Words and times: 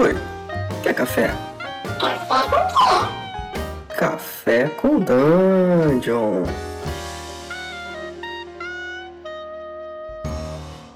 Oi, 0.00 0.14
quer 0.84 0.94
café? 0.94 1.34
Café 3.98 4.68
com 4.68 5.00
Dungeon. 5.00 6.44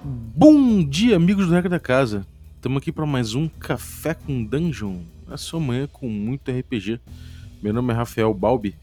Bom 0.05 0.85
dia, 0.85 1.17
amigos 1.17 1.49
do 1.49 1.53
Regra 1.53 1.69
da 1.69 1.81
Casa. 1.81 2.25
Estamos 2.55 2.81
aqui 2.81 2.93
para 2.93 3.05
mais 3.05 3.35
um 3.35 3.49
Café 3.49 4.15
com 4.15 4.45
Dungeon, 4.45 5.01
a 5.27 5.37
sua 5.37 5.59
manhã 5.59 5.89
com 5.89 6.09
muito 6.09 6.53
RPG. 6.53 7.01
Meu 7.61 7.73
nome 7.73 7.93
é 7.93 7.97
Rafael 7.97 8.33
Balbi 8.33 8.77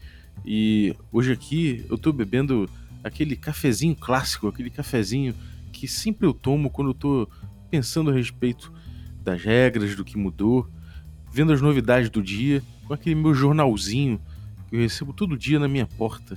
e 0.44 0.94
hoje 1.10 1.32
aqui 1.32 1.86
eu 1.88 1.96
tô 1.96 2.12
bebendo 2.12 2.68
aquele 3.02 3.36
cafezinho 3.36 3.96
clássico, 3.96 4.48
aquele 4.48 4.68
cafezinho 4.68 5.34
que 5.72 5.88
sempre 5.88 6.26
eu 6.26 6.34
tomo 6.34 6.68
quando 6.68 6.90
eu 6.90 6.94
tô 6.94 7.26
pensando 7.70 8.10
a 8.10 8.12
respeito 8.12 8.70
das 9.30 9.42
regras, 9.42 9.94
do 9.94 10.04
que 10.04 10.16
mudou, 10.16 10.68
vendo 11.30 11.52
as 11.52 11.60
novidades 11.60 12.10
do 12.10 12.22
dia, 12.22 12.62
com 12.86 12.94
aquele 12.94 13.14
meu 13.14 13.34
jornalzinho 13.34 14.20
que 14.68 14.76
eu 14.76 14.80
recebo 14.80 15.12
todo 15.12 15.38
dia 15.38 15.58
na 15.58 15.68
minha 15.68 15.86
porta. 15.86 16.36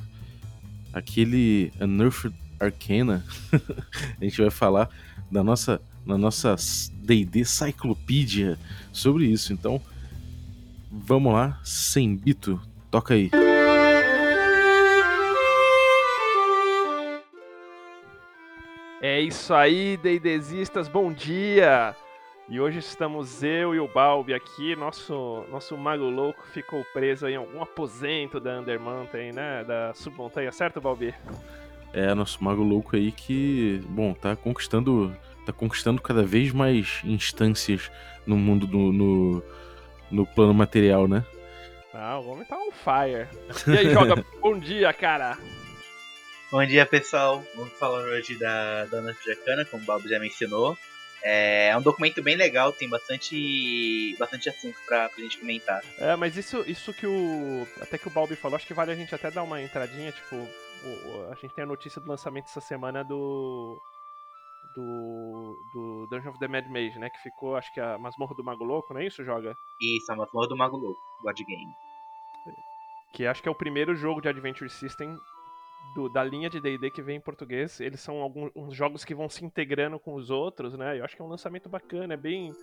Aquele 0.92 1.72
Unearthed 1.80 2.36
Arcana. 2.60 3.26
a 4.20 4.24
gente 4.24 4.40
vai 4.40 4.52
falar 4.52 4.90
da 5.32 5.44
nossa 5.44 5.82
na 6.06 6.18
nossa 6.18 6.56
D&D 7.02 7.46
Cyclopedia 7.46 8.60
sobre 8.92 9.26
isso. 9.26 9.54
Então, 9.54 9.82
vamos 10.92 11.34
lá, 11.34 11.62
sem 11.64 12.14
bito, 12.14 12.62
toca 12.92 13.14
aí. 13.14 13.32
É 19.02 19.22
isso 19.22 19.54
aí, 19.54 19.98
D&Dzistas, 19.98 20.90
bom 20.90 21.12
dia! 21.14 21.96
E 22.50 22.60
hoje 22.60 22.80
estamos 22.80 23.42
eu 23.42 23.74
e 23.74 23.80
o 23.80 23.88
Balbi 23.88 24.34
aqui, 24.34 24.76
nosso, 24.76 25.46
nosso 25.50 25.78
mago 25.78 26.04
louco 26.04 26.46
ficou 26.48 26.84
preso 26.94 27.28
em 27.28 27.38
algum 27.38 27.62
aposento 27.62 28.38
da 28.38 28.60
Undermountain, 28.60 29.32
né, 29.32 29.64
da 29.64 29.94
submontanha, 29.94 30.52
certo, 30.52 30.82
Balbi? 30.82 31.16
É, 31.94 32.14
nosso 32.14 32.44
mago 32.44 32.62
louco 32.62 32.98
aí 32.98 33.14
que, 33.14 33.82
bom, 33.88 34.14
tá 34.14 34.36
conquistando, 34.36 35.16
tá 35.46 35.54
conquistando 35.54 36.02
cada 36.02 36.22
vez 36.24 36.52
mais 36.52 37.02
instâncias 37.06 37.90
no 38.26 38.36
mundo 38.36 38.68
do, 38.68 38.92
no, 38.92 39.44
no 40.12 40.26
plano 40.28 40.54
material, 40.54 41.08
né? 41.08 41.26
Ah, 41.94 42.20
o 42.20 42.28
homem 42.28 42.46
tá 42.46 42.58
on 42.58 42.72
fire. 42.72 43.28
E 43.68 43.78
aí, 43.78 43.94
joga, 43.94 44.26
bom 44.42 44.60
dia, 44.60 44.92
cara! 44.92 45.38
Bom 46.52 46.66
dia, 46.66 46.86
pessoal. 46.86 47.42
Vamos 47.56 47.74
falar 47.74 48.04
hoje 48.04 48.38
da 48.38 48.86
Dona 48.86 49.16
Jacana, 49.26 49.64
como 49.66 49.82
o 49.82 49.86
Bob 49.86 50.08
já 50.08 50.20
mencionou. 50.20 50.78
É 51.26 51.76
um 51.78 51.82
documento 51.82 52.22
bem 52.22 52.36
legal, 52.36 52.74
tem 52.74 52.90
bastante, 52.90 54.14
bastante 54.20 54.50
assunto 54.50 54.78
pra, 54.86 55.08
pra 55.08 55.24
gente 55.24 55.38
comentar. 55.40 55.82
É, 55.98 56.16
mas 56.18 56.36
isso, 56.36 56.64
isso 56.68 56.94
que 56.94 57.08
o. 57.08 57.66
Até 57.82 57.98
que 57.98 58.08
o 58.08 58.12
Balbi 58.12 58.36
falou, 58.36 58.58
acho 58.58 58.68
que 58.68 58.74
vale 58.74 58.92
a 58.92 58.96
gente 58.96 59.16
até 59.16 59.32
dar 59.32 59.44
uma 59.44 59.62
entradinha, 59.62 60.12
tipo, 60.12 60.36
o, 60.36 61.32
a 61.32 61.36
gente 61.36 61.54
tem 61.54 61.64
a 61.64 61.68
notícia 61.68 62.02
do 62.02 62.10
lançamento 62.10 62.46
essa 62.46 62.62
semana 62.62 63.04
do. 63.04 63.80
Do, 64.76 65.56
do 65.72 66.08
Dungeon 66.10 66.32
of 66.32 66.40
the 66.40 66.48
Mad 66.48 66.66
Mage, 66.68 66.98
né? 66.98 67.10
Que 67.10 67.22
ficou, 67.22 67.56
acho 67.56 67.72
que 67.74 67.80
a 67.80 67.98
Masmorra 67.98 68.34
do 68.36 68.44
Mago 68.44 68.64
Louco, 68.64 68.92
não 68.92 69.02
é 69.02 69.06
isso, 69.06 69.24
Joga? 69.24 69.56
Isso, 69.80 70.12
a 70.12 70.16
Masmorra 70.16 70.48
do 70.48 70.58
Mago 70.58 70.78
Louco, 70.78 71.00
God 71.22 71.38
Game. 71.38 71.72
Que 73.14 73.28
acho 73.28 73.42
que 73.42 73.48
é 73.48 73.52
o 73.52 73.56
primeiro 73.56 73.96
jogo 73.96 74.20
de 74.20 74.28
Adventure 74.28 74.70
System 74.70 75.16
do, 75.96 76.10
da 76.10 76.24
linha 76.24 76.50
de 76.50 76.60
D&D 76.60 76.90
que 76.92 77.02
vem 77.02 77.18
em 77.18 77.22
português, 77.22 77.80
eles 77.80 78.00
são 78.00 78.18
alguns 78.18 78.74
jogos 78.76 79.06
que 79.06 79.14
vão 79.14 79.30
se 79.30 79.46
integrando 79.46 80.00
com 80.00 80.16
os 80.16 80.30
outros, 80.30 80.78
né? 80.78 81.00
Eu 81.00 81.06
acho 81.06 81.16
que 81.16 81.22
é 81.22 81.26
um 81.26 81.30
lançamento 81.30 81.70
bacana, 81.70 82.14
é 82.14 82.18
bem... 82.18 82.52
Uh, 82.52 82.56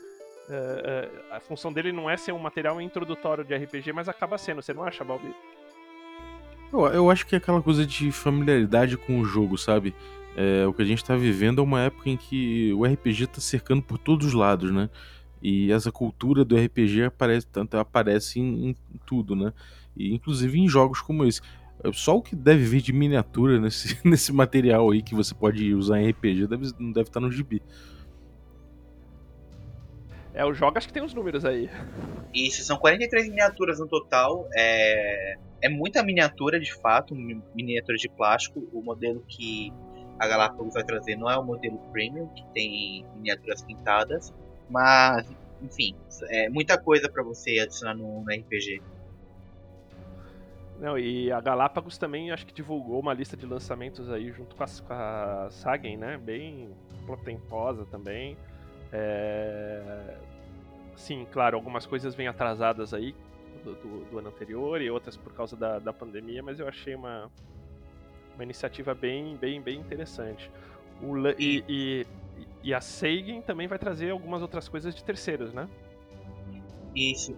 uh, 0.52 1.36
a 1.36 1.38
função 1.38 1.72
dele 1.72 1.92
não 1.92 2.10
é 2.10 2.16
ser 2.16 2.32
um 2.32 2.38
material 2.38 2.80
introdutório 2.80 3.44
de 3.44 3.54
RPG, 3.54 3.92
mas 3.92 4.08
acaba 4.08 4.36
sendo, 4.36 4.60
você 4.60 4.74
não 4.74 4.82
acha, 4.82 5.04
Balbi? 5.04 5.32
Eu, 6.72 6.86
eu 6.86 7.10
acho 7.10 7.26
que 7.26 7.34
é 7.34 7.38
aquela 7.38 7.62
coisa 7.62 7.86
de 7.86 8.10
familiaridade 8.10 8.96
com 8.96 9.20
o 9.20 9.24
jogo, 9.24 9.56
sabe? 9.56 9.94
É, 10.36 10.66
o 10.66 10.72
que 10.72 10.82
a 10.82 10.84
gente 10.84 11.04
tá 11.04 11.16
vivendo 11.16 11.60
é 11.60 11.64
uma 11.64 11.80
época 11.80 12.08
em 12.08 12.16
que 12.16 12.72
o 12.74 12.84
RPG 12.84 13.26
tá 13.26 13.40
cercando 13.40 13.82
por 13.82 13.98
todos 13.98 14.28
os 14.28 14.32
lados, 14.32 14.70
né? 14.70 14.88
E 15.42 15.72
essa 15.72 15.90
cultura 15.90 16.44
do 16.44 16.56
RPG 16.56 17.04
aparece, 17.04 17.46
tanto 17.46 17.76
aparece 17.76 18.38
em, 18.38 18.68
em 18.68 18.76
tudo, 19.06 19.34
né? 19.34 19.52
E 19.96 20.14
inclusive 20.14 20.58
em 20.58 20.68
jogos 20.68 21.00
como 21.00 21.24
esse. 21.24 21.40
Só 21.92 22.16
o 22.16 22.22
que 22.22 22.36
deve 22.36 22.64
vir 22.64 22.82
de 22.82 22.92
miniatura 22.92 23.58
nesse, 23.58 23.98
nesse 24.06 24.32
material 24.32 24.90
aí 24.90 25.02
que 25.02 25.14
você 25.14 25.34
pode 25.34 25.74
usar 25.74 26.00
em 26.00 26.10
RPG 26.10 26.46
deve, 26.46 26.72
não 26.78 26.92
deve 26.92 27.08
estar 27.08 27.20
no 27.20 27.30
gibi. 27.30 27.62
É, 30.32 30.44
o 30.44 30.54
jogo 30.54 30.78
acho 30.78 30.86
que 30.86 30.92
tem 30.92 31.02
uns 31.02 31.14
números 31.14 31.44
aí. 31.44 31.68
Isso, 32.32 32.62
são 32.62 32.76
43 32.76 33.28
miniaturas 33.28 33.80
no 33.80 33.88
total. 33.88 34.48
É, 34.54 35.36
é 35.62 35.68
muita 35.68 36.02
miniatura 36.02 36.60
de 36.60 36.72
fato, 36.72 37.14
miniatura 37.14 37.96
de 37.96 38.08
plástico. 38.08 38.66
O 38.72 38.82
modelo 38.82 39.24
que 39.26 39.72
a 40.18 40.28
Galápagos 40.28 40.74
vai 40.74 40.84
trazer 40.84 41.16
não 41.16 41.28
é 41.30 41.36
o 41.36 41.42
modelo 41.42 41.78
premium, 41.92 42.28
que 42.28 42.44
tem 42.54 43.04
miniaturas 43.16 43.62
pintadas. 43.62 44.32
Mas, 44.68 45.26
enfim, 45.60 45.96
é 46.28 46.48
muita 46.48 46.78
coisa 46.78 47.08
para 47.08 47.22
você 47.22 47.58
adicionar 47.58 47.94
no, 47.94 48.22
no 48.22 48.30
RPG. 48.30 48.80
Não, 50.80 50.98
e 50.98 51.30
a 51.30 51.38
Galápagos 51.40 51.98
também 51.98 52.30
acho 52.30 52.46
que 52.46 52.54
divulgou 52.54 52.98
uma 53.00 53.12
lista 53.12 53.36
de 53.36 53.44
lançamentos 53.44 54.10
aí 54.10 54.32
junto 54.32 54.56
com 54.56 54.64
a, 54.64 54.66
com 54.66 54.92
a 54.94 55.48
Sagen, 55.50 55.98
né? 55.98 56.16
Bem 56.16 56.70
potentosa 57.06 57.84
também. 57.84 58.34
É... 58.90 60.16
Sim, 60.96 61.26
claro, 61.30 61.56
algumas 61.56 61.84
coisas 61.84 62.14
vêm 62.14 62.28
atrasadas 62.28 62.94
aí 62.94 63.14
do, 63.62 63.74
do, 63.74 64.04
do, 64.06 64.18
ano 64.18 64.28
anterior 64.28 64.80
e 64.80 64.90
outras 64.90 65.18
por 65.18 65.34
causa 65.34 65.54
da, 65.54 65.78
da 65.78 65.92
pandemia, 65.92 66.42
mas 66.42 66.58
eu 66.58 66.66
achei 66.66 66.94
uma, 66.94 67.30
uma 68.34 68.42
iniciativa 68.42 68.94
bem, 68.94 69.36
bem, 69.36 69.60
bem 69.60 69.78
interessante. 69.78 70.50
O, 71.02 71.16
e, 71.38 71.62
e, 71.68 72.06
e 72.62 72.74
a 72.74 72.80
Sagen 72.80 73.42
também 73.42 73.68
vai 73.68 73.78
trazer 73.78 74.10
algumas 74.10 74.40
outras 74.40 74.66
coisas 74.66 74.94
de 74.94 75.04
terceiros, 75.04 75.52
né? 75.52 75.68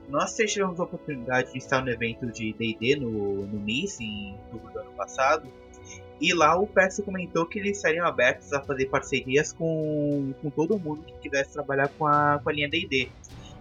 Nós 0.09 0.35
tivemos 0.35 0.81
a 0.81 0.85
oportunidade 0.85 1.53
de 1.53 1.59
estar 1.59 1.83
no 1.83 1.91
evento 1.91 2.27
de 2.27 2.53
D&D 2.53 2.97
no, 2.97 3.47
no 3.47 3.61
MIS, 3.61 4.01
em 4.01 4.35
outubro 4.47 4.73
do 4.73 4.79
ano 4.81 4.91
passado. 4.93 5.49
E 6.21 6.33
lá 6.33 6.57
o 6.57 6.67
Percy 6.67 7.03
comentou 7.03 7.45
que 7.47 7.59
eles 7.59 7.79
estariam 7.79 8.07
abertos 8.07 8.53
a 8.53 8.61
fazer 8.63 8.87
parcerias 8.87 9.53
com, 9.53 10.33
com 10.41 10.51
todo 10.51 10.79
mundo 10.79 11.03
que 11.03 11.29
quisesse 11.29 11.53
trabalhar 11.53 11.89
com 11.89 12.07
a, 12.07 12.41
com 12.43 12.49
a 12.49 12.53
linha 12.53 12.69
D&D. 12.69 13.09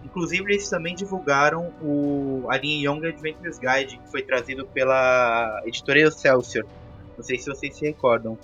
Inclusive 0.04 0.52
eles 0.52 0.68
também 0.68 0.94
divulgaram 0.94 1.72
o, 1.82 2.46
a 2.48 2.56
linha 2.56 2.90
Young 2.90 3.06
Adventures 3.06 3.58
Guide, 3.58 3.98
que 3.98 4.10
foi 4.10 4.22
trazido 4.22 4.66
pela 4.66 5.62
editora 5.66 6.00
Excelsior. 6.00 6.66
Não 7.22 7.26
sei 7.28 7.38
se 7.38 7.46
vocês 7.46 7.76
se 7.76 7.86
recordam. 7.86 8.36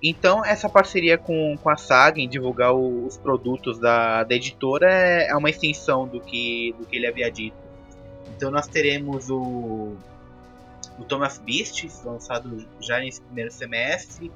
Então, 0.00 0.44
essa 0.44 0.68
parceria 0.68 1.18
com, 1.18 1.58
com 1.60 1.68
a 1.68 1.76
Saga 1.76 2.20
em 2.20 2.28
divulgar 2.28 2.72
o, 2.72 3.04
os 3.04 3.16
produtos 3.16 3.76
da, 3.76 4.22
da 4.22 4.36
editora 4.36 4.88
é, 4.88 5.30
é, 5.30 5.36
uma 5.36 5.50
extensão 5.50 6.06
do 6.06 6.20
que, 6.20 6.72
do 6.78 6.86
que 6.86 6.94
ele 6.94 7.08
havia 7.08 7.28
dito. 7.28 7.56
Então, 8.36 8.48
nós 8.48 8.68
teremos 8.68 9.28
o, 9.30 9.96
o 10.96 11.04
Thomas 11.08 11.38
Beast, 11.38 11.88
lançado 12.04 12.64
já 12.78 13.00
nesse 13.00 13.20
primeiro 13.20 13.50
semestre, 13.50 14.30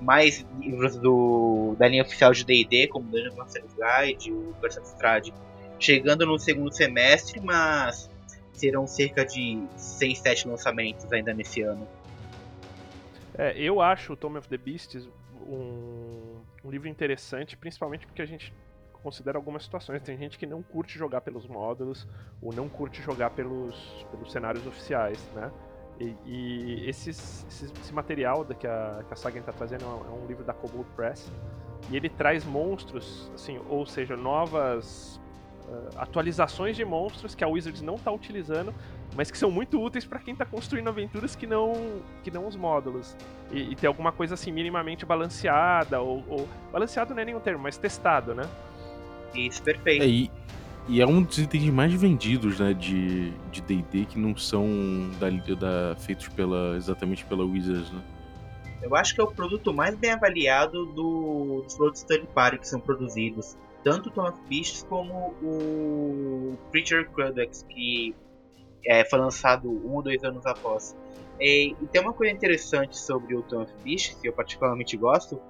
mais 0.00 0.42
livros 0.58 0.96
do, 0.96 1.76
da 1.78 1.86
linha 1.86 2.02
oficial 2.02 2.32
de 2.32 2.46
D&D, 2.46 2.88
como 2.88 3.04
Dungeon 3.10 3.36
Master's 3.36 3.74
Guide, 3.74 4.32
o 4.32 4.54
Curse 4.58 4.80
Strade, 4.84 5.34
chegando 5.78 6.24
no 6.24 6.38
segundo 6.38 6.72
semestre, 6.72 7.42
mas 7.42 8.08
serão 8.54 8.86
cerca 8.86 9.22
de 9.22 9.62
6, 9.76 10.18
7 10.18 10.48
lançamentos 10.48 11.12
ainda 11.12 11.34
nesse 11.34 11.60
ano. 11.60 11.86
É, 13.36 13.58
eu 13.60 13.80
acho 13.80 14.12
o 14.12 14.16
Tome 14.16 14.38
of 14.38 14.48
the 14.48 14.56
Beasts 14.56 15.08
um, 15.46 16.40
um, 16.64 16.70
livro 16.70 16.88
interessante, 16.88 17.56
principalmente 17.56 18.06
porque 18.06 18.22
a 18.22 18.26
gente 18.26 18.54
considera 18.92 19.36
algumas 19.36 19.64
situações. 19.64 20.02
Tem 20.02 20.16
gente 20.16 20.38
que 20.38 20.46
não 20.46 20.62
curte 20.62 20.98
jogar 20.98 21.20
pelos 21.20 21.46
módulos, 21.46 22.06
ou 22.40 22.52
não 22.52 22.68
curte 22.68 23.02
jogar 23.02 23.30
pelos, 23.30 24.06
pelos 24.10 24.32
cenários 24.32 24.66
oficiais, 24.66 25.18
né? 25.34 25.50
E, 25.98 26.14
e 26.24 26.88
esses, 26.88 27.46
esses, 27.48 27.72
esse 27.80 27.92
material 27.92 28.44
que 28.44 28.66
a, 28.66 29.04
que 29.06 29.12
a 29.12 29.16
Sagan 29.16 29.40
está 29.40 29.52
trazendo 29.52 29.84
é 29.84 30.10
um 30.10 30.26
livro 30.26 30.42
da 30.42 30.52
Kobold 30.52 30.88
Press, 30.96 31.30
e 31.90 31.96
ele 31.96 32.08
traz 32.08 32.44
monstros, 32.44 33.30
assim, 33.34 33.60
ou 33.68 33.84
seja, 33.86 34.16
novas 34.16 35.20
uh, 35.68 35.98
atualizações 35.98 36.76
de 36.76 36.84
monstros 36.84 37.34
que 37.34 37.44
a 37.44 37.48
Wizards 37.48 37.82
não 37.82 37.96
está 37.96 38.10
utilizando, 38.10 38.74
mas 39.16 39.30
que 39.30 39.38
são 39.38 39.50
muito 39.50 39.80
úteis 39.80 40.04
para 40.04 40.18
quem 40.18 40.32
está 40.32 40.44
construindo 40.44 40.88
aventuras 40.88 41.36
que 41.36 41.46
não 41.46 42.02
que 42.22 42.30
não 42.30 42.46
os 42.46 42.56
módulos. 42.56 43.16
E, 43.50 43.72
e 43.72 43.76
ter 43.76 43.86
alguma 43.86 44.12
coisa 44.12 44.34
assim 44.34 44.50
minimamente 44.50 45.06
balanceada, 45.06 46.00
ou, 46.00 46.24
ou, 46.28 46.48
Balanceado 46.72 47.14
não 47.14 47.22
é 47.22 47.24
nenhum 47.24 47.40
termo, 47.40 47.62
mas 47.62 47.76
testado, 47.76 48.34
né? 48.34 48.48
Isso, 49.34 49.62
perfeito. 49.62 50.02
É, 50.02 50.08
e, 50.08 50.30
e 50.88 51.00
é 51.00 51.06
um 51.06 51.22
dos 51.22 51.38
itens 51.38 51.64
mais 51.70 51.92
vendidos 51.94 52.60
né, 52.60 52.72
de 52.74 53.32
DD 53.62 54.06
que 54.06 54.18
não 54.18 54.36
são 54.36 54.66
da, 55.18 55.30
da, 55.54 55.96
feitos 55.96 56.28
pela, 56.28 56.76
exatamente 56.76 57.24
pela 57.24 57.44
Wizards, 57.44 57.90
né? 57.90 58.02
Eu 58.82 58.94
acho 58.94 59.14
que 59.14 59.20
é 59.20 59.24
o 59.24 59.28
produto 59.28 59.72
mais 59.72 59.94
bem 59.96 60.10
avaliado 60.10 60.84
do, 60.86 61.62
dos 61.62 61.74
produtos 61.74 62.02
third 62.02 62.26
party 62.34 62.58
que 62.58 62.68
são 62.68 62.78
produzidos. 62.78 63.56
tanto 63.82 64.10
o 64.10 64.12
Tom 64.12 64.28
of 64.28 64.38
Beasts 64.46 64.82
como 64.82 65.34
o 65.42 66.58
Preacher 66.70 67.08
Codex, 67.10 67.64
que 67.66 68.14
é, 68.86 69.04
foi 69.04 69.18
lançado 69.18 69.70
um 69.70 69.94
ou 69.94 70.02
dois 70.02 70.22
anos 70.24 70.44
após. 70.46 70.96
E, 71.40 71.74
e, 71.80 71.86
tem 71.88 72.00
uma 72.00 72.12
coisa 72.12 72.32
interessante 72.32 72.98
sobre 72.98 73.34
o 73.34 73.42
Tom 73.42 73.62
of 73.62 73.72
Beasts, 73.82 74.16
que 74.20 74.28
eu 74.28 74.32
particularmente 74.32 74.96
gosto, 74.96 75.40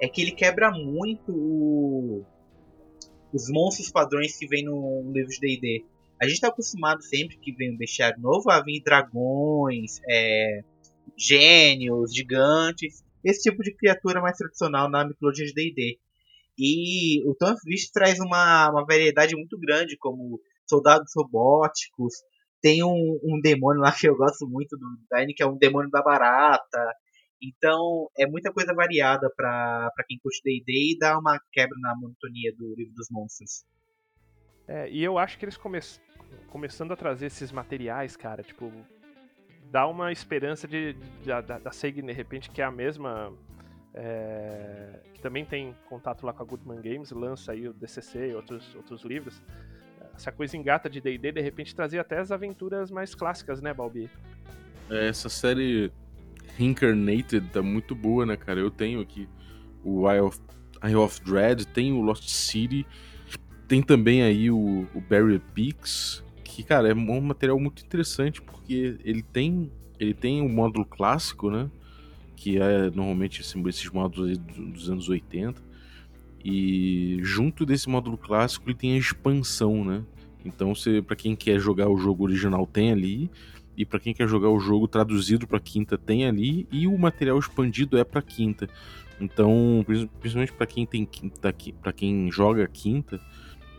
é 0.00 0.08
que 0.08 0.20
ele 0.20 0.32
quebra 0.32 0.70
muito 0.70 1.32
o, 1.32 2.24
os 3.32 3.48
monstros 3.50 3.90
padrões 3.90 4.36
que 4.36 4.46
vem 4.46 4.64
no 4.64 5.10
livro 5.12 5.30
de 5.30 5.40
D&D. 5.40 5.84
A 6.20 6.24
gente 6.24 6.34
está 6.34 6.48
acostumado 6.48 7.02
sempre 7.02 7.36
que 7.38 7.52
vem 7.52 7.72
um 7.72 7.76
bestiário 7.76 8.20
novo 8.20 8.50
a 8.50 8.62
vir 8.62 8.82
dragões, 8.82 10.00
é, 10.08 10.62
gênios, 11.16 12.14
gigantes, 12.14 13.02
esse 13.24 13.42
tipo 13.42 13.62
de 13.62 13.74
criatura 13.74 14.20
mais 14.20 14.36
tradicional 14.36 14.88
na 14.90 15.04
mitologia 15.04 15.46
de 15.46 15.54
D&D. 15.54 15.98
E 16.58 17.26
o 17.26 17.34
Tom 17.34 17.54
Beast 17.64 17.90
traz 17.92 18.18
uma, 18.20 18.70
uma 18.70 18.84
variedade 18.84 19.34
muito 19.34 19.58
grande, 19.58 19.96
como 19.96 20.38
soldados 20.68 21.12
robóticos, 21.16 22.14
tem 22.62 22.84
um, 22.84 23.18
um 23.22 23.40
demônio 23.40 23.80
lá 23.80 23.92
que 23.98 24.08
eu 24.08 24.16
gosto 24.16 24.46
muito 24.48 24.76
do 24.76 24.96
design, 25.02 25.34
que 25.34 25.42
é 25.42 25.46
um 25.46 25.56
demônio 25.56 25.90
da 25.90 26.02
barata. 26.02 26.94
Então, 27.42 28.08
é 28.18 28.26
muita 28.26 28.52
coisa 28.52 28.74
variada 28.74 29.30
para 29.34 29.90
quem 30.06 30.18
curte 30.18 30.42
D&D 30.44 30.94
e 30.94 30.98
dá 30.98 31.18
uma 31.18 31.40
quebra 31.52 31.76
na 31.80 31.94
monotonia 31.96 32.52
do 32.56 32.74
livro 32.76 32.94
dos 32.94 33.08
monstros. 33.10 33.64
É, 34.68 34.88
e 34.90 35.02
eu 35.02 35.18
acho 35.18 35.38
que 35.38 35.44
eles 35.44 35.56
come 35.56 35.80
começando 36.48 36.92
a 36.92 36.96
trazer 36.96 37.26
esses 37.26 37.50
materiais, 37.50 38.16
cara, 38.16 38.42
tipo, 38.42 38.70
dá 39.70 39.86
uma 39.86 40.12
esperança 40.12 40.68
de, 40.68 40.94
da, 41.24 41.40
da 41.40 41.72
Sega, 41.72 42.02
de 42.02 42.12
repente, 42.12 42.50
que 42.50 42.60
é 42.60 42.64
a 42.64 42.70
mesma. 42.70 43.32
É, 43.92 45.00
que 45.12 45.20
também 45.20 45.44
tem 45.44 45.74
contato 45.88 46.24
lá 46.24 46.32
com 46.32 46.42
a 46.42 46.46
Goodman 46.46 46.80
Games, 46.80 47.10
lança 47.10 47.52
aí 47.52 47.66
o 47.66 47.72
DCC 47.72 48.30
e 48.30 48.34
outros, 48.34 48.74
outros 48.76 49.02
livros. 49.02 49.42
Essa 50.20 50.30
coisa 50.30 50.54
engata 50.54 50.90
de 50.90 51.00
DD, 51.00 51.32
de 51.32 51.40
repente 51.40 51.74
trazer 51.74 51.98
até 51.98 52.18
as 52.18 52.30
aventuras 52.30 52.90
mais 52.90 53.14
clássicas, 53.14 53.62
né, 53.62 53.72
Balbi? 53.72 54.10
É, 54.90 55.08
essa 55.08 55.30
série 55.30 55.90
Reincarnated 56.58 57.48
tá 57.48 57.62
muito 57.62 57.94
boa, 57.94 58.26
né, 58.26 58.36
cara? 58.36 58.60
Eu 58.60 58.70
tenho 58.70 59.00
aqui 59.00 59.26
o 59.82 60.10
Eye 60.10 60.20
of, 60.20 60.38
Eye 60.84 60.94
of 60.94 61.22
Dread, 61.24 61.66
tem 61.68 61.94
o 61.94 62.02
Lost 62.02 62.28
City, 62.28 62.86
tem 63.66 63.82
também 63.82 64.22
aí 64.22 64.50
o, 64.50 64.86
o 64.94 65.00
Barrier 65.00 65.40
Peaks, 65.54 66.22
que, 66.44 66.62
cara, 66.62 66.90
é 66.90 66.94
um 66.94 67.20
material 67.22 67.58
muito 67.58 67.82
interessante, 67.82 68.42
porque 68.42 68.98
ele 69.02 69.22
tem 69.22 69.72
ele 69.98 70.12
tem 70.12 70.42
um 70.42 70.48
módulo 70.50 70.84
clássico, 70.84 71.50
né? 71.50 71.70
Que 72.36 72.58
é 72.58 72.90
normalmente 72.90 73.40
esses 73.40 73.90
módulos 73.90 74.36
dos 74.36 74.90
anos 74.90 75.08
80. 75.08 75.69
E 76.44 77.18
junto 77.22 77.66
desse 77.66 77.88
módulo 77.88 78.16
clássico 78.16 78.68
ele 78.68 78.76
tem 78.76 78.94
a 78.94 78.98
expansão, 78.98 79.84
né? 79.84 80.02
Então, 80.44 80.72
para 81.06 81.16
quem 81.16 81.36
quer 81.36 81.60
jogar 81.60 81.88
o 81.88 81.98
jogo 81.98 82.24
original 82.24 82.66
tem 82.66 82.92
ali, 82.92 83.30
e 83.76 83.84
para 83.84 84.00
quem 84.00 84.14
quer 84.14 84.26
jogar 84.26 84.48
o 84.48 84.58
jogo 84.58 84.88
traduzido 84.88 85.46
para 85.46 85.60
quinta 85.60 85.98
tem 85.98 86.26
ali, 86.26 86.66
e 86.72 86.86
o 86.86 86.96
material 86.96 87.38
expandido 87.38 87.98
é 87.98 88.04
para 88.04 88.22
quinta. 88.22 88.68
Então, 89.20 89.84
principalmente 90.18 90.52
para 90.52 90.66
quem 90.66 90.86
tem 90.86 91.04
quinta, 91.04 91.54
para 91.82 91.92
quem 91.92 92.30
joga 92.30 92.66
quinta, 92.66 93.20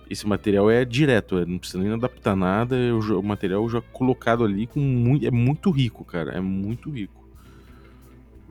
esse 0.09 0.27
material 0.27 0.69
é 0.69 0.83
direto, 0.83 1.37
é, 1.37 1.45
não 1.45 1.57
precisa 1.57 1.81
nem 1.81 1.93
adaptar 1.93 2.35
nada, 2.35 2.75
o, 2.93 3.23
material 3.23 3.67
já 3.69 3.81
colocado 3.81 4.43
ali 4.43 4.67
com 4.67 4.79
muito, 4.79 5.25
é 5.25 5.31
muito 5.31 5.71
rico, 5.71 6.03
cara, 6.03 6.31
é 6.31 6.41
muito 6.41 6.89
rico. 6.89 7.20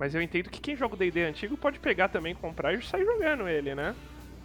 Mas 0.00 0.14
eu 0.14 0.22
entendo 0.22 0.48
que 0.48 0.62
quem 0.62 0.74
joga 0.74 0.94
o 0.94 0.96
D&D 0.96 1.22
antigo 1.24 1.58
pode 1.58 1.78
pegar 1.78 2.08
também, 2.08 2.34
comprar 2.34 2.72
e 2.72 2.82
sair 2.82 3.04
jogando 3.04 3.46
ele, 3.46 3.74
né? 3.74 3.94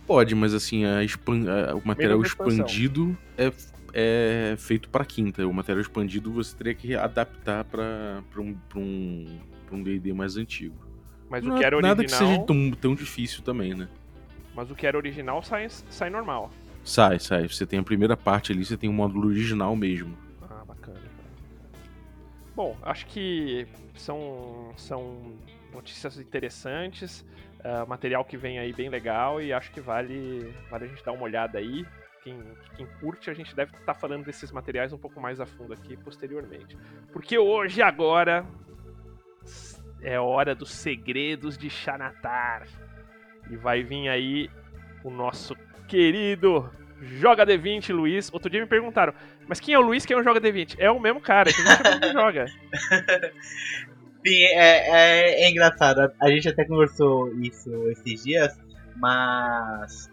Pode, 0.05 0.35
mas 0.35 0.53
assim, 0.53 0.83
a 0.83 1.01
expan 1.01 1.45
a, 1.49 1.75
o 1.75 1.81
material 1.81 2.21
expandido 2.21 3.17
é, 3.37 3.53
é 3.93 4.55
feito 4.57 4.89
para 4.89 5.05
quinta. 5.05 5.47
O 5.47 5.53
material 5.53 5.81
expandido 5.81 6.29
você 6.33 6.53
teria 6.57 6.75
que 6.75 6.93
adaptar 6.93 7.63
para 7.63 8.21
um 8.37 8.53
um 8.75 9.39
um 9.71 9.81
D&D 9.81 10.13
mais 10.13 10.35
antigo. 10.35 10.75
Mas 11.29 11.45
o 11.45 11.55
que 11.55 11.63
era 11.63 11.77
original... 11.77 11.95
Nada 11.95 12.03
que 12.03 12.11
seja 12.11 12.37
tão, 12.45 12.71
tão 12.71 12.93
difícil 12.93 13.41
também, 13.41 13.73
né? 13.73 13.87
Mas 14.53 14.69
o 14.69 14.75
que 14.75 14.85
era 14.85 14.97
original 14.97 15.41
sai, 15.41 15.67
sai 15.69 16.09
normal. 16.09 16.51
Sai, 16.83 17.17
sai. 17.17 17.47
Você 17.47 17.65
tem 17.65 17.79
a 17.79 17.83
primeira 17.83 18.17
parte 18.17 18.51
ali, 18.51 18.63
você 18.63 18.75
tem 18.75 18.89
o 18.89 18.91
um 18.91 18.95
módulo 18.95 19.29
original 19.29 19.73
mesmo. 19.75 20.17
Bom, 22.55 22.77
acho 22.83 23.05
que 23.07 23.67
são, 23.95 24.71
são 24.77 25.37
notícias 25.73 26.17
interessantes, 26.17 27.25
uh, 27.59 27.85
material 27.85 28.23
que 28.23 28.37
vem 28.37 28.59
aí 28.59 28.71
bem 28.71 28.87
legal 28.87 29.41
e 29.41 29.51
acho 29.51 29.71
que 29.71 29.81
vale, 29.81 30.53
vale 30.69 30.85
a 30.85 30.87
gente 30.87 31.03
dar 31.03 31.11
uma 31.11 31.23
olhada 31.23 31.59
aí. 31.59 31.85
Quem, 32.23 32.41
quem 32.77 32.87
curte, 33.01 33.29
a 33.29 33.33
gente 33.33 33.53
deve 33.53 33.71
estar 33.71 33.93
tá 33.93 33.93
falando 33.93 34.23
desses 34.23 34.53
materiais 34.53 34.93
um 34.93 34.97
pouco 34.97 35.19
mais 35.19 35.41
a 35.41 35.45
fundo 35.45 35.73
aqui 35.73 35.97
posteriormente. 35.97 36.77
Porque 37.11 37.37
hoje, 37.37 37.81
agora, 37.81 38.45
é 40.01 40.17
hora 40.17 40.55
dos 40.55 40.71
segredos 40.71 41.57
de 41.57 41.69
Xanatar. 41.69 42.67
E 43.51 43.57
vai 43.57 43.83
vir 43.83 44.07
aí 44.07 44.49
o 45.03 45.09
nosso 45.09 45.55
querido 45.87 46.71
Joga 47.01 47.45
D20, 47.45 47.93
Luiz. 47.93 48.31
Outro 48.33 48.49
dia 48.49 48.61
me 48.61 48.67
perguntaram, 48.67 49.13
mas 49.47 49.59
quem 49.59 49.73
é 49.75 49.79
o 49.79 49.81
Luiz? 49.81 50.05
Quem 50.05 50.15
é 50.15 50.19
o 50.19 50.23
Joga 50.23 50.41
D20? 50.41 50.75
É 50.77 50.89
o 50.89 50.99
mesmo 50.99 51.21
cara, 51.21 51.51
que 51.51 51.61
não 51.61 52.13
joga. 52.13 52.45
Sim, 54.25 54.43
é, 54.43 54.89
é, 54.89 55.43
é, 55.43 55.49
engraçado. 55.49 56.11
A 56.19 56.29
gente 56.29 56.49
até 56.49 56.65
conversou 56.65 57.31
isso 57.39 57.69
esses 57.89 58.23
dias, 58.23 58.57
mas. 58.95 60.09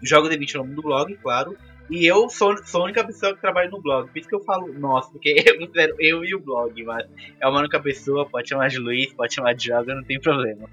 Jogo 0.00 0.28
D20 0.28 0.54
no 0.54 0.60
nome 0.62 0.74
do 0.74 0.82
blog, 0.82 1.16
claro. 1.16 1.56
E 1.90 2.06
eu 2.06 2.28
sou, 2.28 2.56
sou 2.64 2.82
a 2.82 2.84
única 2.84 3.04
pessoa 3.04 3.34
que 3.34 3.40
trabalha 3.40 3.68
no 3.68 3.80
blog. 3.80 4.08
Por 4.08 4.18
isso 4.18 4.28
que 4.28 4.34
eu 4.34 4.44
falo 4.44 4.72
nossa, 4.72 5.10
porque 5.10 5.34
eu 5.44 5.58
considero 5.58 5.96
eu 5.98 6.24
e 6.24 6.34
o 6.34 6.40
blog, 6.40 6.82
mas 6.84 7.06
é 7.40 7.46
uma 7.46 7.58
única 7.58 7.80
pessoa, 7.80 8.28
pode 8.28 8.48
chamar 8.48 8.68
de 8.68 8.78
Luiz, 8.78 9.12
pode 9.12 9.34
chamar 9.34 9.54
de 9.54 9.66
Joga, 9.66 9.94
não 9.94 10.04
tem 10.04 10.20
problema. 10.20 10.68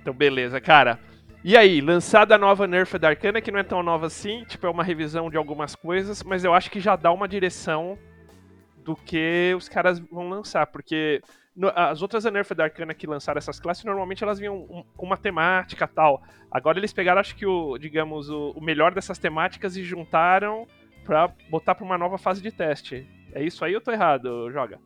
Então, 0.00 0.14
beleza, 0.14 0.60
cara. 0.60 0.98
E 1.42 1.56
aí, 1.56 1.80
lançada 1.80 2.34
a 2.34 2.38
nova 2.38 2.66
Nerf 2.66 2.98
da 2.98 3.08
Arcana, 3.08 3.40
que 3.40 3.50
não 3.50 3.58
é 3.58 3.62
tão 3.62 3.82
nova 3.82 4.06
assim, 4.06 4.44
tipo, 4.44 4.66
é 4.66 4.70
uma 4.70 4.84
revisão 4.84 5.30
de 5.30 5.38
algumas 5.38 5.74
coisas, 5.74 6.22
mas 6.22 6.44
eu 6.44 6.52
acho 6.52 6.70
que 6.70 6.78
já 6.78 6.96
dá 6.96 7.10
uma 7.10 7.26
direção 7.26 7.98
do 8.84 8.94
que 8.94 9.54
os 9.56 9.66
caras 9.66 9.98
vão 9.98 10.28
lançar, 10.28 10.66
porque 10.66 11.22
no, 11.56 11.68
as 11.74 12.02
outras 12.02 12.24
Nerf 12.24 12.54
da 12.54 12.64
Arcana 12.64 12.92
que 12.92 13.06
lançaram 13.06 13.38
essas 13.38 13.58
classes, 13.58 13.84
normalmente 13.84 14.22
elas 14.22 14.38
vinham 14.38 14.66
com 14.66 14.80
um, 14.80 15.06
uma 15.06 15.16
temática 15.16 15.88
tal. 15.88 16.22
Agora 16.50 16.78
eles 16.78 16.92
pegaram, 16.92 17.20
acho 17.20 17.34
que 17.34 17.46
o, 17.46 17.78
digamos, 17.78 18.28
o, 18.28 18.50
o 18.50 18.60
melhor 18.60 18.92
dessas 18.92 19.18
temáticas 19.18 19.78
e 19.78 19.82
juntaram 19.82 20.66
pra 21.06 21.32
botar 21.48 21.74
pra 21.74 21.86
uma 21.86 21.96
nova 21.96 22.18
fase 22.18 22.42
de 22.42 22.52
teste. 22.52 23.06
É 23.32 23.42
isso 23.42 23.64
aí 23.64 23.74
ou 23.74 23.80
tô 23.80 23.90
errado, 23.90 24.50
Joga? 24.50 24.78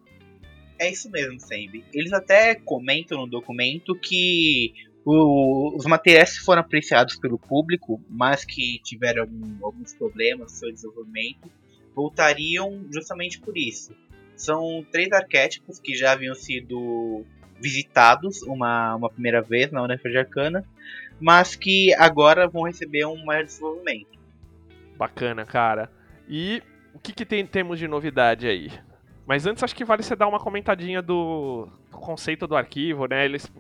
É 0.79 0.91
isso 0.91 1.11
mesmo, 1.11 1.41
Sembi. 1.41 1.85
Eles 1.93 2.13
até 2.13 2.55
comentam 2.55 3.19
no 3.19 3.27
documento 3.27 3.95
que 3.95 4.73
o, 5.05 5.77
os 5.77 5.85
materiais 5.85 6.37
foram 6.39 6.63
apreciados 6.63 7.17
pelo 7.17 7.39
público, 7.39 8.01
mas 8.09 8.45
que 8.45 8.81
tiveram 8.83 9.29
alguns 9.63 9.95
problemas 9.95 10.53
no 10.53 10.59
seu 10.59 10.73
desenvolvimento, 10.73 11.51
voltariam 11.95 12.85
justamente 12.91 13.39
por 13.41 13.57
isso. 13.57 13.95
São 14.37 14.85
três 14.91 15.13
arquétipos 15.13 15.79
que 15.79 15.95
já 15.95 16.13
haviam 16.13 16.35
sido 16.35 17.25
visitados 17.61 18.43
uma, 18.43 18.97
uma 18.97 19.11
primeira 19.11 19.41
vez 19.41 19.71
na 19.71 19.83
Unifed 19.83 20.11
de 20.11 20.19
Arcana, 20.19 20.65
mas 21.21 21.55
que 21.55 21.95
agora 21.95 22.49
vão 22.49 22.63
receber 22.65 23.07
um 23.07 23.25
maior 23.25 23.45
desenvolvimento. 23.45 24.19
Bacana, 24.97 25.45
cara. 25.45 25.91
E 26.29 26.63
o 26.93 26.99
que, 26.99 27.13
que 27.13 27.25
tem, 27.25 27.47
temos 27.47 27.79
de 27.79 27.87
novidade 27.87 28.47
aí? 28.47 28.73
Mas 29.27 29.47
antes 29.47 29.63
acho 29.63 29.75
que 29.75 29.85
vale 29.85 30.03
você 30.03 30.17
dar 30.17 30.27
uma 30.27 30.41
comentadinha 30.41 31.01
do, 31.01 31.69
do 31.91 31.99
conceito 31.99 32.47
do 32.47 32.57
arquivo, 32.57 33.07
né? 33.07 33.25
Eles 33.25 33.51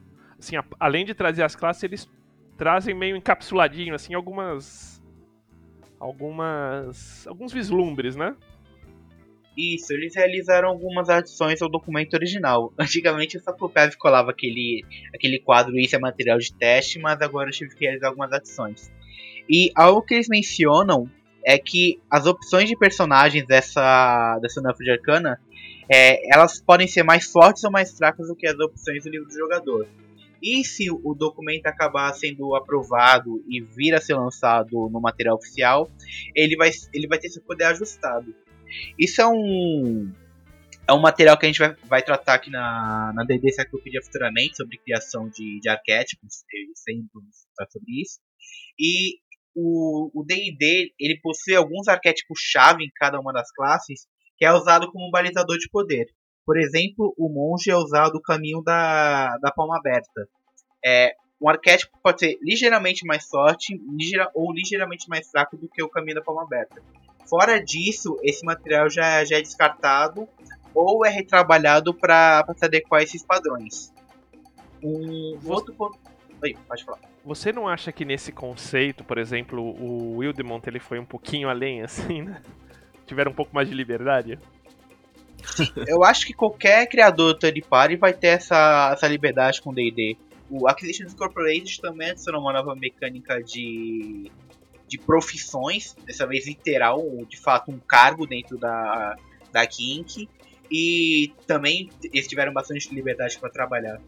assim, 0.45 0.57
a, 0.57 0.65
além 0.79 1.05
de 1.05 1.15
trazer 1.15 1.43
as 1.43 1.57
classes, 1.57 1.83
eles 1.83 2.09
trazem 2.57 2.95
meio 2.95 3.17
encapsuladinho, 3.17 3.95
assim, 3.95 4.15
algumas. 4.15 5.03
algumas. 5.99 7.27
alguns 7.27 7.53
vislumbres, 7.53 8.15
né? 8.15 8.37
Isso, 9.57 9.93
eles 9.93 10.17
realizaram 10.17 10.69
algumas 10.69 11.09
adições 11.09 11.63
ao 11.63 11.69
documento 11.69 12.15
original. 12.15 12.73
Antigamente 12.79 13.37
o 13.37 13.41
Sapopev 13.41 13.97
colava 13.97 14.31
aquele, 14.33 14.85
aquele 15.15 15.39
quadro 15.39 15.79
Isso 15.79 15.95
é 15.95 15.99
material 15.99 16.39
de 16.39 16.53
teste, 16.53 16.99
mas 16.99 17.21
agora 17.21 17.49
eu 17.49 17.53
tive 17.53 17.75
que 17.75 17.85
realizar 17.85 18.09
algumas 18.09 18.33
adições. 18.33 18.91
E 19.49 19.71
algo 19.75 20.03
que 20.03 20.15
eles 20.15 20.29
mencionam 20.29 21.09
é 21.45 21.59
que 21.59 22.01
as 22.11 22.27
opções 22.27 22.69
de 22.69 22.77
personagens 22.77 23.47
dessa, 23.47 24.39
dessa 24.41 24.63
Nuff 24.63 24.83
de 24.83 24.91
Arcana 24.91 25.39
é, 25.91 26.35
elas 26.35 26.61
podem 26.61 26.87
ser 26.87 27.03
mais 27.03 27.27
fortes 27.27 27.63
ou 27.65 27.71
mais 27.71 27.97
fracas 27.97 28.29
do 28.29 28.35
que 28.35 28.47
as 28.47 28.59
opções 28.59 29.05
do 29.05 29.11
livro 29.11 29.29
do 29.29 29.35
jogador. 29.35 29.87
E 30.45 30.63
se 30.63 30.91
o 30.91 31.15
documento 31.15 31.67
acabar 31.67 32.13
sendo 32.13 32.55
aprovado 32.55 33.43
e 33.49 33.63
vir 33.63 33.95
a 33.95 34.01
ser 34.01 34.13
lançado 34.13 34.91
no 34.91 35.01
material 35.01 35.37
oficial, 35.37 35.91
ele 36.37 36.55
vai, 36.55 36.71
ele 36.93 37.09
vai 37.09 37.19
ter 37.19 37.31
seu 37.31 37.43
poder 37.43 37.65
ajustado. 37.65 38.35
Isso 38.99 39.23
é 39.23 39.27
um, 39.27 40.13
é 40.87 40.93
um 40.93 41.01
material 41.01 41.39
que 41.39 41.47
a 41.47 41.49
gente 41.49 41.59
vai, 41.59 41.75
vai 41.85 42.03
tratar 42.03 42.35
aqui 42.35 42.51
na, 42.51 43.11
na 43.15 43.25
DD 43.25 43.53
Cyclopedia 43.53 44.03
futuramente, 44.03 44.59
sobre 44.59 44.77
criação 44.77 45.31
de, 45.31 45.61
de 45.61 45.69
arquétipos, 45.71 46.45
sempre 46.75 47.09
falar 47.57 47.71
sobre 47.71 48.03
isso. 48.03 48.21
E 48.79 49.25
o 49.57 50.25
D&D, 50.27 50.93
ele 51.01 51.21
possui 51.23 51.55
alguns 51.55 51.89
arquétipos-chave 51.89 52.85
em 52.85 52.91
cada 52.95 53.19
uma 53.19 53.33
das 53.33 53.51
classes, 53.53 54.07
que 54.37 54.45
é 54.45 54.53
usado 54.53 54.91
como 54.93 55.09
um 55.09 55.11
balizador 55.11 55.57
de 55.57 55.71
poder. 55.71 56.07
Por 56.47 56.59
exemplo, 56.59 57.15
o 57.17 57.29
monge 57.29 57.71
é 57.71 57.77
usado 57.77 58.17
o 58.17 58.23
caminho 58.23 58.63
da, 58.63 59.37
da 59.39 59.51
palma 59.51 59.79
aberta. 59.79 60.29
É, 60.85 61.15
um 61.41 61.49
arquétipo 61.49 61.99
pode 62.03 62.21
ser 62.21 62.39
ligeiramente 62.43 63.07
mais 63.07 63.27
forte 63.27 63.81
ligeira, 63.89 64.31
ou 64.35 64.53
ligeiramente 64.53 65.09
mais 65.09 65.31
fraco 65.31 65.57
do 65.57 65.69
que 65.69 65.83
o 65.83 65.89
caminho 65.89 66.17
da 66.17 66.23
palma 66.23 66.43
aberta. 66.43 66.83
Fora 67.29 67.59
disso, 67.63 68.19
esse 68.23 68.45
material 68.45 68.91
já, 68.91 69.25
já 69.25 69.39
é 69.39 69.43
descartado 69.43 70.29
ou 70.75 71.05
é 71.07 71.09
retrabalhado 71.09 71.95
para 71.95 72.45
se 72.57 72.65
adequar 72.65 73.01
a 73.01 73.05
esses 73.05 73.25
padrões. 73.25 73.93
Um 74.83 75.39
Você... 75.39 75.53
outro 75.53 75.75
ponto. 75.75 75.99
Oi, 76.43 76.57
pode 76.69 76.85
falar. 76.85 76.99
Você 77.25 77.53
não 77.53 77.67
acha 77.67 77.91
que 77.91 78.05
nesse 78.05 78.31
conceito, 78.31 79.03
por 79.03 79.17
exemplo, 79.17 79.63
o 79.63 80.19
Wildemont 80.19 80.69
ele 80.69 80.79
foi 80.79 80.99
um 80.99 81.07
pouquinho 81.07 81.49
além, 81.49 81.81
assim, 81.85 82.23
né? 82.23 82.43
Tiveram 83.07 83.33
um 83.33 83.35
pouco 83.35 83.55
mais 83.55 83.69
de 83.69 83.75
liberdade? 83.75 84.39
Eu 85.87 86.05
acho 86.05 86.27
que 86.27 86.33
qualquer 86.33 86.87
criador 86.87 87.39
third 87.39 87.61
party 87.63 87.97
vai 87.97 88.13
ter 88.13 88.29
essa, 88.29 88.91
essa 88.93 89.07
liberdade 89.09 89.61
com 89.61 89.73
D&D. 89.73 90.17
O 90.51 90.69
Acquisitions 90.69 91.13
Incorporated 91.13 91.81
também 91.81 92.11
adicionou 92.11 92.41
uma 92.41 92.53
nova 92.53 92.75
mecânica 92.75 93.43
de, 93.43 94.31
de 94.87 94.99
profissões, 94.99 95.97
dessa 96.05 96.27
vez 96.27 96.47
literal, 96.47 97.03
de 97.29 97.37
fato 97.37 97.71
um 97.71 97.79
cargo 97.79 98.27
dentro 98.27 98.59
da, 98.59 99.17
da 99.53 99.67
Kink. 99.67 100.29
E 100.71 101.33
também 101.47 101.91
eles 102.03 102.27
tiveram 102.27 102.53
bastante 102.53 102.95
liberdade 102.95 103.39
para 103.39 103.51
trabalhar. 103.51 104.01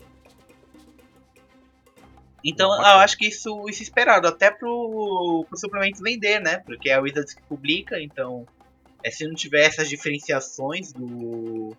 Então 2.44 2.72
eu 2.72 2.98
acho 2.98 3.18
que 3.18 3.26
isso, 3.26 3.68
isso 3.68 3.80
é 3.80 3.82
esperado, 3.82 4.28
até 4.28 4.50
pro, 4.50 5.44
pro 5.48 5.58
suplemento 5.58 6.02
vender, 6.02 6.40
né? 6.40 6.58
Porque 6.58 6.88
é 6.88 6.94
a 6.94 7.00
Wizards 7.00 7.34
que 7.34 7.42
publica, 7.42 8.00
então 8.00 8.46
é, 9.06 9.10
se 9.10 9.24
não 9.24 9.34
tiver 9.34 9.64
essas 9.64 9.88
diferenciações 9.88 10.92
do, 10.92 11.76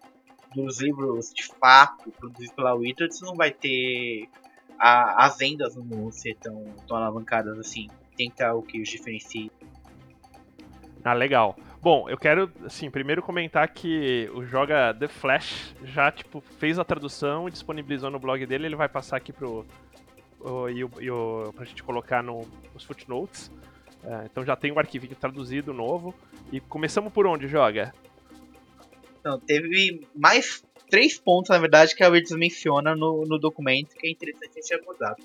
dos 0.56 0.80
livros 0.80 1.34
de 1.34 1.44
fato 1.44 2.10
produzidos 2.12 2.56
pela 2.56 2.74
Wizards, 2.74 3.20
não 3.20 3.36
vai 3.36 3.52
ter. 3.52 4.30
A, 4.80 5.26
as 5.26 5.38
vendas 5.38 5.76
não 5.76 6.10
ser 6.10 6.36
tão, 6.36 6.64
tão 6.88 6.96
alavancadas 6.96 7.60
assim. 7.60 7.90
Ter 8.16 8.32
o 8.52 8.62
que 8.62 8.82
os 8.82 8.88
diferencie. 8.88 9.52
Ah, 11.04 11.14
legal. 11.14 11.56
Bom, 11.82 12.10
eu 12.10 12.18
quero, 12.18 12.52
assim, 12.66 12.90
primeiro 12.90 13.22
comentar 13.22 13.68
que 13.68 14.30
o 14.34 14.44
Joga 14.44 14.94
The 14.94 15.08
Flash 15.08 15.76
já, 15.84 16.12
tipo, 16.12 16.42
fez 16.58 16.80
a 16.80 16.84
tradução 16.84 17.48
e 17.48 17.52
disponibilizou 17.52 18.10
no 18.10 18.20
blog 18.20 18.44
dele. 18.46 18.66
Ele 18.66 18.76
vai 18.76 18.90
passar 18.90 19.18
aqui 19.18 19.32
pro, 19.32 19.66
o, 20.40 20.70
e, 20.70 20.84
o, 20.84 20.92
e 21.00 21.12
o, 21.12 21.54
pra 21.56 21.66
gente 21.66 21.84
colocar 21.84 22.24
no, 22.24 22.48
nos 22.74 22.84
footnotes. 22.84 23.52
É, 24.08 24.26
então 24.26 24.46
já 24.46 24.56
tem 24.56 24.72
o 24.72 24.76
um 24.76 24.80
arquivo 24.80 25.06
traduzido 25.16 25.74
novo. 25.74 26.16
E 26.52 26.62
começamos 26.62 27.12
por 27.12 27.28
onde, 27.28 27.48
Joga? 27.48 27.94
Então, 29.20 29.38
teve 29.38 30.08
mais 30.16 30.64
três 30.90 31.20
pontos, 31.20 31.50
na 31.50 31.58
verdade, 31.58 31.94
que 31.94 32.02
a 32.02 32.08
Wizards 32.08 32.32
menciona 32.38 32.96
no, 32.96 33.26
no 33.26 33.38
documento 33.38 33.94
que 33.96 34.08
é 34.08 34.12
interessante 34.12 34.52
a 34.58 34.62
gente 34.62 34.74
abordar. 34.74 35.16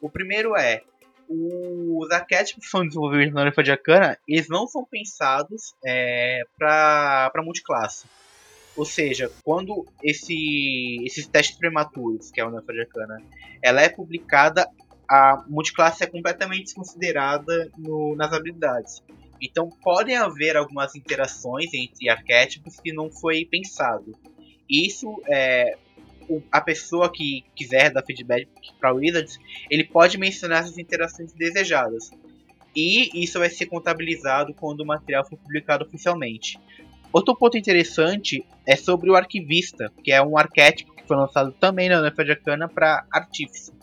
O 0.00 0.08
primeiro 0.08 0.56
é 0.56 0.82
os 1.28 2.10
arquétipos 2.10 2.64
que 2.64 2.70
são 2.70 2.86
desenvolvidos 2.86 3.32
na 3.32 3.42
Arcana, 3.42 4.18
eles 4.26 4.48
não 4.48 4.66
são 4.66 4.84
pensados 4.84 5.74
é, 5.84 6.42
para 6.58 7.32
multiclasse. 7.44 8.06
Ou 8.76 8.84
seja, 8.84 9.30
quando 9.44 9.86
esse, 10.02 10.98
esses 11.04 11.26
testes 11.26 11.56
prematuros, 11.56 12.30
que 12.30 12.40
é 12.40 12.44
a 12.44 12.48
Arcana, 12.48 13.22
ela 13.62 13.80
é 13.80 13.88
publicada, 13.88 14.66
a 15.10 15.42
multiclasse 15.48 16.04
é 16.04 16.06
completamente 16.06 16.66
desconsiderada 16.66 17.68
no, 17.76 18.14
nas 18.14 18.32
habilidades. 18.32 19.02
Então 19.42 19.68
podem 19.82 20.16
haver 20.16 20.56
algumas 20.56 20.94
interações 20.94 21.74
entre 21.74 22.08
arquétipos 22.08 22.78
que 22.78 22.92
não 22.92 23.10
foi 23.10 23.44
pensado. 23.44 24.16
Isso 24.68 25.20
é, 25.28 25.76
a 26.52 26.60
pessoa 26.60 27.10
que 27.10 27.44
quiser 27.56 27.90
dar 27.90 28.04
feedback 28.04 28.46
para 28.78 28.92
Wizards, 28.92 29.40
ele 29.68 29.82
pode 29.82 30.16
mencionar 30.16 30.62
essas 30.62 30.78
interações 30.78 31.32
desejadas. 31.32 32.12
E 32.76 33.24
isso 33.24 33.40
vai 33.40 33.50
ser 33.50 33.66
contabilizado 33.66 34.54
quando 34.54 34.82
o 34.82 34.86
material 34.86 35.26
for 35.26 35.36
publicado 35.36 35.84
oficialmente. 35.84 36.56
Outro 37.12 37.34
ponto 37.34 37.58
interessante 37.58 38.46
é 38.64 38.76
sobre 38.76 39.10
o 39.10 39.16
arquivista, 39.16 39.90
que 40.04 40.12
é 40.12 40.22
um 40.22 40.38
arquétipo 40.38 40.94
que 40.94 41.04
foi 41.04 41.16
lançado 41.16 41.50
também 41.50 41.88
na 41.88 41.98
NFL 41.98 42.22
de 42.22 42.30
Arcana 42.30 42.68
para 42.68 43.04
Artífice. 43.10 43.79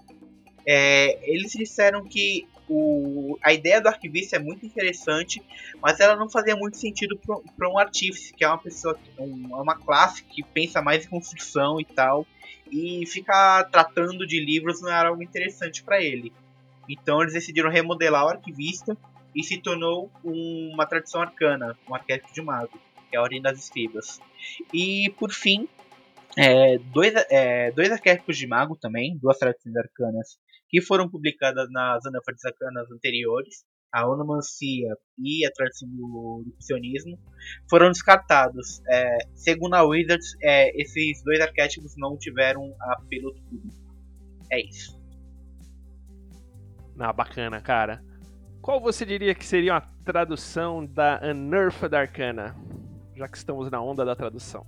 É, 0.67 1.17
eles 1.23 1.53
disseram 1.53 2.03
que 2.03 2.45
o, 2.67 3.37
a 3.41 3.53
ideia 3.53 3.79
do 3.79 3.87
arquivista 3.87 4.35
é 4.35 4.39
muito 4.39 4.65
interessante, 4.65 5.41
mas 5.81 5.99
ela 5.99 6.15
não 6.15 6.29
fazia 6.29 6.55
muito 6.55 6.77
sentido 6.77 7.17
para 7.57 7.69
um 7.69 7.79
artífice, 7.79 8.33
que 8.33 8.43
é 8.43 8.47
uma 8.47 8.57
pessoa, 8.57 8.99
um, 9.17 9.55
é 9.57 9.61
uma 9.61 9.77
classe 9.77 10.23
que 10.23 10.43
pensa 10.43 10.81
mais 10.81 11.05
em 11.05 11.09
construção 11.09 11.79
e 11.79 11.85
tal, 11.85 12.27
e 12.69 13.05
ficar 13.05 13.63
tratando 13.65 14.27
de 14.27 14.43
livros 14.43 14.81
não 14.81 14.91
era 14.91 15.07
algo 15.07 15.23
interessante 15.23 15.81
para 15.81 16.01
ele. 16.01 16.33
Então 16.89 17.21
eles 17.21 17.33
decidiram 17.33 17.69
remodelar 17.69 18.25
o 18.25 18.29
arquivista 18.29 18.97
e 19.33 19.43
se 19.43 19.57
tornou 19.57 20.11
um, 20.23 20.71
uma 20.73 20.85
tradição 20.85 21.21
arcana, 21.21 21.77
um 21.89 21.95
arquétipo 21.95 22.33
de 22.33 22.41
mago, 22.41 22.77
que 23.09 23.15
é 23.15 23.19
a 23.19 23.21
Ordem 23.21 23.41
das 23.41 23.57
Escribas. 23.57 24.19
E 24.73 25.13
por 25.17 25.31
fim, 25.31 25.67
é, 26.37 26.77
dois, 26.77 27.13
é, 27.29 27.71
dois 27.71 27.91
arquétipos 27.91 28.37
de 28.37 28.47
mago 28.47 28.75
também, 28.75 29.17
duas 29.17 29.37
tradições 29.37 29.75
arcanas, 29.75 30.37
que 30.69 30.81
foram 30.81 31.09
publicadas 31.09 31.67
nas 31.71 32.05
anafortes 32.05 32.43
arcanas 32.45 32.91
anteriores, 32.91 33.65
a 33.91 34.07
onomancia 34.07 34.95
e 35.17 35.45
a 35.45 35.51
tradição 35.51 35.87
do, 35.89 36.43
do 36.45 37.19
foram 37.69 37.89
descartados. 37.89 38.81
É, 38.89 39.17
segundo 39.33 39.75
a 39.75 39.83
Wizards, 39.83 40.35
é, 40.41 40.69
esses 40.79 41.23
dois 41.23 41.39
arquétipos 41.39 41.93
não 41.97 42.17
tiveram 42.17 42.75
apelo 42.81 43.33
público. 43.33 43.75
É 44.51 44.59
isso. 44.59 44.97
Ah, 46.99 47.13
bacana, 47.13 47.61
cara. 47.61 48.03
Qual 48.61 48.81
você 48.81 49.05
diria 49.05 49.33
que 49.33 49.45
seria 49.45 49.77
a 49.77 49.81
tradução 49.81 50.85
da 50.85 51.21
Unearthed 51.23 51.95
Arcana? 51.95 52.55
Já 53.15 53.27
que 53.27 53.37
estamos 53.37 53.69
na 53.71 53.81
onda 53.81 54.03
da 54.03 54.15
tradução. 54.15 54.65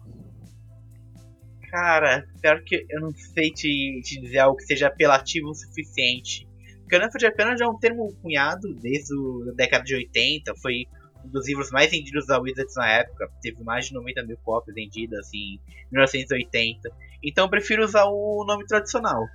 Cara, 1.72 2.26
pior 2.42 2.62
que 2.64 2.86
eu 2.90 3.02
não 3.02 3.12
sei 3.12 3.52
te, 3.52 4.02
te 4.04 4.20
dizer 4.20 4.40
algo 4.40 4.58
que 4.58 4.64
seja 4.64 4.88
apelativo 4.88 5.50
o 5.50 5.54
suficiente. 5.54 6.48
De 6.88 7.26
Arcana 7.28 7.56
já 7.56 7.66
é 7.66 7.68
um 7.68 7.78
termo 7.78 8.12
cunhado 8.20 8.74
desde 8.74 9.14
a 9.52 9.54
década 9.54 9.84
de 9.84 9.94
80, 9.94 10.56
foi 10.56 10.88
um 11.24 11.30
dos 11.30 11.48
livros 11.48 11.70
mais 11.70 11.92
vendidos 11.92 12.26
da 12.26 12.40
Wizards 12.40 12.76
na 12.76 12.90
época, 12.90 13.30
teve 13.42 13.64
mais 13.64 13.86
de 13.86 13.94
90 13.94 14.24
mil 14.24 14.38
cópias 14.38 14.74
vendidas 14.74 15.32
em 15.32 15.60
1980. 15.92 16.90
Então 17.24 17.46
eu 17.46 17.50
prefiro 17.50 17.84
usar 17.84 18.06
o 18.06 18.44
nome 18.48 18.66
tradicional. 18.66 19.28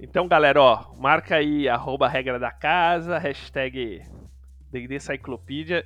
Então 0.00 0.26
galera, 0.26 0.60
ó, 0.60 0.92
marca 0.96 1.36
aí 1.36 1.68
arroba 1.68 2.08
regra 2.08 2.40
da 2.40 2.50
casa, 2.50 3.18
hashtag 3.18 4.02
D&D 4.72 4.98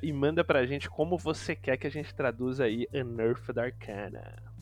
e 0.02 0.12
manda 0.12 0.42
pra 0.42 0.64
gente 0.64 0.88
como 0.88 1.18
você 1.18 1.54
quer 1.54 1.76
que 1.76 1.86
a 1.86 1.90
gente 1.90 2.14
traduza 2.14 2.64
aí 2.64 2.86
Unearthed 2.94 3.58
Arcana. 3.58 4.53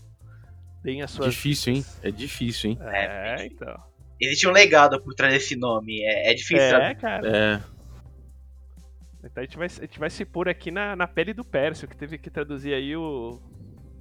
Tem 0.83 1.03
as 1.03 1.11
suas... 1.11 1.35
Difícil, 1.35 1.75
hein? 1.75 1.85
É 2.03 2.11
difícil, 2.11 2.71
hein? 2.71 2.79
É, 2.81 3.47
então 3.47 3.93
existe 4.23 4.47
um 4.47 4.53
legado 4.53 5.01
por 5.03 5.15
trás 5.15 5.35
desse 5.35 5.57
nome. 5.57 6.01
É, 6.03 6.31
é 6.31 6.35
difícil. 6.35 6.77
É, 6.77 6.95
cara. 6.95 7.29
É. 7.29 7.63
Então 9.25 9.43
a 9.43 9.45
gente 9.45 9.57
vai, 9.57 9.67
a 9.67 9.81
gente 9.81 9.99
vai 9.99 10.11
se 10.11 10.25
pôr 10.25 10.49
aqui 10.49 10.71
na, 10.71 10.95
na 10.97 11.07
pele 11.07 11.33
do 11.33 11.45
Pércio, 11.45 11.89
que 11.89 11.97
teve 11.97 12.19
que 12.19 12.31
traduzir 12.31 12.75
aí 12.75 12.97
o. 12.97 13.41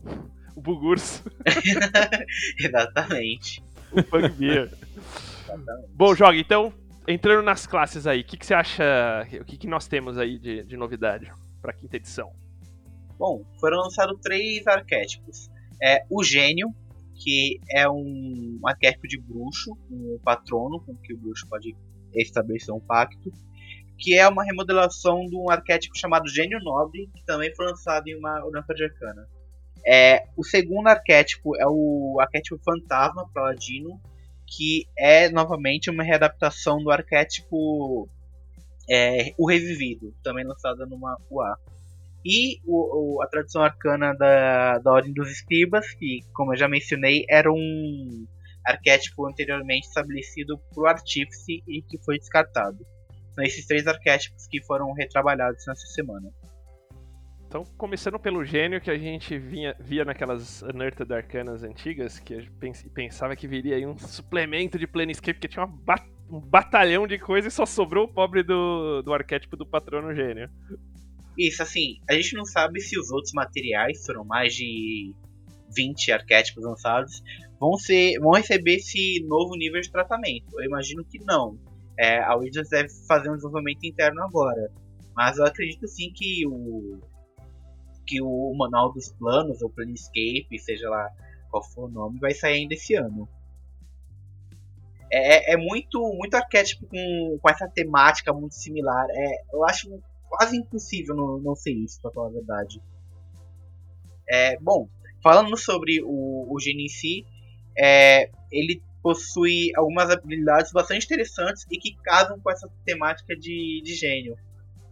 O 0.54 0.60
Bugurso. 0.60 1.24
Exatamente. 2.60 3.64
O 3.90 4.02
Bugbear. 4.04 4.70
Bom, 5.96 6.14
joga, 6.14 6.36
então, 6.36 6.74
entrando 7.08 7.42
nas 7.42 7.66
classes 7.66 8.06
aí, 8.06 8.20
o 8.20 8.24
que, 8.26 8.36
que 8.36 8.46
você 8.46 8.54
acha. 8.54 8.84
O 9.40 9.46
que, 9.46 9.58
que 9.58 9.66
nós 9.66 9.88
temos 9.88 10.18
aí 10.18 10.38
de, 10.38 10.66
de 10.66 10.76
novidade 10.76 11.32
pra 11.62 11.72
quinta 11.72 11.96
edição? 11.96 12.34
Bom, 13.18 13.46
foram 13.62 13.78
lançados 13.78 14.20
três 14.22 14.68
arquétipos. 14.68 15.50
É, 15.82 16.06
o 16.10 16.24
gênio, 16.24 16.74
que 17.16 17.60
é 17.70 17.90
um 17.90 18.60
arquétipo 18.66 19.08
de 19.08 19.20
bruxo, 19.20 19.78
um 19.90 20.20
patrono 20.24 20.80
com 20.80 20.96
que 20.96 21.14
o 21.14 21.18
bruxo 21.18 21.48
pode 21.48 21.76
estabelecer 22.14 22.74
um 22.74 22.80
pacto, 22.80 23.32
que 23.98 24.16
é 24.16 24.28
uma 24.28 24.44
remodelação 24.44 25.26
de 25.26 25.36
um 25.36 25.50
arquétipo 25.50 25.98
chamado 25.98 26.28
Gênio 26.28 26.60
Nobre, 26.60 27.08
que 27.16 27.24
também 27.26 27.54
foi 27.56 27.68
lançado 27.68 28.08
em 28.08 28.18
uma 28.18 28.44
Uranfa 28.46 28.74
de 28.74 28.84
Arcana. 28.84 29.28
É, 29.86 30.28
o 30.36 30.44
segundo 30.44 30.88
arquétipo 30.88 31.56
é 31.56 31.66
o 31.68 32.18
arquétipo 32.20 32.60
Fantasma 32.64 33.30
Paladino, 33.34 34.00
que 34.48 34.88
é 34.98 35.30
novamente 35.30 35.90
uma 35.90 36.04
readaptação 36.04 36.78
do 36.84 36.92
arquétipo 36.92 38.08
é, 38.90 39.34
O 39.38 39.48
Revivido, 39.48 40.14
também 40.24 40.46
lançado 40.46 40.86
numa 40.86 41.18
UA. 41.30 41.58
E 42.24 42.60
o, 42.66 43.18
o, 43.18 43.24
a 43.24 43.28
tradição 43.28 43.64
arcana 43.64 44.14
da, 44.14 44.78
da 44.78 44.92
Ordem 44.92 45.14
dos 45.14 45.32
Escribas, 45.32 45.92
que, 45.94 46.20
como 46.34 46.54
eu 46.54 46.58
já 46.58 46.68
mencionei, 46.68 47.26
era 47.30 47.52
um 47.52 48.26
arquétipo 48.66 49.28
anteriormente 49.28 49.88
estabelecido 49.88 50.60
por 50.74 50.88
Artífice 50.88 51.64
e 51.68 51.82
que 51.82 51.98
foi 52.04 52.20
descartado. 52.20 52.78
São 53.34 53.44
esses 53.44 53.66
três 53.66 53.88
arquétipos 53.88 54.46
que 54.48 54.62
foram 54.64 54.94
retrabalhados 54.94 55.64
nessa 55.66 55.88
semana. 55.88 56.30
Então, 57.48 57.66
começando 57.78 58.18
pelo 58.18 58.46
gênio 58.46 58.80
que 58.80 58.90
a 58.90 58.98
gente 58.98 59.38
vinha, 59.38 59.76
via 59.78 60.06
naquelas 60.06 60.62
Unearthed 60.62 61.12
Arcanas 61.12 61.64
antigas, 61.64 62.18
que 62.18 62.34
a 62.34 62.40
gente 62.40 62.90
pensava 62.94 63.36
que 63.36 63.46
viria 63.46 63.76
aí 63.76 63.86
um 63.86 63.98
suplemento 63.98 64.80
de 64.80 64.88
Planescape, 64.88 65.40
que 65.40 65.50
tinha 65.50 65.66
ba 65.66 65.96
um 66.30 66.40
batalhão 66.40 67.06
de 67.06 67.20
coisas 67.20 67.52
e 67.52 67.56
só 67.56 67.66
sobrou 67.66 68.06
o 68.06 68.08
pobre 68.08 68.42
do, 68.42 69.02
do 69.02 69.14
arquétipo 69.14 69.58
do 69.58 69.66
patrono 69.66 70.16
gênio. 70.16 70.50
Isso, 71.42 71.64
assim, 71.64 72.00
a 72.08 72.14
gente 72.14 72.36
não 72.36 72.46
sabe 72.46 72.80
se 72.80 73.00
os 73.00 73.10
outros 73.10 73.34
materiais, 73.34 74.06
foram 74.06 74.24
mais 74.24 74.54
de 74.54 75.12
20 75.76 76.12
arquétipos 76.12 76.64
lançados, 76.64 77.24
vão, 77.60 77.74
ser, 77.78 78.20
vão 78.20 78.34
receber 78.34 78.76
esse 78.76 79.26
novo 79.28 79.56
nível 79.56 79.82
de 79.82 79.92
tratamento. 79.92 80.60
Eu 80.60 80.66
imagino 80.66 81.04
que 81.04 81.18
não. 81.26 81.58
É, 81.98 82.20
a 82.20 82.36
Wizards 82.36 82.70
deve 82.70 82.90
fazer 83.08 83.32
um 83.32 83.36
desenvolvimento 83.36 83.84
interno 83.84 84.22
agora. 84.22 84.72
Mas 85.16 85.40
eu 85.40 85.46
acredito 85.46 85.88
sim 85.88 86.14
que 86.14 86.46
o, 86.46 87.00
que 88.06 88.22
o 88.22 88.54
manual 88.54 88.94
dos 88.94 89.12
planos, 89.14 89.64
ou 89.64 89.70
Planescape, 89.72 90.60
seja 90.60 90.88
lá 90.92 91.10
qual 91.50 91.64
for 91.64 91.90
o 91.90 91.92
nome, 91.92 92.20
vai 92.20 92.36
sair 92.36 92.60
ainda 92.60 92.76
esse 92.76 92.94
ano. 92.94 93.28
É, 95.12 95.54
é, 95.54 95.54
é 95.54 95.58
muito, 95.58 96.00
muito 96.14 96.36
arquétipo 96.36 96.86
com, 96.86 97.40
com 97.42 97.50
essa 97.50 97.68
temática 97.68 98.32
muito 98.32 98.54
similar. 98.54 99.08
É, 99.10 99.42
eu 99.52 99.66
acho 99.66 99.90
quase 100.32 100.56
impossível 100.56 101.14
não, 101.14 101.38
não 101.40 101.56
ser 101.56 101.74
isso, 101.74 102.02
pra 102.02 102.10
falar 102.10 102.28
a 102.28 102.32
verdade. 102.32 102.82
É, 104.30 104.58
bom, 104.60 104.88
falando 105.22 105.58
sobre 105.58 106.02
o, 106.02 106.48
o 106.50 106.60
Gene 106.60 106.86
em 106.86 106.88
si, 106.88 107.26
é, 107.78 108.32
ele 108.50 108.82
possui 109.04 109.72
algumas 109.76 110.10
habilidades 110.10 110.72
bastante 110.72 111.06
interessantes 111.06 111.66
e 111.70 111.78
que 111.78 111.96
casam 112.02 112.40
com 112.40 112.50
essa 112.50 112.70
temática 112.86 113.36
de, 113.36 113.82
de 113.84 113.94
gênio. 113.94 114.38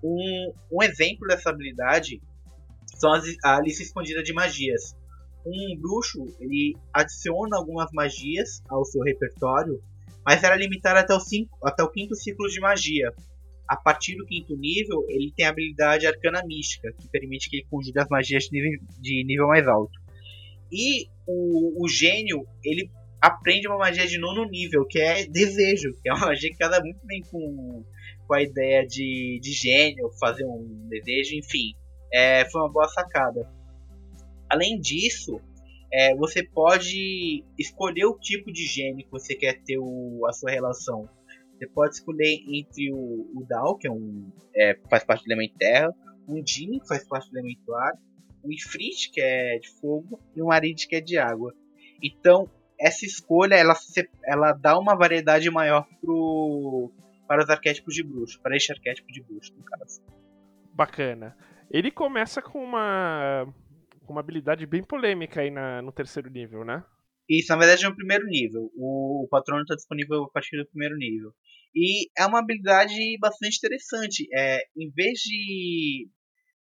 Um, 0.04 0.52
um 0.72 0.84
exemplo 0.84 1.26
dessa 1.28 1.50
habilidade 1.52 2.22
são 2.98 3.14
as, 3.14 3.24
a 3.44 3.62
lista 3.62 3.84
escondida 3.84 4.22
de 4.22 4.34
magias. 4.34 4.96
Um 5.46 5.80
bruxo 5.80 6.26
ele 6.40 6.76
adiciona 6.94 7.58
algumas 7.58 7.92
magias 7.94 8.62
ao 8.68 8.84
seu 8.84 9.02
repertório, 9.04 9.82
mas 10.26 10.44
era 10.44 10.58
limitado 10.58 11.00
até 11.00 11.14
o, 11.14 11.20
cinco, 11.20 11.58
até 11.64 11.82
o 11.82 11.90
quinto 11.90 12.14
ciclo 12.16 12.50
de 12.50 12.60
magia. 12.60 13.14
A 13.70 13.78
partir 13.78 14.16
do 14.16 14.26
quinto 14.26 14.58
nível, 14.58 15.06
ele 15.08 15.32
tem 15.36 15.46
a 15.46 15.50
habilidade 15.50 16.08
Arcana 16.08 16.42
Mística, 16.44 16.92
que 16.92 17.08
permite 17.08 17.50
que 17.50 17.58
ele 17.58 17.68
conjure 17.70 18.00
as 18.00 18.10
magias 18.10 18.46
de 18.46 18.52
nível, 18.52 18.80
de 19.00 19.24
nível 19.24 19.48
mais 19.48 19.68
alto. 19.68 19.94
E 20.72 21.08
o, 21.28 21.84
o 21.84 21.88
gênio, 21.88 22.48
ele 22.64 22.90
aprende 23.22 23.68
uma 23.68 23.78
magia 23.78 24.08
de 24.08 24.18
nono 24.18 24.50
nível, 24.50 24.86
que 24.86 25.00
é 25.00 25.26
desejo, 25.26 25.94
que 26.02 26.10
é 26.10 26.14
uma 26.14 26.28
magia 26.28 26.50
que 26.50 26.58
casa 26.58 26.82
muito 26.82 27.06
bem 27.06 27.22
com, 27.30 27.84
com 28.28 28.34
a 28.34 28.42
ideia 28.42 28.88
de, 28.88 29.40
de 29.40 29.52
gênio, 29.52 30.10
fazer 30.20 30.46
um 30.46 30.88
desejo, 30.90 31.36
enfim 31.36 31.76
é, 32.12 32.50
foi 32.50 32.62
uma 32.62 32.72
boa 32.72 32.88
sacada. 32.88 33.50
Além 34.50 34.80
disso, 34.80 35.40
é, 35.92 36.16
você 36.16 36.44
pode 36.44 37.44
escolher 37.58 38.06
o 38.06 38.18
tipo 38.18 38.52
de 38.52 38.66
gene 38.66 39.04
que 39.04 39.12
você 39.12 39.36
quer 39.36 39.62
ter 39.64 39.78
o, 39.78 40.26
a 40.28 40.34
sua 40.34 40.52
relação. 40.52 41.08
Você 41.60 41.68
pode 41.68 41.96
escolher 41.96 42.42
entre 42.48 42.90
o, 42.94 43.30
o 43.36 43.46
Dal, 43.46 43.78
que 43.78 43.86
é 43.86 43.92
um, 43.92 44.32
é, 44.56 44.80
faz 44.90 45.04
parte 45.04 45.26
do 45.26 45.32
elemento 45.32 45.58
terra, 45.58 45.94
um 46.26 46.42
Jin, 46.46 46.80
que 46.80 46.88
faz 46.88 47.06
parte 47.06 47.30
do 47.30 47.38
elemento 47.38 47.76
ar, 47.76 47.94
um 48.42 48.50
Ifrit, 48.50 49.12
que 49.12 49.20
é 49.20 49.60
de 49.60 49.70
fogo, 49.82 50.22
e 50.34 50.42
um 50.42 50.52
Arid, 50.52 50.88
que 50.88 50.96
é 50.96 51.02
de 51.02 51.18
água. 51.18 51.54
Então, 52.02 52.50
essa 52.80 53.06
escolha 53.06 53.56
ela, 53.56 53.74
ela 54.24 54.54
dá 54.54 54.80
uma 54.80 54.96
variedade 54.96 55.52
maior 55.52 55.86
pro, 56.00 56.90
para 57.28 57.44
os 57.44 57.50
arquétipos 57.50 57.94
de 57.94 58.04
bruxo, 58.04 58.40
para 58.42 58.56
este 58.56 58.72
arquétipo 58.72 59.12
de 59.12 59.22
bruxo, 59.22 59.54
no 59.58 59.64
caso. 59.66 60.02
Bacana. 60.74 61.36
Ele 61.70 61.92
começa 61.92 62.42
com 62.42 62.64
uma, 62.64 63.54
uma 64.08 64.22
habilidade 64.22 64.66
bem 64.66 64.82
polêmica 64.82 65.42
aí 65.42 65.52
na, 65.52 65.82
no 65.82 65.92
terceiro 65.92 66.30
nível, 66.30 66.64
né? 66.64 66.86
Isso, 67.30 67.50
na 67.50 67.58
verdade 67.58 67.86
é 67.86 67.90
no 67.90 67.96
primeiro 67.96 68.26
nível. 68.26 68.72
O, 68.76 69.24
o 69.24 69.28
patrono 69.30 69.62
está 69.62 69.76
disponível 69.76 70.24
a 70.24 70.30
partir 70.32 70.58
do 70.58 70.68
primeiro 70.68 70.98
nível. 70.98 71.32
E 71.76 72.10
é 72.18 72.26
uma 72.26 72.40
habilidade 72.40 72.96
bastante 73.20 73.58
interessante. 73.58 74.28
É, 74.34 74.62
em 74.76 74.90
vez 74.92 75.20
de. 75.20 76.10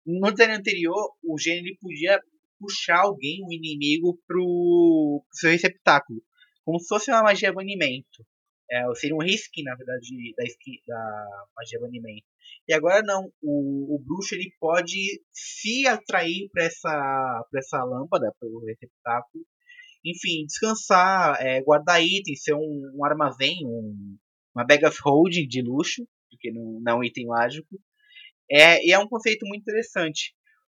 No 0.05 0.31
design 0.31 0.55
anterior, 0.55 1.15
o 1.25 1.39
gênero 1.39 1.75
podia 1.81 2.21
puxar 2.59 3.01
alguém, 3.01 3.43
um 3.45 3.53
inimigo, 3.53 4.21
pro, 4.27 5.25
pro 5.29 5.39
seu 5.39 5.51
receptáculo. 5.51 6.23
Como 6.65 6.79
se 6.79 6.89
fosse 6.89 7.11
uma 7.11 7.23
magia 7.23 7.53
banimento. 7.53 8.27
É, 8.71 8.83
seria 8.95 9.17
um 9.17 9.23
risco, 9.23 9.63
na 9.63 9.75
verdade, 9.75 10.09
da, 10.37 10.45
da 10.95 11.47
magia 11.57 11.81
banimento. 11.81 12.27
E 12.69 12.75
agora 12.75 13.03
não, 13.03 13.33
o, 13.43 13.97
o 13.97 13.99
bruxo 13.99 14.35
ele 14.35 14.53
pode 14.61 15.23
se 15.33 15.87
atrair 15.87 16.49
para 16.53 16.65
essa, 16.65 17.47
pra 17.51 17.59
essa 17.59 17.85
lâmpada, 17.85 18.33
para 18.39 18.49
o 18.49 18.65
receptáculo, 18.65 19.45
enfim, 20.05 20.45
descansar, 20.47 21.37
é, 21.41 21.63
guardar 21.63 22.03
itens, 22.03 22.43
ser 22.43 22.55
um, 22.55 22.93
um 22.95 23.05
armazém, 23.05 23.59
um, 23.65 24.17
uma 24.55 24.65
bag 24.65 24.85
of 24.87 24.97
holding 25.03 25.47
de 25.47 25.63
luxo, 25.63 26.07
porque 26.31 26.51
não, 26.53 26.81
não 26.81 26.93
é 26.93 26.97
um 26.97 27.05
item 27.05 27.27
mágico. 27.27 27.81
É, 28.51 28.85
e 28.85 28.93
é 28.93 28.99
um 28.99 29.09
conceito 29.09 29.47
muito 29.47 29.63
interessante. 29.63 30.35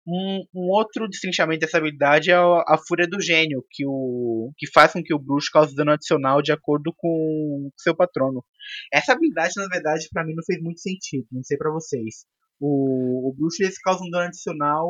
Um, 0.07 0.45
um, 0.55 0.69
outro 0.71 1.09
destrinchamento 1.09 1.61
dessa 1.61 1.79
habilidade 1.79 2.31
é 2.31 2.35
a, 2.35 2.63
a, 2.69 2.79
Fúria 2.87 3.09
do 3.09 3.21
Gênio, 3.21 3.65
que, 3.71 3.87
o, 3.87 4.53
que 4.59 4.71
faz 4.71 4.93
com 4.93 5.03
que 5.03 5.15
o 5.15 5.19
bruxo 5.19 5.49
cause 5.51 5.75
dano 5.75 5.93
adicional 5.93 6.43
de 6.43 6.53
acordo 6.53 6.93
com 6.95 7.71
seu 7.79 7.97
patrono. 7.97 8.45
Essa 8.93 9.13
habilidade, 9.15 9.55
na 9.57 9.67
verdade, 9.67 10.09
para 10.13 10.25
mim 10.25 10.35
não 10.35 10.45
fez 10.45 10.61
muito 10.63 10.81
sentido, 10.81 11.27
não 11.33 11.43
sei 11.43 11.57
para 11.57 11.73
vocês. 11.73 12.27
O, 12.61 13.31
o 13.31 13.35
bruxo 13.35 13.63
eles 13.63 13.79
causa 13.79 14.05
um 14.05 14.11
dano 14.11 14.27
adicional 14.27 14.87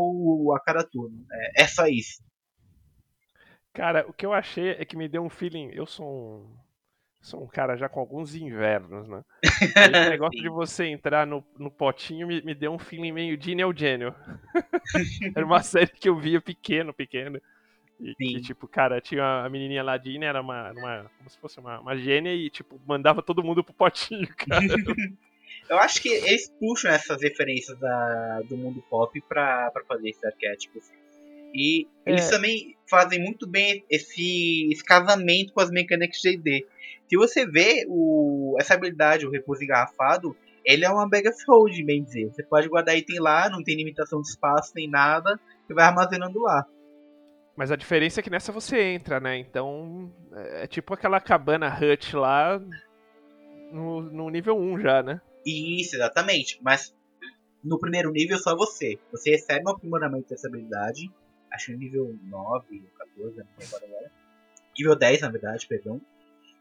a 0.53 0.61
cada 0.61 0.83
turno. 0.83 1.25
É, 1.33 1.63
é 1.63 1.67
só 1.69 1.87
isso. 1.87 2.21
Cara, 3.75 4.07
o 4.09 4.13
que 4.13 4.25
eu 4.25 4.33
achei 4.33 4.71
é 4.71 4.85
que 4.85 4.97
me 4.97 5.09
deu 5.09 5.23
um 5.23 5.29
feeling. 5.29 5.71
Eu 5.73 5.85
sou 5.85 6.07
um 6.07 6.65
sou 7.21 7.43
um 7.43 7.47
cara 7.47 7.75
já 7.75 7.89
com 7.89 8.01
alguns 8.01 8.35
invernos, 8.35 9.09
né? 9.09 9.25
Esse 9.43 9.73
negócio 10.11 10.41
de 10.41 10.49
você 10.49 10.85
entrar 10.87 11.27
no, 11.27 11.45
no 11.59 11.71
potinho 11.71 12.27
me, 12.27 12.43
me 12.43 12.55
deu 12.55 12.71
um 12.71 12.79
feeling 12.79 13.13
meio 13.13 13.37
de 13.37 13.55
Neo 13.55 13.73
era 15.35 15.45
uma 15.45 15.61
série 15.65 15.89
que 15.89 16.09
eu 16.09 16.17
via 16.17 16.41
pequeno, 16.41 16.93
pequeno. 16.93 17.41
E 17.99 18.15
que, 18.15 18.41
tipo, 18.43 18.69
cara, 18.69 19.01
tinha 19.01 19.45
a 19.45 19.49
menininha 19.49 19.83
lá, 19.83 19.97
Dina, 19.97 20.27
era 20.27 20.41
uma, 20.41 20.73
uma. 20.73 21.11
como 21.17 21.31
se 21.31 21.39
fosse 21.39 21.59
uma, 21.59 21.81
uma 21.81 21.97
gênia 21.97 22.35
e, 22.35 22.51
tipo, 22.51 22.79
mandava 22.87 23.23
todo 23.23 23.43
mundo 23.43 23.65
pro 23.65 23.73
potinho, 23.73 24.29
cara. 24.37 24.61
eu 25.71 25.79
acho 25.79 26.03
que 26.03 26.09
eles 26.09 26.51
puxam 26.61 26.91
essas 26.91 27.23
referências 27.23 27.79
da, 27.79 28.43
do 28.43 28.57
mundo 28.57 28.85
pop 28.91 29.19
pra, 29.29 29.71
pra 29.71 29.85
fazer 29.85 30.11
esses 30.11 30.25
arquétipos. 30.25 30.91
E 31.55 31.87
eles 32.05 32.27
é. 32.27 32.31
também 32.31 32.77
fazem 32.89 33.23
muito 33.23 33.47
bem 33.47 33.85
esse, 33.89 34.69
esse 34.73 34.85
casamento 34.85 35.53
com 35.53 35.61
as 35.61 35.71
mecânicas 35.71 36.19
de 36.19 36.37
D&D. 36.37 36.67
Se 37.09 37.17
você 37.17 37.47
vê 37.47 37.85
o, 37.89 38.57
essa 38.59 38.75
habilidade, 38.75 39.27
o 39.27 39.31
repouso 39.31 39.63
engarrafado, 39.63 40.37
ele 40.65 40.85
é 40.85 40.91
uma 40.91 41.09
bag 41.09 41.29
of 41.29 41.39
holding, 41.47 41.85
bem 41.85 42.03
dizer. 42.03 42.31
Você 42.31 42.43
pode 42.43 42.69
guardar 42.69 42.97
item 42.97 43.21
lá, 43.21 43.49
não 43.49 43.63
tem 43.63 43.77
limitação 43.77 44.21
de 44.21 44.29
espaço 44.29 44.73
nem 44.75 44.89
nada, 44.89 45.39
você 45.67 45.75
vai 45.75 45.85
armazenando 45.85 46.41
lá. 46.41 46.67
Mas 47.57 47.71
a 47.71 47.77
diferença 47.77 48.19
é 48.19 48.23
que 48.23 48.31
nessa 48.31 48.51
você 48.51 48.81
entra, 48.81 49.21
né? 49.21 49.39
Então 49.39 50.13
é, 50.33 50.65
é 50.65 50.67
tipo 50.67 50.93
aquela 50.93 51.21
cabana 51.21 51.69
hut 51.69 52.17
lá 52.17 52.61
no, 53.71 54.01
no 54.01 54.29
nível 54.29 54.57
1 54.57 54.81
já, 54.81 55.03
né? 55.03 55.21
Isso, 55.47 55.95
exatamente. 55.97 56.59
Mas 56.63 56.95
no 57.63 57.79
primeiro 57.79 58.11
nível 58.11 58.39
só 58.39 58.57
você. 58.57 58.99
Você 59.13 59.31
recebe 59.31 59.65
um 59.67 59.71
aprimoramento 59.71 60.31
dessa 60.31 60.49
habilidade. 60.49 61.11
Acho 61.55 61.73
nível 61.73 62.19
9 62.23 62.83
ou 62.83 62.99
14, 62.99 63.39
não 63.39 63.47
sei 63.59 63.89
agora. 63.89 64.13
Nível 64.77 64.97
10, 64.97 65.21
na 65.21 65.31
verdade, 65.31 65.67
perdão 65.67 66.01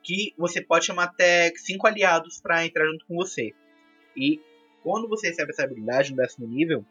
que 0.04 0.34
você 0.38 0.62
pode 0.62 0.86
chamar 0.86 1.06
até 1.06 1.52
cinco 1.56 1.88
aliados 1.88 2.40
para 2.42 2.66
entrar 2.66 2.86
junto 2.86 3.06
com 3.06 3.16
você. 3.16 3.54
E 4.16 4.40
quando 4.84 5.08
você 5.08 5.30
recebe 5.30 5.52
essa 5.52 5.64
habilidade 5.64 6.12
no 6.12 6.18
décimo 6.18 6.46
nível, 6.46 6.86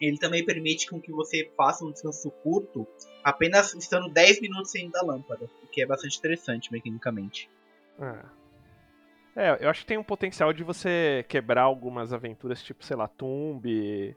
ele 0.00 0.18
também 0.18 0.44
permite 0.44 0.88
com 0.88 1.00
que 1.00 1.10
você 1.10 1.50
faça 1.56 1.84
um 1.84 1.90
descanso 1.90 2.30
curto, 2.30 2.86
apenas 3.22 3.74
estando 3.74 4.08
10 4.08 4.40
minutos 4.40 4.70
saindo 4.70 4.92
da 4.92 5.02
lâmpada, 5.02 5.50
o 5.62 5.66
que 5.66 5.82
é 5.82 5.86
bastante 5.86 6.18
interessante 6.18 6.72
mecanicamente. 6.72 7.50
Ah. 7.98 8.24
É, 9.36 9.64
eu 9.64 9.68
acho 9.68 9.80
que 9.80 9.86
tem 9.86 9.98
um 9.98 10.04
potencial 10.04 10.52
de 10.52 10.62
você 10.62 11.24
quebrar 11.28 11.62
algumas 11.62 12.12
aventuras, 12.12 12.62
tipo, 12.62 12.84
sei 12.84 12.96
lá, 12.96 13.08
Tomb, 13.08 14.16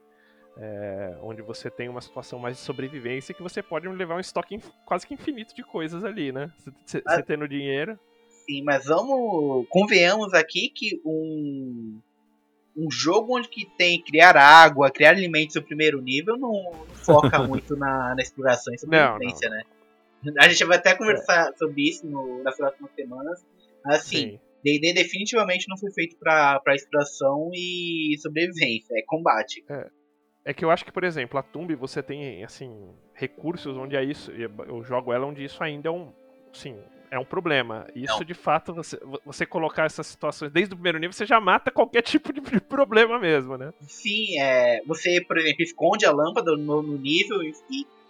é, 0.59 1.17
onde 1.21 1.41
você 1.41 1.69
tem 1.69 1.87
uma 1.87 2.01
situação 2.01 2.39
mais 2.39 2.57
de 2.57 2.63
sobrevivência 2.63 3.33
que 3.33 3.43
você 3.43 3.61
pode 3.61 3.87
levar 3.87 4.15
um 4.15 4.19
estoque 4.19 4.59
quase 4.85 5.05
que 5.05 5.13
infinito 5.13 5.55
de 5.55 5.63
coisas 5.63 6.03
ali, 6.03 6.31
né? 6.31 6.51
Você 6.85 7.01
tendo 7.25 7.47
dinheiro 7.47 7.99
sim, 8.47 8.63
mas 8.63 8.85
vamos. 8.85 9.67
Convenhamos 9.69 10.33
aqui 10.33 10.69
que 10.69 11.01
um. 11.05 11.99
Um 12.79 12.91
jogo 12.91 13.35
onde 13.35 13.49
que 13.49 13.65
tem 13.75 13.99
criar 13.99 14.37
água, 14.37 14.91
criar 14.91 15.09
alimentos 15.09 15.55
no 15.55 15.63
primeiro 15.63 15.99
nível 15.99 16.37
não, 16.37 16.51
não 16.51 16.95
foca 16.95 17.39
muito 17.47 17.75
na, 17.75 18.13
na 18.13 18.21
exploração 18.21 18.71
e 18.71 18.77
sobrevivência, 18.77 19.49
né? 19.49 19.63
A 20.37 20.47
gente 20.47 20.63
vai 20.63 20.77
até 20.77 20.93
conversar 20.93 21.53
sobre 21.57 21.89
isso 21.89 22.05
no, 22.05 22.43
nas 22.43 22.55
próximas 22.55 22.91
semanas. 22.93 23.43
Assim, 23.83 24.31
Sim. 24.31 24.39
D&D 24.63 24.93
definitivamente 24.93 25.65
não 25.67 25.75
foi 25.75 25.91
feito 25.91 26.17
pra 26.17 26.61
exploração 26.75 27.49
e 27.51 28.15
sobrevivência, 28.21 28.93
é 28.93 29.01
combate. 29.07 29.65
É 29.67 29.89
que 30.53 30.63
eu 30.63 30.71
acho 30.71 30.85
que, 30.85 30.91
por 30.91 31.03
exemplo, 31.03 31.37
a 31.39 31.43
Tumb 31.43 31.73
você 31.75 32.01
tem, 32.01 32.43
assim, 32.43 32.89
recursos 33.13 33.75
onde 33.75 33.95
é 33.95 34.03
isso. 34.03 34.31
Eu 34.31 34.83
jogo 34.83 35.11
ela 35.11 35.25
onde 35.25 35.43
isso 35.43 35.61
ainda 35.63 35.89
é 35.89 35.91
um. 35.91 36.11
Sim, 36.53 36.77
é 37.11 37.17
um 37.17 37.25
problema. 37.25 37.87
Isso, 37.95 38.23
de 38.23 38.33
fato, 38.33 38.73
você, 38.73 38.99
você 39.25 39.45
colocar 39.45 39.85
essas 39.85 40.07
situações 40.07 40.51
desde 40.51 40.73
o 40.73 40.77
primeiro 40.77 40.99
nível, 40.99 41.13
você 41.13 41.25
já 41.25 41.39
mata 41.39 41.71
qualquer 41.71 42.01
tipo 42.03 42.31
de 42.33 42.41
problema 42.61 43.19
mesmo, 43.19 43.57
né? 43.57 43.73
Sim, 43.81 44.39
é, 44.39 44.81
você, 44.85 45.21
por 45.21 45.37
exemplo, 45.37 45.63
esconde 45.63 46.05
a 46.05 46.11
lâmpada 46.11 46.55
no, 46.55 46.81
no 46.81 46.97
nível 46.97 47.41
e, 47.43 47.53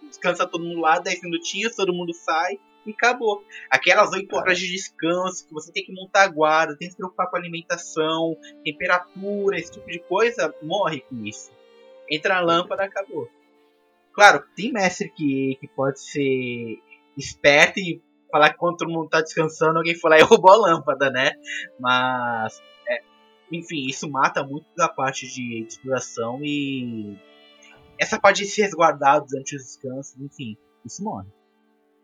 descansa 0.08 0.46
todo 0.46 0.64
mundo 0.64 0.80
lá, 0.80 0.98
10 0.98 1.22
minutinhos, 1.22 1.76
todo 1.76 1.92
mundo 1.92 2.14
sai 2.14 2.58
e 2.86 2.92
acabou. 2.92 3.44
Aquelas 3.70 4.12
8 4.12 4.34
horas 4.34 4.58
de 4.58 4.66
descanso 4.68 5.46
que 5.46 5.52
você 5.52 5.70
tem 5.70 5.84
que 5.84 5.92
montar 5.92 6.24
a 6.24 6.28
guarda, 6.28 6.76
tem 6.76 6.88
que 6.88 6.92
se 6.92 6.96
preocupar 6.96 7.28
com 7.28 7.36
a 7.36 7.38
alimentação, 7.38 8.36
temperatura, 8.64 9.58
esse 9.58 9.72
tipo 9.72 9.86
de 9.86 9.98
coisa, 10.00 10.54
morre 10.62 11.00
com 11.00 11.24
isso. 11.24 11.57
Entra 12.10 12.34
na 12.34 12.40
lâmpada, 12.40 12.84
acabou. 12.84 13.28
Claro, 14.12 14.44
tem 14.56 14.72
mestre 14.72 15.10
que, 15.10 15.56
que 15.60 15.68
pode 15.68 16.00
ser 16.00 16.78
esperto 17.16 17.78
e 17.78 18.02
falar 18.30 18.50
que 18.50 18.58
quando 18.58 18.76
todo 18.78 18.90
mundo 18.90 19.08
tá 19.08 19.20
descansando, 19.20 19.78
alguém 19.78 19.94
foi 19.94 20.10
lá 20.10 20.18
e 20.18 20.22
roubou 20.24 20.52
a 20.52 20.56
lâmpada, 20.56 21.10
né? 21.10 21.32
Mas, 21.78 22.60
é, 22.88 23.02
enfim, 23.52 23.86
isso 23.86 24.10
mata 24.10 24.42
muito 24.44 24.66
da 24.76 24.88
parte 24.88 25.26
de 25.26 25.64
exploração 25.66 26.40
e 26.42 27.16
essa 27.98 28.18
parte 28.18 28.42
de 28.42 28.46
se 28.48 28.62
resguardar 28.62 29.24
durante 29.24 29.56
os 29.56 29.62
descansos, 29.62 30.16
enfim, 30.20 30.56
isso 30.84 31.02
morre. 31.02 31.28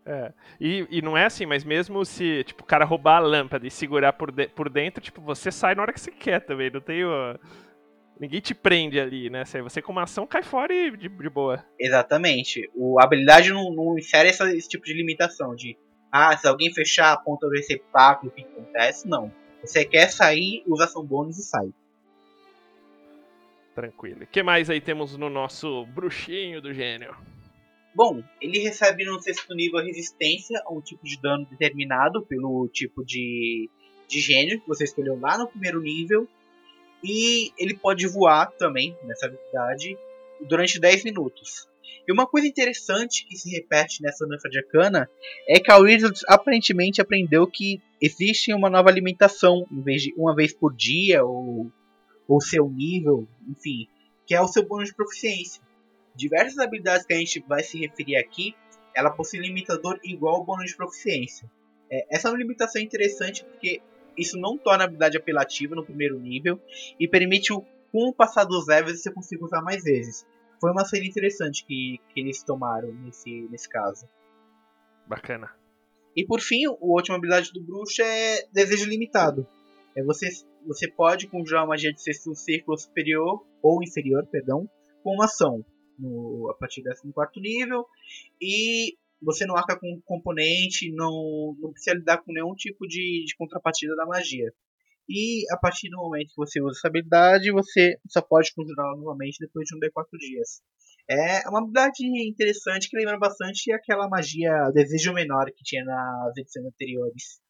É. 0.07 0.33
E, 0.61 0.87
e 0.91 1.03
não 1.03 1.17
é 1.17 1.25
assim, 1.25 1.47
mas 1.47 1.65
mesmo 1.65 2.05
se, 2.05 2.45
tipo, 2.45 2.63
o 2.63 2.67
cara 2.67 2.85
roubar 2.85 3.17
a 3.17 3.21
lâmpada 3.21 3.67
e 3.67 3.71
segurar 3.71 4.13
por, 4.13 4.31
de- 4.31 4.49
por 4.49 4.69
dentro, 4.69 5.03
tipo, 5.03 5.21
você 5.23 5.51
sai 5.51 5.75
na 5.75 5.83
hora 5.83 5.93
que 5.93 6.01
você 6.01 6.11
quer 6.11 6.41
também. 6.41 6.71
Não 6.71 6.81
tem 6.81 7.05
o... 7.05 7.39
Ninguém 8.19 8.41
te 8.41 8.55
prende 8.55 8.99
ali, 9.01 9.29
né? 9.29 9.45
Você 9.45 9.83
com 9.83 9.91
uma 9.93 10.05
ação 10.05 10.27
cai 10.27 10.43
fora 10.43 10.73
e 10.73 10.97
de, 10.97 11.09
de 11.09 11.29
boa. 11.29 11.65
Exatamente. 11.79 12.71
O, 12.75 12.99
a 13.01 13.05
habilidade 13.05 13.51
não, 13.51 13.73
não 13.75 13.99
insere 13.99 14.29
essa- 14.29 14.55
esse 14.55 14.69
tipo 14.69 14.85
de 14.85 14.95
limitação 14.95 15.55
de 15.55 15.77
ah, 16.13 16.37
se 16.37 16.47
alguém 16.47 16.73
fechar 16.73 17.13
a 17.13 17.17
ponta 17.17 17.47
do 17.47 17.53
receptáculo, 17.53 18.31
o 18.31 18.35
que 18.35 18.43
acontece? 18.43 19.09
Não. 19.09 19.33
Você 19.63 19.85
quer 19.85 20.09
sair, 20.13 20.63
usa 20.67 20.85
ação 20.85 21.05
bônus 21.05 21.39
e 21.39 21.43
sai. 21.43 21.69
Tranquilo. 23.75 24.23
O 24.23 24.27
que 24.27 24.43
mais 24.43 24.71
aí 24.71 24.81
temos 24.81 25.17
no 25.17 25.29
nosso 25.29 25.85
bruxinho 25.87 26.61
do 26.63 26.73
gênio? 26.73 27.15
Bom, 27.95 28.23
ele 28.41 28.59
recebe 28.59 29.05
no 29.05 29.21
sexto 29.21 29.53
nível 29.55 29.79
a 29.81 29.83
resistência 29.83 30.61
a 30.65 30.73
um 30.73 30.81
tipo 30.81 31.05
de 31.05 31.21
dano 31.21 31.47
determinado 31.51 32.23
pelo 32.23 32.69
tipo 32.69 33.05
de, 33.05 33.69
de 34.09 34.21
gênio 34.21 34.61
que 34.61 34.69
você 34.69 34.85
escolheu 34.85 35.19
lá 35.19 35.37
no 35.39 35.49
primeiro 35.49 35.81
nível. 35.81 36.29
E 37.05 37.53
ele 37.59 37.77
pode 37.77 38.07
voar 38.07 38.51
também 38.53 38.97
nessa 39.05 39.27
habilidade 39.27 39.97
durante 40.41 40.81
10 40.81 41.05
minutos. 41.05 41.69
E 42.07 42.13
uma 42.13 42.27
coisa 42.27 42.47
interessante 42.47 43.27
que 43.27 43.37
se 43.37 43.51
repete 43.51 44.03
nessa 44.03 44.27
Nanfa 44.27 44.49
de 44.49 44.59
Arcana 44.59 45.09
é 45.49 45.61
que 45.61 45.71
a 45.71 45.77
Wizards 45.77 46.23
aparentemente 46.27 47.01
aprendeu 47.01 47.47
que 47.47 47.81
existe 48.01 48.53
uma 48.53 48.71
nova 48.71 48.89
alimentação, 48.89 49.67
em 49.71 49.83
vez 49.83 50.03
de 50.03 50.15
uma 50.17 50.35
vez 50.35 50.53
por 50.53 50.75
dia 50.75 51.25
ou, 51.25 51.71
ou 52.27 52.41
seu 52.41 52.69
nível, 52.69 53.29
enfim, 53.49 53.87
que 54.27 54.35
é 54.35 54.41
o 54.41 54.49
seu 54.49 54.67
bônus 54.67 54.89
de 54.89 54.95
proficiência 54.95 55.63
diversas 56.15 56.59
habilidades 56.59 57.05
que 57.05 57.13
a 57.13 57.19
gente 57.19 57.41
vai 57.41 57.63
se 57.63 57.79
referir 57.79 58.17
aqui, 58.17 58.55
ela 58.95 59.11
possui 59.11 59.41
limitador 59.41 59.99
igual 60.05 60.37
ao 60.37 60.45
bônus 60.45 60.71
de 60.71 60.77
proficiência. 60.77 61.51
É, 61.91 62.07
essa 62.11 62.29
é 62.29 62.37
limitação 62.37 62.81
interessante 62.81 63.45
porque 63.45 63.83
isso 64.17 64.39
não 64.39 64.57
torna 64.57 64.85
a 64.85 64.87
habilidade 64.87 65.17
apelativa 65.17 65.75
no 65.75 65.85
primeiro 65.85 66.19
nível 66.19 66.61
e 66.99 67.09
permite 67.09 67.53
o, 67.53 67.63
com 67.93 68.09
o 68.09 68.13
passar 68.13 68.45
dos 68.45 68.67
levels 68.67 69.03
você 69.03 69.13
consiga 69.13 69.45
usar 69.45 69.63
mais 69.63 69.85
vezes. 69.85 70.27
Foi 70.61 70.71
uma 70.71 70.85
série 70.85 71.09
interessante 71.09 71.65
que, 71.65 72.01
que 72.13 72.21
eles 72.21 72.43
tomaram 72.43 72.93
nesse, 72.93 73.49
nesse 73.51 73.69
caso. 73.69 74.09
Bacana. 75.07 75.51
E 76.17 76.25
por 76.25 76.41
fim, 76.41 76.65
a 76.67 76.77
última 76.81 77.17
habilidade 77.17 77.53
do 77.53 77.61
bruxo 77.61 78.01
é 78.03 78.47
desejo 78.53 78.89
limitado. 78.89 79.47
É 79.97 80.03
você, 80.03 80.29
você 80.67 80.89
pode 80.89 81.27
conjurar 81.27 81.67
magia 81.67 81.93
de 81.93 82.01
sexto 82.01 82.35
círculo 82.35 82.79
superior 82.79 83.45
ou 83.63 83.83
inferior, 83.83 84.27
perdão, 84.27 84.69
com 85.03 85.15
uma 85.15 85.27
ação 85.27 85.65
no, 85.99 86.51
a 86.51 86.55
partir 86.55 86.83
do 86.83 87.13
14 87.13 87.41
nível. 87.41 87.87
E 88.41 88.97
você 89.25 89.47
não 89.47 89.57
arca 89.57 89.79
com 89.79 90.01
componente, 90.05 90.93
não, 90.93 91.57
não 91.59 91.73
precisa 91.73 91.97
lidar 91.97 92.19
com 92.19 92.33
nenhum 92.33 92.55
tipo 92.55 92.87
de, 92.87 93.25
de 93.27 93.37
contrapartida 93.37 93.97
da 93.97 94.07
magia. 94.07 94.53
E 95.09 95.45
a 95.53 95.57
partir 95.57 95.91
do 95.91 95.99
momento 95.99 96.29
que 96.29 96.37
você 96.37 96.63
usa 96.63 96.79
essa 96.79 96.89
habilidade, 96.89 97.51
você 97.53 97.99
só 98.09 98.23
pode 98.23 98.53
conjurá-la 98.55 98.97
novamente 98.97 99.39
depois 99.39 99.67
de 99.67 99.77
um 99.77 99.81
D4 99.81 100.07
dias. 100.19 100.63
É 101.09 101.47
uma 101.49 101.59
habilidade 101.59 102.03
interessante 102.27 102.89
que 102.89 102.97
lembra 102.97 103.19
bastante 103.19 103.71
aquela 103.73 104.09
magia 104.09 104.71
desejo 104.73 105.13
menor 105.13 105.47
que 105.47 105.63
tinha 105.63 105.85
nas 105.85 106.37
edições 106.39 106.67
anteriores. 106.67 107.45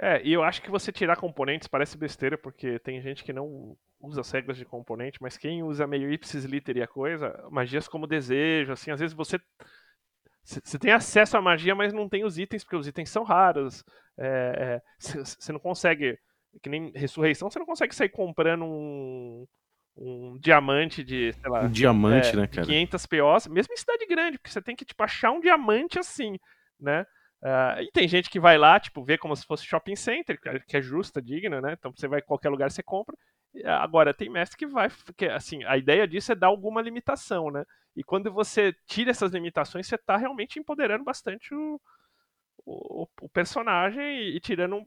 É, 0.00 0.22
e 0.24 0.32
eu 0.32 0.42
acho 0.42 0.62
que 0.62 0.70
você 0.70 0.92
tirar 0.92 1.16
componentes 1.16 1.68
parece 1.68 1.98
besteira, 1.98 2.38
porque 2.38 2.78
tem 2.78 3.02
gente 3.02 3.24
que 3.24 3.32
não 3.32 3.76
usa 4.00 4.20
as 4.20 4.30
regras 4.30 4.56
de 4.56 4.64
componente, 4.64 5.18
mas 5.20 5.36
quem 5.36 5.62
usa 5.62 5.86
meio 5.86 6.10
ipsis 6.10 6.44
literis 6.44 6.84
a 6.84 6.86
coisa, 6.86 7.48
magias 7.50 7.88
como 7.88 8.06
desejo, 8.06 8.72
assim, 8.72 8.92
às 8.92 9.00
vezes 9.00 9.14
você 9.14 9.38
você 10.64 10.78
tem 10.78 10.92
acesso 10.92 11.36
à 11.36 11.42
magia, 11.42 11.74
mas 11.74 11.92
não 11.92 12.08
tem 12.08 12.24
os 12.24 12.38
itens, 12.38 12.64
porque 12.64 12.76
os 12.76 12.86
itens 12.86 13.10
são 13.10 13.22
raros. 13.22 13.84
Você 14.98 15.52
não 15.52 15.60
consegue, 15.60 16.18
que 16.62 16.68
nem 16.68 16.90
ressurreição, 16.94 17.50
você 17.50 17.58
não 17.58 17.66
consegue 17.66 17.94
sair 17.94 18.08
comprando 18.08 18.64
um, 18.64 19.46
um 19.96 20.38
diamante 20.40 21.04
de, 21.04 21.32
sei 21.32 21.50
lá, 21.50 21.64
Um 21.64 21.70
diamante, 21.70 22.28
é, 22.30 22.36
né, 22.36 22.46
cara? 22.46 22.66
500 22.66 23.06
POs, 23.06 23.46
mesmo 23.46 23.72
em 23.74 23.76
cidade 23.76 24.06
grande, 24.06 24.38
porque 24.38 24.50
você 24.50 24.62
tem 24.62 24.74
que 24.76 24.84
tipo, 24.84 25.02
achar 25.02 25.30
um 25.30 25.40
diamante 25.40 25.98
assim, 25.98 26.38
né? 26.80 27.04
Ah, 27.42 27.76
e 27.80 27.90
tem 27.92 28.08
gente 28.08 28.28
que 28.30 28.40
vai 28.40 28.58
lá, 28.58 28.80
tipo, 28.80 29.04
vê 29.04 29.16
como 29.16 29.36
se 29.36 29.46
fosse 29.46 29.64
shopping 29.64 29.94
center, 29.94 30.40
que 30.40 30.48
é- 30.48 30.58
que 30.60 30.76
é 30.76 30.82
justa, 30.82 31.22
digna, 31.22 31.60
né? 31.60 31.74
Então 31.78 31.92
você 31.94 32.08
vai 32.08 32.18
em 32.20 32.24
qualquer 32.24 32.48
lugar, 32.48 32.70
você 32.70 32.82
compra. 32.82 33.16
Ah, 33.64 33.82
Agora, 33.82 34.14
tem 34.14 34.28
mestre 34.30 34.56
que 34.58 34.66
vai. 34.66 34.88
Que, 35.16 35.26
assim, 35.26 35.64
a 35.64 35.76
ideia 35.76 36.06
disso 36.06 36.32
é 36.32 36.34
dar 36.34 36.48
alguma 36.48 36.82
limitação, 36.82 37.50
né? 37.50 37.64
E 37.96 38.02
quando 38.04 38.32
você 38.32 38.74
tira 38.86 39.10
essas 39.10 39.32
limitações, 39.32 39.86
você 39.86 39.98
tá 39.98 40.16
realmente 40.16 40.58
empoderando 40.58 41.04
bastante 41.04 41.54
o, 41.54 41.80
o, 42.66 43.08
o 43.22 43.28
personagem 43.30 44.02
e, 44.04 44.36
e 44.36 44.40
tirando. 44.40 44.76
um- 44.76 44.86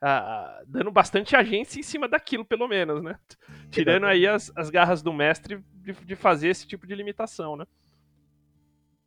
ah, 0.00 0.62
dando 0.66 0.90
bastante 0.90 1.34
agência 1.34 1.80
em 1.80 1.82
cima 1.82 2.08
daquilo, 2.08 2.44
pelo 2.44 2.68
menos, 2.68 3.02
né? 3.02 3.18
Tirando 3.70 4.06
aí 4.06 4.26
as, 4.26 4.52
as 4.56 4.70
garras 4.70 5.02
do 5.02 5.12
mestre 5.12 5.62
de, 5.74 5.92
de 5.92 6.16
fazer 6.16 6.48
esse 6.48 6.66
tipo 6.66 6.86
de 6.86 6.94
limitação, 6.94 7.56
né? 7.56 7.64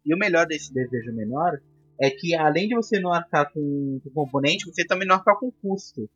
E 0.06 0.14
o 0.14 0.18
melhor 0.18 0.48
desse 0.48 0.74
desejo 0.74 1.14
menor 1.14 1.60
é 2.02 2.10
que 2.10 2.34
além 2.36 2.68
de 2.68 2.76
você 2.76 3.00
não 3.00 3.14
arcar 3.14 3.52
com, 3.52 4.00
com 4.04 4.10
componente, 4.12 4.66
você 4.66 4.86
também 4.86 5.08
não 5.08 5.16
arcar 5.16 5.38
com 5.38 5.52
custo. 5.52 6.10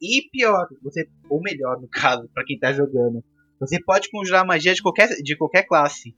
E 0.00 0.28
pior, 0.30 0.66
você 0.82 1.08
ou 1.28 1.40
melhor 1.40 1.80
no 1.80 1.88
caso, 1.88 2.28
para 2.32 2.44
quem 2.44 2.58
tá 2.58 2.72
jogando, 2.72 3.24
você 3.58 3.82
pode 3.82 4.10
conjurar 4.10 4.46
magia 4.46 4.74
de 4.74 4.82
qualquer 4.82 5.08
de 5.08 5.36
qualquer 5.36 5.64
classe. 5.64 6.14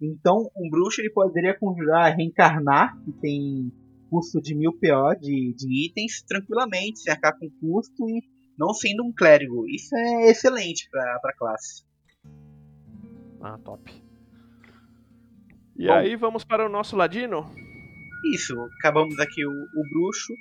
Então, 0.00 0.50
um 0.56 0.68
bruxo 0.68 1.00
ele 1.00 1.10
poderia 1.10 1.56
conjurar 1.58 2.14
reencarnar, 2.16 3.00
que 3.04 3.12
tem 3.12 3.72
custo 4.10 4.42
de 4.42 4.54
1000 4.54 4.72
PO 4.72 5.20
de, 5.20 5.54
de 5.54 5.86
itens, 5.86 6.22
tranquilamente, 6.22 7.00
sem 7.00 7.12
arcar 7.12 7.38
com 7.38 7.48
custo 7.60 8.08
e 8.10 8.22
não 8.58 8.74
sendo 8.74 9.04
um 9.04 9.12
clérigo. 9.12 9.66
Isso 9.66 9.96
é 9.96 10.30
excelente 10.30 10.88
pra, 10.90 11.18
pra 11.20 11.34
classe. 11.34 11.84
Ah, 13.40 13.58
top. 13.64 13.90
E 15.76 15.86
Bom. 15.86 15.92
aí, 15.92 16.14
vamos 16.16 16.44
para 16.44 16.66
o 16.66 16.68
nosso 16.68 16.94
ladino? 16.94 17.50
Isso, 18.34 18.54
acabamos 18.78 19.18
aqui 19.18 19.44
o, 19.44 19.50
o 19.50 19.88
bruxo. 19.90 20.32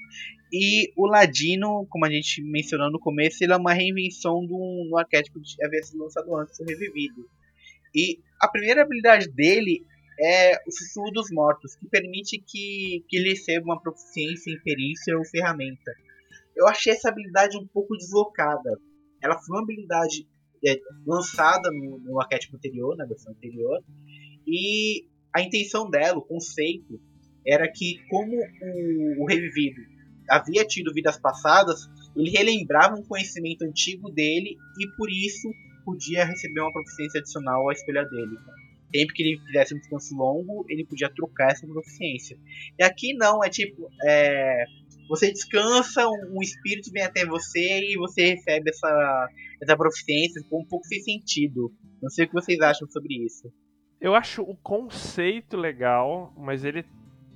E 0.51 0.91
o 0.97 1.07
ladino, 1.07 1.87
como 1.89 2.05
a 2.05 2.09
gente 2.09 2.43
mencionou 2.43 2.91
no 2.91 2.99
começo, 2.99 3.41
ele 3.41 3.53
é 3.53 3.55
uma 3.55 3.73
reinvenção 3.73 4.45
do, 4.45 4.87
do 4.89 4.97
arquétipo 4.97 5.39
que 5.39 5.63
havia 5.63 5.81
sido 5.81 6.03
lançado 6.03 6.35
antes, 6.35 6.59
o 6.59 6.65
revivido. 6.65 7.25
E 7.95 8.19
a 8.39 8.49
primeira 8.49 8.81
habilidade 8.81 9.29
dele 9.29 9.85
é 10.19 10.57
o 10.67 10.71
sussurro 10.71 11.09
dos 11.11 11.31
mortos, 11.31 11.75
que 11.75 11.87
permite 11.87 12.37
que, 12.45 13.03
que 13.07 13.17
ele 13.17 13.29
receba 13.29 13.63
uma 13.63 13.81
proficiência 13.81 14.51
em 14.51 14.61
perícia 14.61 15.17
ou 15.17 15.23
ferramenta. 15.23 15.91
Eu 16.53 16.67
achei 16.67 16.91
essa 16.91 17.07
habilidade 17.07 17.57
um 17.57 17.65
pouco 17.67 17.95
deslocada. 17.95 18.77
Ela 19.23 19.39
foi 19.39 19.55
uma 19.55 19.63
habilidade 19.63 20.27
é, 20.65 20.77
lançada 21.07 21.71
no, 21.71 21.97
no 21.99 22.19
arquétipo 22.19 22.57
anterior, 22.57 22.97
na 22.97 23.05
versão 23.05 23.31
anterior, 23.31 23.81
e 24.45 25.05
a 25.33 25.41
intenção 25.41 25.89
dela, 25.89 26.17
o 26.17 26.25
conceito, 26.25 26.99
era 27.47 27.71
que 27.71 27.99
como 28.09 28.35
o, 28.35 29.23
o 29.23 29.25
revivido 29.25 29.81
havia 30.29 30.65
tido 30.65 30.93
vidas 30.93 31.19
passadas, 31.19 31.89
ele 32.15 32.29
relembrava 32.29 32.95
um 32.95 33.03
conhecimento 33.03 33.63
antigo 33.63 34.09
dele 34.11 34.57
e 34.79 34.87
por 34.95 35.09
isso 35.09 35.49
podia 35.83 36.25
receber 36.25 36.61
uma 36.61 36.71
proficiência 36.71 37.19
adicional 37.19 37.69
à 37.69 37.73
escolha 37.73 38.03
dele. 38.05 38.37
sempre 38.93 39.15
que 39.15 39.23
ele 39.23 39.39
fizesse 39.45 39.73
um 39.73 39.79
descanso 39.79 40.15
longo, 40.15 40.65
ele 40.67 40.85
podia 40.85 41.09
trocar 41.09 41.51
essa 41.51 41.65
proficiência. 41.65 42.37
E 42.77 42.83
aqui 42.83 43.13
não, 43.13 43.41
é 43.41 43.49
tipo, 43.49 43.89
é, 44.05 44.65
você 45.07 45.31
descansa, 45.31 46.07
um, 46.07 46.37
um, 46.37 46.41
espírito 46.41 46.91
vem 46.91 47.03
até 47.03 47.25
você 47.25 47.81
e 47.83 47.97
você 47.97 48.33
recebe 48.33 48.69
essa, 48.69 49.29
essa 49.61 49.77
proficiência 49.77 50.43
com 50.49 50.61
um 50.61 50.65
pouco 50.65 50.85
sem 50.87 51.01
sentido. 51.01 51.71
Não 52.01 52.09
sei 52.09 52.25
o 52.25 52.27
que 52.27 52.33
vocês 52.33 52.59
acham 52.59 52.89
sobre 52.89 53.25
isso. 53.25 53.51
Eu 53.99 54.15
acho 54.15 54.41
o 54.41 54.55
conceito 54.57 55.55
legal, 55.55 56.33
mas 56.35 56.65
ele 56.65 56.83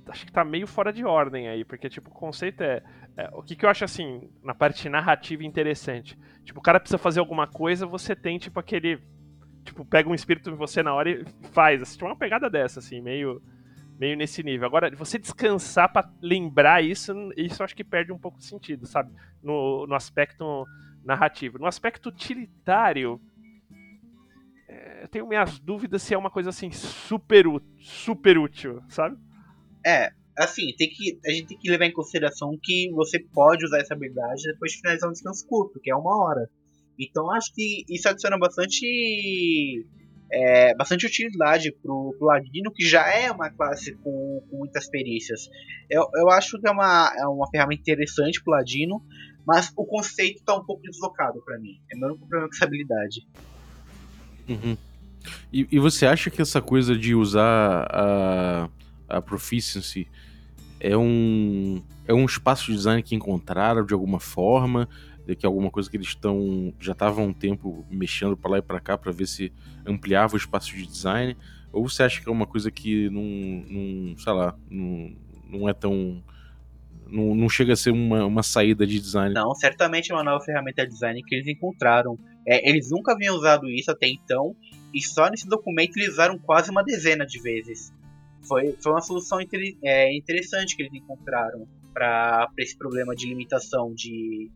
acho 0.08 0.24
que 0.24 0.32
tá 0.32 0.44
meio 0.44 0.66
fora 0.66 0.92
de 0.92 1.04
ordem 1.04 1.48
aí, 1.48 1.64
porque 1.64 1.88
tipo, 1.88 2.10
o 2.10 2.14
conceito 2.14 2.62
é, 2.62 2.82
é, 3.16 3.30
o 3.32 3.42
que, 3.42 3.56
que 3.56 3.64
eu 3.64 3.70
acho 3.70 3.84
assim, 3.84 4.30
na 4.42 4.54
parte 4.54 4.88
narrativa 4.88 5.44
interessante. 5.44 6.18
Tipo, 6.44 6.60
o 6.60 6.62
cara 6.62 6.80
precisa 6.80 6.98
fazer 6.98 7.20
alguma 7.20 7.46
coisa, 7.46 7.86
você 7.86 8.14
tem 8.14 8.38
tipo 8.38 8.58
aquele 8.60 9.00
tipo, 9.66 9.84
pega 9.84 10.08
um 10.08 10.14
espírito 10.14 10.50
em 10.50 10.54
você 10.54 10.82
na 10.82 10.94
hora 10.94 11.10
e 11.10 11.24
faz. 11.52 11.82
Assim, 11.82 11.94
tipo, 11.94 12.06
uma 12.06 12.16
pegada 12.16 12.48
dessa, 12.48 12.78
assim, 12.78 13.00
meio, 13.00 13.42
meio 13.98 14.16
nesse 14.16 14.42
nível. 14.42 14.66
Agora, 14.66 14.94
você 14.94 15.18
descansar 15.18 15.92
para 15.92 16.08
lembrar 16.22 16.82
isso, 16.82 17.12
isso 17.36 17.62
acho 17.62 17.76
que 17.76 17.84
perde 17.84 18.12
um 18.12 18.18
pouco 18.18 18.38
de 18.38 18.44
sentido, 18.44 18.86
sabe? 18.86 19.12
No, 19.42 19.86
no 19.86 19.94
aspecto 19.94 20.64
narrativo. 21.04 21.58
No 21.58 21.66
aspecto 21.66 22.08
utilitário, 22.08 23.20
é, 24.68 25.02
eu 25.04 25.08
tenho 25.08 25.26
minhas 25.26 25.58
dúvidas 25.58 26.02
se 26.02 26.14
é 26.14 26.18
uma 26.18 26.30
coisa 26.30 26.50
assim 26.50 26.70
super, 26.70 27.44
super 27.80 28.38
útil, 28.38 28.82
sabe? 28.88 29.16
É, 29.86 30.10
assim, 30.36 30.74
tem 30.76 30.88
que, 30.90 31.18
a 31.24 31.30
gente 31.30 31.46
tem 31.48 31.58
que 31.58 31.70
levar 31.70 31.86
em 31.86 31.92
consideração 31.92 32.58
que 32.60 32.90
você 32.92 33.20
pode 33.32 33.64
usar 33.64 33.78
essa 33.78 33.94
habilidade 33.94 34.42
depois 34.52 34.72
de 34.72 34.78
finalizar 34.78 35.08
um 35.08 35.12
descanso 35.12 35.46
curto, 35.46 35.78
que 35.80 35.90
é 35.90 35.94
uma 35.94 36.24
hora. 36.24 36.50
Então 36.98 37.30
acho 37.30 37.54
que 37.54 37.84
isso 37.88 38.08
adiciona 38.08 38.38
bastante 38.38 39.84
é, 40.32 40.74
bastante 40.74 41.06
utilidade 41.06 41.72
pro, 41.82 42.14
pro 42.18 42.26
Ladino, 42.26 42.72
que 42.72 42.84
já 42.84 43.08
é 43.08 43.30
uma 43.30 43.50
classe 43.50 43.94
com, 43.96 44.42
com 44.50 44.58
muitas 44.58 44.88
perícias. 44.88 45.48
Eu, 45.88 46.04
eu 46.14 46.30
acho 46.30 46.58
que 46.58 46.66
é 46.66 46.70
uma, 46.70 47.12
é 47.16 47.26
uma 47.26 47.48
ferramenta 47.48 47.82
interessante 47.82 48.42
pro 48.42 48.52
Ladino, 48.52 49.02
mas 49.46 49.72
o 49.76 49.84
conceito 49.86 50.42
tá 50.44 50.56
um 50.56 50.64
pouco 50.64 50.82
deslocado 50.82 51.40
para 51.44 51.58
mim. 51.58 51.80
É 51.92 51.96
meu 51.96 52.16
problema 52.18 52.48
com 52.48 52.54
essa 52.54 52.64
habilidade. 52.64 53.26
Uhum. 54.48 54.76
E, 55.52 55.66
e, 55.72 55.78
você 55.78 56.06
acha 56.06 56.30
que 56.30 56.40
essa 56.40 56.62
coisa 56.62 56.96
de 56.96 57.14
usar 57.14 57.86
a, 57.90 58.68
a 59.08 59.20
Proficiency 59.20 60.08
é 60.78 60.96
um, 60.96 61.82
é 62.06 62.12
um 62.12 62.24
espaço 62.24 62.66
de 62.66 62.76
design 62.76 63.02
que 63.02 63.14
encontraram 63.14 63.84
de 63.84 63.94
alguma 63.94 64.20
forma? 64.20 64.88
que 65.34 65.44
alguma 65.44 65.72
coisa 65.72 65.90
que 65.90 65.96
eles 65.96 66.06
estão 66.06 66.72
já 66.78 66.92
estavam 66.92 67.26
um 67.26 67.32
tempo 67.32 67.84
mexendo 67.90 68.36
para 68.36 68.52
lá 68.52 68.58
e 68.58 68.62
para 68.62 68.78
cá 68.78 68.96
para 68.96 69.10
ver 69.10 69.26
se 69.26 69.52
ampliava 69.84 70.34
o 70.34 70.36
espaço 70.36 70.72
de 70.76 70.86
design 70.86 71.36
ou 71.72 71.88
você 71.88 72.04
acha 72.04 72.22
que 72.22 72.28
é 72.28 72.32
uma 72.32 72.46
coisa 72.46 72.70
que 72.70 73.10
não, 73.10 73.22
não 73.22 74.16
sei 74.16 74.32
lá, 74.32 74.56
não, 74.70 75.16
não 75.50 75.68
é 75.68 75.74
tão 75.74 76.22
não, 77.08 77.34
não 77.34 77.48
chega 77.48 77.72
a 77.72 77.76
ser 77.76 77.90
uma, 77.90 78.24
uma 78.24 78.42
saída 78.42 78.86
de 78.86 78.98
design. 78.98 79.32
Não, 79.34 79.54
certamente 79.54 80.10
é 80.10 80.14
uma 80.14 80.24
nova 80.24 80.44
ferramenta 80.44 80.84
de 80.84 80.92
design 80.92 81.22
que 81.22 81.34
eles 81.36 81.46
encontraram. 81.46 82.18
É, 82.46 82.68
eles 82.68 82.90
nunca 82.90 83.12
haviam 83.12 83.36
usado 83.36 83.68
isso 83.68 83.90
até 83.90 84.08
então, 84.08 84.56
e 84.92 85.00
só 85.02 85.28
nesse 85.30 85.48
documento 85.48 85.96
eles 85.96 86.14
usaram 86.14 86.38
quase 86.38 86.70
uma 86.70 86.82
dezena 86.82 87.24
de 87.24 87.40
vezes. 87.40 87.92
Foi, 88.46 88.76
foi 88.82 88.92
uma 88.92 89.00
solução 89.00 89.40
inter, 89.40 89.76
é, 89.82 90.16
interessante 90.16 90.76
que 90.76 90.82
eles 90.82 90.94
encontraram 90.94 91.66
para 91.92 92.48
esse 92.58 92.76
problema 92.76 93.14
de 93.14 93.26
limitação 93.26 93.92
de, 93.94 94.50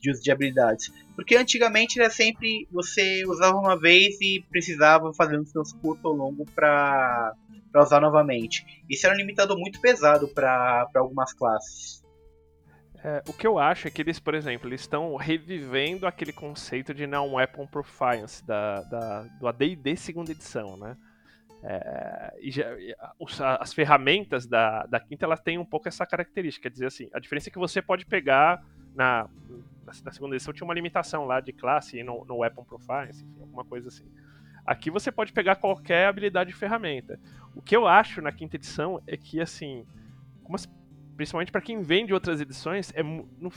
de 0.00 0.10
uso 0.10 0.22
de 0.22 0.30
habilidades. 0.30 0.92
Porque 1.14 1.36
antigamente 1.36 2.00
era 2.00 2.10
sempre 2.10 2.66
você 2.70 3.24
usava 3.26 3.56
uma 3.56 3.78
vez 3.78 4.20
e 4.20 4.44
precisava 4.50 5.12
fazer 5.14 5.38
um 5.38 5.44
seu 5.44 5.62
curto 5.80 6.08
ou 6.08 6.14
longo 6.14 6.44
para 6.54 7.34
usar 7.76 8.00
novamente. 8.00 8.64
Isso 8.88 9.06
era 9.06 9.14
um 9.14 9.18
limitador 9.18 9.58
muito 9.58 9.80
pesado 9.80 10.26
para 10.28 10.88
algumas 10.96 11.32
classes. 11.32 12.00
É, 13.02 13.22
o 13.28 13.32
que 13.32 13.46
eu 13.46 13.58
acho 13.58 13.88
é 13.88 13.90
que 13.90 14.02
eles, 14.02 14.18
por 14.18 14.34
exemplo, 14.34 14.68
eles 14.68 14.82
estão 14.82 15.16
revivendo 15.16 16.06
aquele 16.06 16.32
conceito 16.32 16.92
de 16.92 17.06
não 17.06 17.34
weapon 17.34 17.66
proficiency 17.66 18.44
da, 18.44 18.82
da, 18.82 19.22
do 19.38 19.48
AD&D 19.48 19.96
segunda 19.96 20.32
edição, 20.32 20.76
né? 20.76 20.96
É, 21.62 22.36
e 22.40 22.50
já, 22.50 22.66
as 23.60 23.74
ferramentas 23.74 24.46
da, 24.46 24.86
da 24.86 24.98
quinta 24.98 25.26
elas 25.26 25.40
têm 25.40 25.58
um 25.58 25.64
pouco 25.64 25.88
essa 25.88 26.06
característica, 26.06 26.62
quer 26.62 26.72
dizer 26.72 26.86
assim, 26.86 27.10
a 27.12 27.18
diferença 27.18 27.50
é 27.50 27.52
que 27.52 27.58
você 27.58 27.82
pode 27.82 28.06
pegar 28.06 28.64
na 28.94 29.28
na 30.04 30.12
segunda 30.12 30.36
edição 30.36 30.54
tinha 30.54 30.64
uma 30.64 30.74
limitação 30.74 31.24
lá 31.24 31.40
de 31.40 31.52
classe 31.52 32.02
no, 32.02 32.24
no 32.24 32.38
Weapon 32.38 32.64
Profile, 32.64 33.10
alguma 33.40 33.64
coisa 33.64 33.88
assim. 33.88 34.04
Aqui 34.64 34.90
você 34.90 35.10
pode 35.10 35.32
pegar 35.32 35.56
qualquer 35.56 36.06
habilidade 36.06 36.50
de 36.50 36.56
ferramenta. 36.56 37.18
O 37.54 37.62
que 37.62 37.74
eu 37.74 37.86
acho 37.86 38.22
na 38.22 38.30
quinta 38.30 38.56
edição 38.56 39.02
é 39.06 39.16
que, 39.16 39.40
assim, 39.40 39.84
as, 40.52 40.68
principalmente 41.16 41.50
para 41.50 41.60
quem 41.60 41.82
vem 41.82 42.06
de 42.06 42.14
outras 42.14 42.40
edições, 42.40 42.92
é 42.94 43.02
no, 43.02 43.50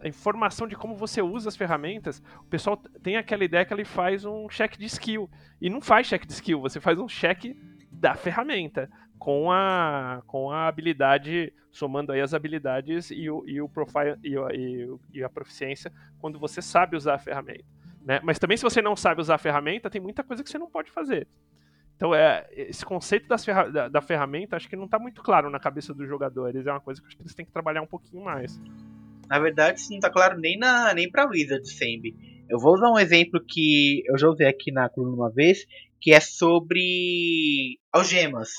a 0.00 0.08
informação 0.08 0.66
de 0.66 0.76
como 0.76 0.94
você 0.94 1.20
usa 1.20 1.48
as 1.48 1.56
ferramentas, 1.56 2.22
o 2.40 2.44
pessoal 2.44 2.76
tem 3.02 3.16
aquela 3.16 3.44
ideia 3.44 3.64
que 3.64 3.72
ele 3.72 3.84
faz 3.84 4.24
um 4.24 4.48
check 4.48 4.76
de 4.76 4.86
skill. 4.86 5.30
E 5.60 5.68
não 5.68 5.80
faz 5.80 6.06
check 6.06 6.24
de 6.26 6.32
skill, 6.32 6.60
você 6.60 6.80
faz 6.80 6.98
um 6.98 7.08
check 7.08 7.56
da 7.90 8.14
ferramenta 8.14 8.88
com 9.18 9.50
a, 9.50 10.22
com 10.26 10.50
a 10.50 10.68
habilidade, 10.68 11.52
somando 11.70 12.12
aí 12.12 12.20
as 12.20 12.32
habilidades 12.32 13.10
e 13.10 13.28
o, 13.28 13.44
e 13.46 13.60
o 13.60 13.68
profile 13.68 14.16
e, 14.22 14.88
e, 15.12 15.24
a 15.24 15.28
proficiência 15.28 15.92
quando 16.18 16.38
você 16.38 16.62
sabe 16.62 16.96
usar 16.96 17.14
a 17.14 17.18
ferramenta. 17.18 17.64
Né? 18.00 18.20
Mas 18.22 18.38
também 18.38 18.56
se 18.56 18.62
você 18.62 18.80
não 18.80 18.94
sabe 18.94 19.20
usar 19.20 19.34
a 19.34 19.38
ferramenta, 19.38 19.90
tem 19.90 20.00
muita 20.00 20.22
coisa 20.22 20.42
que 20.42 20.48
você 20.48 20.58
não 20.58 20.70
pode 20.70 20.90
fazer. 20.90 21.26
Então, 21.96 22.14
é, 22.14 22.46
esse 22.52 22.84
conceito 22.86 23.26
ferra 23.38 23.68
da, 23.68 23.88
da, 23.88 24.00
ferramenta 24.00 24.54
acho 24.54 24.68
que 24.68 24.76
não 24.76 24.84
está 24.84 25.00
muito 25.00 25.20
claro 25.20 25.50
na 25.50 25.58
cabeça 25.58 25.92
dos 25.92 26.08
jogadores. 26.08 26.64
É 26.64 26.70
uma 26.70 26.80
coisa 26.80 27.00
que 27.00 27.08
acho 27.08 27.16
que 27.16 27.22
eles 27.22 27.34
têm 27.34 27.44
que 27.44 27.50
trabalhar 27.50 27.82
um 27.82 27.88
pouquinho 27.88 28.22
mais. 28.22 28.60
Na 29.28 29.38
verdade, 29.38 29.80
isso 29.80 29.90
não 29.90 29.98
está 29.98 30.10
claro 30.10 30.38
nem, 30.38 30.58
na, 30.58 30.94
nem 30.94 31.10
pra 31.10 31.28
Wizard 31.28 31.68
Sembi. 31.68 32.14
Eu 32.48 32.58
vou 32.58 32.74
usar 32.74 32.90
um 32.90 32.98
exemplo 32.98 33.44
que 33.46 34.02
eu 34.06 34.16
já 34.16 34.28
usei 34.28 34.46
aqui 34.46 34.72
na 34.72 34.88
coluna 34.88 35.14
uma 35.14 35.32
vez, 35.32 35.66
que 36.00 36.12
é 36.12 36.20
sobre 36.20 37.78
algemas. 37.92 38.50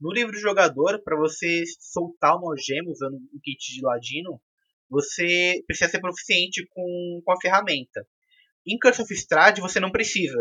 No 0.00 0.12
livro 0.12 0.32
do 0.32 0.38
jogador, 0.38 1.02
para 1.02 1.16
você 1.16 1.64
soltar 1.78 2.36
uma 2.36 2.50
algema 2.50 2.90
usando 2.90 3.14
um 3.14 3.40
kit 3.42 3.74
de 3.74 3.82
ladino, 3.82 4.40
você 4.90 5.62
precisa 5.66 5.90
ser 5.90 6.00
proficiente 6.00 6.66
com, 6.70 7.22
com 7.24 7.32
a 7.32 7.40
ferramenta. 7.40 8.06
Em 8.66 8.78
Curse 8.78 9.02
of 9.02 9.14
Strahd 9.14 9.60
você 9.60 9.80
não 9.80 9.90
precisa. 9.90 10.38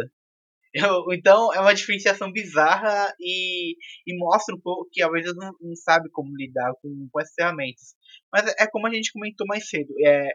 Eu, 0.73 1.11
então 1.13 1.53
é 1.53 1.59
uma 1.59 1.73
diferenciação 1.73 2.31
bizarra 2.31 3.13
e, 3.19 3.75
e, 4.05 4.17
mostra 4.17 4.55
um 4.55 4.59
pouco 4.59 4.87
que 4.91 5.01
às 5.01 5.11
vezes 5.11 5.35
não, 5.35 5.51
não 5.59 5.75
sabe 5.75 6.09
como 6.11 6.35
lidar 6.35 6.73
com, 6.81 7.09
com 7.11 7.19
essas 7.19 7.33
ferramentas. 7.33 7.95
Mas 8.31 8.53
é, 8.57 8.67
como 8.67 8.87
a 8.87 8.93
gente 8.93 9.11
comentou 9.11 9.45
mais 9.47 9.67
cedo. 9.67 9.93
É, 10.05 10.29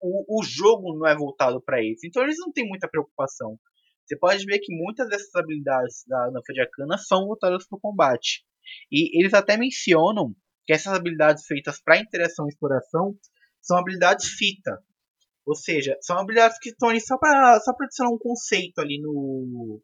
o, 0.00 0.40
o 0.40 0.42
jogo 0.42 0.96
não 0.98 1.06
é 1.06 1.14
voltado 1.14 1.60
para 1.62 1.82
isso. 1.82 2.06
Então 2.06 2.22
eles 2.22 2.36
não 2.38 2.50
têm 2.52 2.66
muita 2.66 2.88
preocupação. 2.88 3.58
Você 4.06 4.16
pode 4.18 4.44
ver 4.44 4.58
que 4.58 4.74
muitas 4.74 5.08
dessas 5.08 5.34
habilidades 5.34 6.04
da 6.06 6.30
Nafa 6.30 6.52
de 6.52 6.60
Arcana 6.60 6.98
são 6.98 7.26
voltadas 7.26 7.66
para 7.68 7.76
o 7.76 7.80
combate. 7.80 8.44
E 8.90 9.20
eles 9.20 9.34
até 9.34 9.56
mencionam 9.56 10.34
que 10.66 10.72
essas 10.72 10.94
habilidades 10.94 11.44
feitas 11.46 11.80
para 11.80 11.98
interação 11.98 12.46
e 12.46 12.48
exploração 12.48 13.14
são 13.60 13.78
habilidades 13.78 14.26
fita. 14.30 14.82
Ou 15.46 15.54
seja, 15.54 15.96
são 16.00 16.18
habilidades 16.18 16.58
que 16.58 16.70
estão 16.70 16.88
ali 16.88 17.00
só 17.00 17.18
para 17.18 17.60
só 17.60 17.72
adicionar 17.80 18.10
um 18.10 18.18
conceito 18.18 18.80
ali 18.80 19.00
no, 19.00 19.82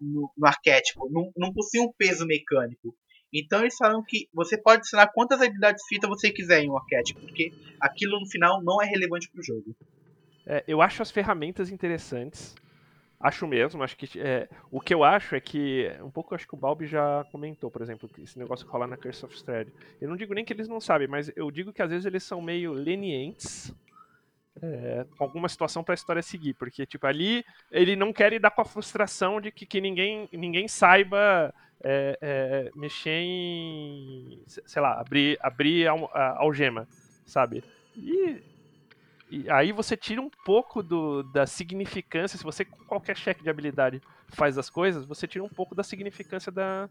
no, 0.00 0.32
no 0.36 0.46
arquétipo. 0.46 1.08
Não, 1.10 1.30
não 1.36 1.52
possuem 1.52 1.86
um 1.86 1.92
peso 1.96 2.26
mecânico. 2.26 2.96
Então 3.32 3.60
eles 3.60 3.76
falam 3.76 4.02
que 4.06 4.28
você 4.32 4.58
pode 4.58 4.78
adicionar 4.78 5.08
quantas 5.08 5.40
habilidades 5.40 5.82
fita 5.88 6.06
você 6.06 6.30
quiser 6.30 6.62
em 6.62 6.70
um 6.70 6.76
porque 7.14 7.52
aquilo 7.80 8.20
no 8.20 8.26
final 8.26 8.62
não 8.62 8.82
é 8.82 8.86
relevante 8.86 9.30
para 9.30 9.40
o 9.40 9.44
jogo. 9.44 9.74
É, 10.46 10.62
eu 10.66 10.82
acho 10.82 11.02
as 11.02 11.10
ferramentas 11.10 11.70
interessantes. 11.70 12.54
Acho 13.18 13.46
mesmo, 13.46 13.84
acho 13.84 13.96
que 13.96 14.18
é, 14.18 14.48
o 14.68 14.80
que 14.80 14.92
eu 14.92 15.04
acho 15.04 15.36
é 15.36 15.40
que 15.40 15.88
um 16.02 16.10
pouco 16.10 16.34
acho 16.34 16.46
que 16.46 16.54
o 16.54 16.58
Balbi 16.58 16.86
já 16.86 17.24
comentou, 17.30 17.70
por 17.70 17.80
exemplo, 17.80 18.10
esse 18.18 18.36
negócio 18.36 18.66
que 18.66 18.72
rola 18.72 18.84
na 18.84 18.96
Curse 18.96 19.24
of 19.24 19.36
Strahd. 19.36 19.72
Eu 20.00 20.08
não 20.08 20.16
digo 20.16 20.34
nem 20.34 20.44
que 20.44 20.52
eles 20.52 20.66
não 20.66 20.80
sabem, 20.80 21.06
mas 21.06 21.30
eu 21.36 21.48
digo 21.48 21.72
que 21.72 21.80
às 21.80 21.90
vezes 21.90 22.04
eles 22.04 22.24
são 22.24 22.42
meio 22.42 22.72
lenientes 22.72 23.72
é, 24.60 25.06
com 25.16 25.22
alguma 25.22 25.48
situação 25.48 25.84
para 25.84 25.92
a 25.92 25.94
história 25.94 26.20
seguir, 26.20 26.54
porque 26.54 26.84
tipo 26.84 27.06
ali 27.06 27.44
ele 27.70 27.94
não 27.94 28.12
quer 28.12 28.32
lidar 28.32 28.50
com 28.50 28.60
a 28.60 28.64
frustração 28.64 29.40
de 29.40 29.52
que, 29.52 29.64
que 29.64 29.80
ninguém 29.80 30.28
ninguém 30.32 30.66
saiba 30.66 31.54
é, 31.84 32.18
é, 32.20 32.70
mexer 32.74 33.20
em 33.22 34.42
sei 34.46 34.80
lá 34.80 35.00
abrir 35.00 35.38
abrir 35.40 35.88
a, 35.88 35.92
a 35.92 36.38
algema, 36.38 36.88
sabe? 37.26 37.62
E 37.96 38.42
e 39.32 39.50
aí 39.50 39.72
você 39.72 39.96
tira 39.96 40.20
um 40.20 40.28
pouco 40.44 40.82
do, 40.82 41.22
da 41.22 41.46
significância. 41.46 42.36
Se 42.36 42.44
você, 42.44 42.66
com 42.66 42.84
qualquer 42.84 43.16
cheque 43.16 43.42
de 43.42 43.48
habilidade, 43.48 44.02
faz 44.28 44.58
as 44.58 44.68
coisas, 44.68 45.06
você 45.06 45.26
tira 45.26 45.42
um 45.42 45.48
pouco 45.48 45.74
da 45.74 45.82
significância 45.82 46.52
da, 46.52 46.86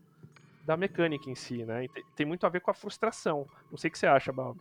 da 0.66 0.76
mecânica 0.76 1.30
em 1.30 1.36
si, 1.36 1.64
né? 1.64 1.88
Tem, 1.94 2.04
tem, 2.16 2.26
muito 2.26 2.44
a 2.44 2.50
ver 2.50 2.62
com 2.62 2.72
a 2.72 2.74
frustração. 2.74 3.48
Não 3.70 3.78
sei 3.78 3.90
o 3.90 3.92
que 3.92 4.00
você 4.00 4.08
acha, 4.08 4.32
Balbi. 4.32 4.60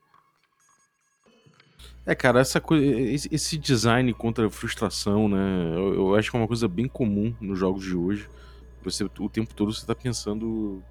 É, 2.05 2.15
cara, 2.15 2.41
essa 2.41 2.63
esse 3.31 3.57
design 3.57 4.13
contra 4.13 4.47
a 4.47 4.51
frustração, 4.51 5.27
né? 5.27 5.73
Eu, 5.75 5.95
eu, 5.95 6.15
acho 6.17 6.31
que 6.31 6.37
é 6.37 6.41
uma 6.41 6.49
coisa 6.49 6.69
bem 6.69 6.87
comum 6.87 7.35
nos 7.41 7.59
jogos 7.59 7.83
de 7.83 7.97
hoje. 7.97 8.29
Você, 8.83 9.05
o 9.05 9.29
tempo 9.29 9.55
todo 9.55 9.73
você 9.73 9.87
tá 9.87 9.95
pensando 9.95 10.83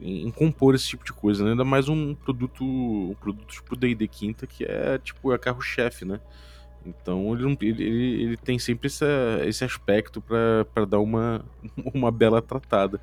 em, 0.00 0.26
em 0.26 0.30
compor 0.30 0.74
esse 0.74 0.86
tipo 0.86 1.04
de 1.04 1.12
coisa, 1.12 1.44
né? 1.44 1.50
Ainda 1.50 1.64
mais 1.64 1.88
um 1.88 2.14
produto, 2.14 2.64
um 2.64 3.16
produto 3.20 3.46
tipo 3.46 3.76
D&D 3.76 4.06
Quinta, 4.08 4.46
que 4.46 4.64
é 4.64 4.98
tipo 4.98 5.30
a 5.32 5.38
carro-chefe, 5.38 6.04
né? 6.04 6.20
Então 6.86 7.34
ele, 7.34 7.56
ele, 7.60 8.22
ele, 8.22 8.36
tem 8.36 8.58
sempre 8.58 8.88
essa, 8.88 9.06
esse 9.44 9.64
aspecto 9.64 10.20
para 10.20 10.84
dar 10.84 11.00
uma, 11.00 11.44
uma 11.94 12.10
bela 12.10 12.42
tratada. 12.42 13.00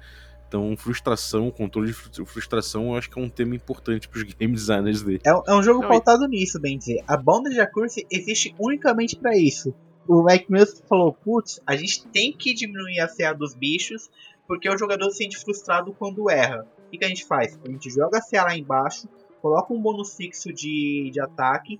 Então, 0.47 0.75
frustração, 0.75 1.49
controle 1.49 1.87
de 2.11 2.25
frustração, 2.25 2.89
eu 2.89 2.97
acho 2.97 3.09
que 3.09 3.17
é 3.17 3.21
um 3.21 3.29
tema 3.29 3.55
importante 3.55 4.09
para 4.09 4.17
os 4.17 4.23
game 4.35 4.53
designers 4.53 5.01
dele. 5.01 5.21
É, 5.25 5.29
é 5.29 5.55
um 5.55 5.63
jogo 5.63 5.81
Não, 5.81 5.87
pautado 5.87 6.25
e... 6.25 6.27
nisso, 6.27 6.59
bem 6.59 6.77
dizer. 6.77 7.01
A 7.07 7.15
Bounded 7.15 7.57
Accuracy 7.57 8.05
existe 8.11 8.53
unicamente 8.59 9.15
para 9.15 9.37
isso. 9.37 9.73
O 10.07 10.23
Mike 10.23 10.47
falou, 10.87 11.13
putz, 11.13 11.59
a 11.65 11.75
gente 11.75 12.07
tem 12.07 12.33
que 12.33 12.53
diminuir 12.53 12.99
a 12.99 13.07
CA 13.07 13.33
dos 13.33 13.53
bichos, 13.53 14.09
porque 14.47 14.69
o 14.69 14.77
jogador 14.77 15.09
se 15.11 15.17
sente 15.17 15.37
frustrado 15.37 15.93
quando 15.93 16.29
erra. 16.29 16.67
O 16.87 16.89
que, 16.91 16.97
que 16.97 17.05
a 17.05 17.07
gente 17.07 17.25
faz? 17.25 17.57
A 17.63 17.69
gente 17.69 17.89
joga 17.89 18.17
a 18.17 18.21
CA 18.21 18.43
lá 18.43 18.57
embaixo, 18.57 19.07
coloca 19.41 19.73
um 19.73 19.81
bônus 19.81 20.15
fixo 20.15 20.51
de, 20.53 21.09
de 21.11 21.21
ataque 21.21 21.79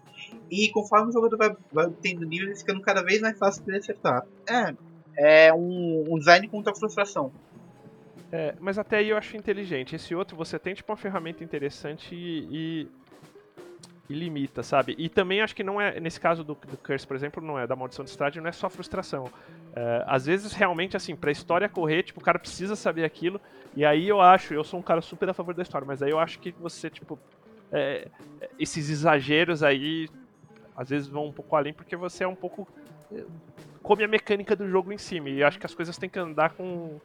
e 0.50 0.70
conforme 0.70 1.10
o 1.10 1.12
jogador 1.12 1.38
vai, 1.38 1.56
vai 1.72 1.90
tendo 2.02 2.26
nível, 2.26 2.56
ficando 2.56 2.82
cada 2.82 3.04
vez 3.04 3.22
mais 3.22 3.38
fácil 3.38 3.64
ele 3.68 3.78
acertar. 3.78 4.26
É, 4.48 4.76
é 5.48 5.54
um, 5.54 6.06
um 6.10 6.18
design 6.18 6.48
contra 6.48 6.72
a 6.72 6.76
frustração. 6.76 7.32
É, 8.32 8.56
mas 8.60 8.80
até 8.80 8.98
aí 8.98 9.10
eu 9.10 9.18
acho 9.18 9.36
inteligente. 9.36 9.96
Esse 9.96 10.16
outro 10.16 10.38
você 10.38 10.58
tem 10.58 10.74
tipo 10.74 10.92
uma 10.92 10.98
ferramenta 10.98 11.44
interessante 11.44 12.16
e, 12.16 12.48
e, 12.50 12.88
limita, 14.12 14.63
sabe? 14.63 14.95
E 14.97 15.10
também 15.10 15.41
acho 15.41 15.56
que 15.56 15.63
não 15.63 15.80
é, 15.80 16.00
nesse 16.00 16.19
caso 16.19 16.43
do, 16.43 16.54
do 16.56 16.78
Curse, 16.78 17.06
por 17.06 17.15
exemplo, 17.15 17.43
não 17.43 17.58
é 17.58 17.65
da 17.65 17.76
maldição 17.76 18.04
de 18.04 18.12
Strade, 18.12 18.39
não 18.39 18.47
é 18.47 18.52
só 18.52 18.69
frustração. 18.69 19.30
É, 19.76 20.04
às 20.08 20.26
vezes 20.26 20.54
realmente 20.54 20.95
assim, 20.97 21.15
pra 21.15 21.32
história 21.32 21.67
correr, 21.69 22.04
tipo, 22.04 22.19
o 22.19 22.24
cara 22.24 22.39
precisa 22.39 22.76
saber 22.76 23.04
aquilo. 23.04 23.39
E 23.76 23.86
aí 23.86 24.08
eu 24.08 24.21
acho, 24.21 24.54
eu 24.54 24.63
sou 24.63 24.80
um 24.80 24.84
cara 24.84 25.02
super 25.02 25.30
a 25.30 25.34
favor 25.34 25.54
da 25.54 25.63
história, 25.63 25.86
mas 25.86 26.02
aí 26.04 26.12
eu 26.12 26.19
acho 26.19 26.39
que 26.39 26.52
você, 26.52 26.89
tipo, 26.89 27.17
é, 27.71 28.08
esses 28.60 28.89
exageros 28.89 29.63
aí 29.63 30.10
às 30.76 30.89
vezes 30.89 31.08
vão 31.08 31.28
um 31.28 31.32
pouco 31.32 31.56
além 31.56 31.74
porque 31.74 31.95
você 31.95 32.24
é 32.24 32.28
um 32.28 32.36
pouco 32.36 32.67
é, 33.12 33.24
come 33.82 34.04
a 34.04 34.08
mecânica 34.08 34.56
do 34.56 34.67
jogo 34.69 34.91
em 34.91 34.97
cima 34.97 35.30
e 35.30 35.43
acho 35.43 35.60
que 35.60 35.65
as 35.65 35.74
coisas 35.74 35.97
têm 35.97 36.10
que 36.10 36.19
andar 36.19 36.52
com 36.52 37.00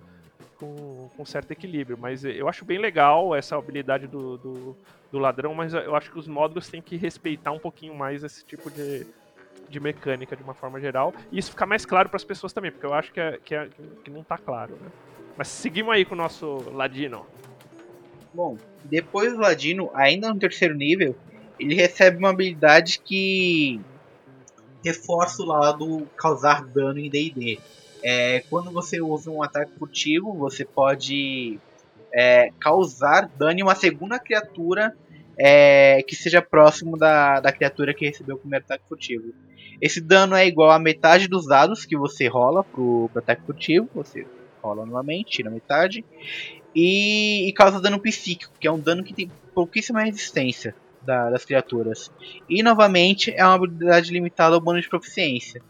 com, 0.58 1.08
com 1.16 1.24
certo 1.24 1.50
equilíbrio, 1.50 1.98
mas 1.98 2.24
eu 2.24 2.48
acho 2.48 2.64
bem 2.64 2.78
legal 2.78 3.34
essa 3.34 3.56
habilidade 3.56 4.06
do, 4.06 4.36
do, 4.38 4.76
do, 5.12 5.18
ladrão, 5.18 5.54
mas 5.54 5.74
eu 5.74 5.94
acho 5.94 6.10
que 6.10 6.18
os 6.18 6.26
módulos 6.26 6.68
têm 6.68 6.82
que 6.82 6.96
respeitar 6.96 7.52
um 7.52 7.58
pouquinho 7.58 7.94
mais 7.94 8.24
esse 8.24 8.44
tipo 8.44 8.70
de, 8.70 9.06
de 9.68 9.80
mecânica 9.80 10.36
de 10.36 10.42
uma 10.42 10.54
forma 10.54 10.80
geral, 10.80 11.14
e 11.30 11.38
isso 11.38 11.50
ficar 11.50 11.66
mais 11.66 11.84
claro 11.84 12.08
para 12.08 12.16
as 12.16 12.24
pessoas 12.24 12.52
também, 12.52 12.70
porque 12.70 12.86
eu 12.86 12.94
acho 12.94 13.12
que, 13.12 13.20
é, 13.20 13.38
que, 13.44 13.54
é, 13.54 13.68
que 14.04 14.10
não 14.10 14.20
está 14.22 14.38
claro. 14.38 14.76
Né? 14.80 14.88
Mas 15.36 15.48
seguimos 15.48 15.92
aí 15.92 16.04
com 16.04 16.14
o 16.14 16.18
nosso 16.18 16.64
Ladino. 16.72 17.26
Bom, 18.32 18.56
depois 18.84 19.32
do 19.32 19.40
Ladino, 19.40 19.90
ainda 19.94 20.32
no 20.32 20.38
terceiro 20.38 20.74
nível, 20.74 21.14
ele 21.58 21.74
recebe 21.74 22.18
uma 22.18 22.30
habilidade 22.30 23.00
que 23.04 23.80
reforça 24.84 25.42
o 25.42 25.46
lado 25.46 26.06
causar 26.16 26.64
dano 26.64 26.98
em 26.98 27.10
D&D. 27.10 27.58
É, 28.02 28.40
quando 28.50 28.70
você 28.70 29.00
usa 29.00 29.30
um 29.30 29.42
ataque 29.42 29.72
furtivo, 29.78 30.32
você 30.34 30.64
pode 30.64 31.58
é, 32.12 32.50
causar 32.60 33.28
dano 33.36 33.60
em 33.60 33.62
uma 33.62 33.74
segunda 33.74 34.18
criatura 34.18 34.96
é, 35.38 36.02
que 36.02 36.14
seja 36.16 36.40
próximo 36.40 36.96
da, 36.96 37.40
da 37.40 37.52
criatura 37.52 37.92
que 37.92 38.06
recebeu 38.06 38.36
o 38.36 38.38
primeiro 38.38 38.64
ataque 38.64 38.84
furtivo. 38.88 39.34
Esse 39.80 40.00
dano 40.00 40.34
é 40.34 40.46
igual 40.46 40.70
a 40.70 40.78
metade 40.78 41.28
dos 41.28 41.46
dados 41.46 41.84
que 41.84 41.96
você 41.96 42.26
rola 42.26 42.64
pro, 42.64 43.10
pro 43.12 43.22
ataque 43.22 43.42
furtivo. 43.42 43.88
Você 43.94 44.26
rola 44.62 44.86
novamente, 44.86 45.30
tira 45.30 45.50
metade 45.50 46.04
e, 46.74 47.48
e, 47.48 47.52
causa 47.52 47.80
dano 47.80 47.98
psíquico, 47.98 48.52
que 48.60 48.68
é 48.68 48.70
um 48.70 48.78
dano 48.78 49.02
que 49.02 49.14
tem 49.14 49.30
pouquíssima 49.54 50.02
resistência 50.02 50.74
da, 51.00 51.30
das 51.30 51.44
criaturas. 51.44 52.10
E 52.48 52.62
novamente 52.62 53.32
é 53.34 53.42
uma 53.44 53.54
habilidade 53.54 54.12
limitada 54.12 54.54
ao 54.54 54.60
bônus 54.60 54.82
de 54.82 54.88
proficiência. 54.90 55.62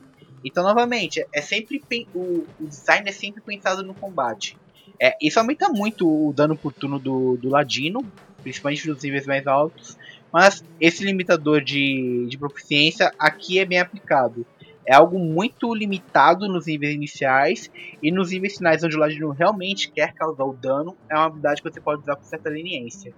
Então, 0.45 0.63
novamente, 0.63 1.25
é 1.33 1.41
sempre 1.41 1.83
o, 2.15 2.45
o 2.61 2.67
design 2.67 3.09
é 3.09 3.13
sempre 3.13 3.41
pensado 3.41 3.83
no 3.83 3.95
combate. 3.95 4.57
É, 5.01 5.17
isso 5.21 5.39
aumenta 5.39 5.69
muito 5.69 6.09
o 6.09 6.33
dano 6.33 6.57
por 6.57 6.73
turno 6.73 6.99
do, 6.99 7.37
do 7.37 7.49
Ladino, 7.49 8.01
principalmente 8.43 8.89
nos 8.89 9.03
níveis 9.03 9.27
mais 9.27 9.47
altos. 9.47 9.97
Mas 10.33 10.65
esse 10.81 11.05
limitador 11.05 11.63
de, 11.63 12.27
de 12.29 12.39
proficiência 12.39 13.13
aqui 13.19 13.59
é 13.59 13.65
bem 13.65 13.79
aplicado 13.79 14.47
é 14.87 14.95
algo 14.95 15.19
muito 15.19 15.75
limitado 15.75 16.49
nos 16.49 16.67
níveis 16.67 16.95
iniciais 16.95 17.71
e 18.01 18.13
nos 18.13 18.31
níveis 18.31 18.57
finais 18.57 18.85
onde 18.85 18.97
o 18.97 19.01
ladino 19.01 19.31
realmente 19.31 19.91
quer 19.91 20.15
causar 20.15 20.45
o 20.45 20.53
dano, 20.53 20.97
é 21.11 21.15
uma 21.17 21.27
habilidade 21.27 21.61
que 21.61 21.69
você 21.69 21.81
pode 21.81 22.03
usar 22.03 22.15
com 22.15 22.23
certa 22.23 22.49
leniência. 22.49 23.13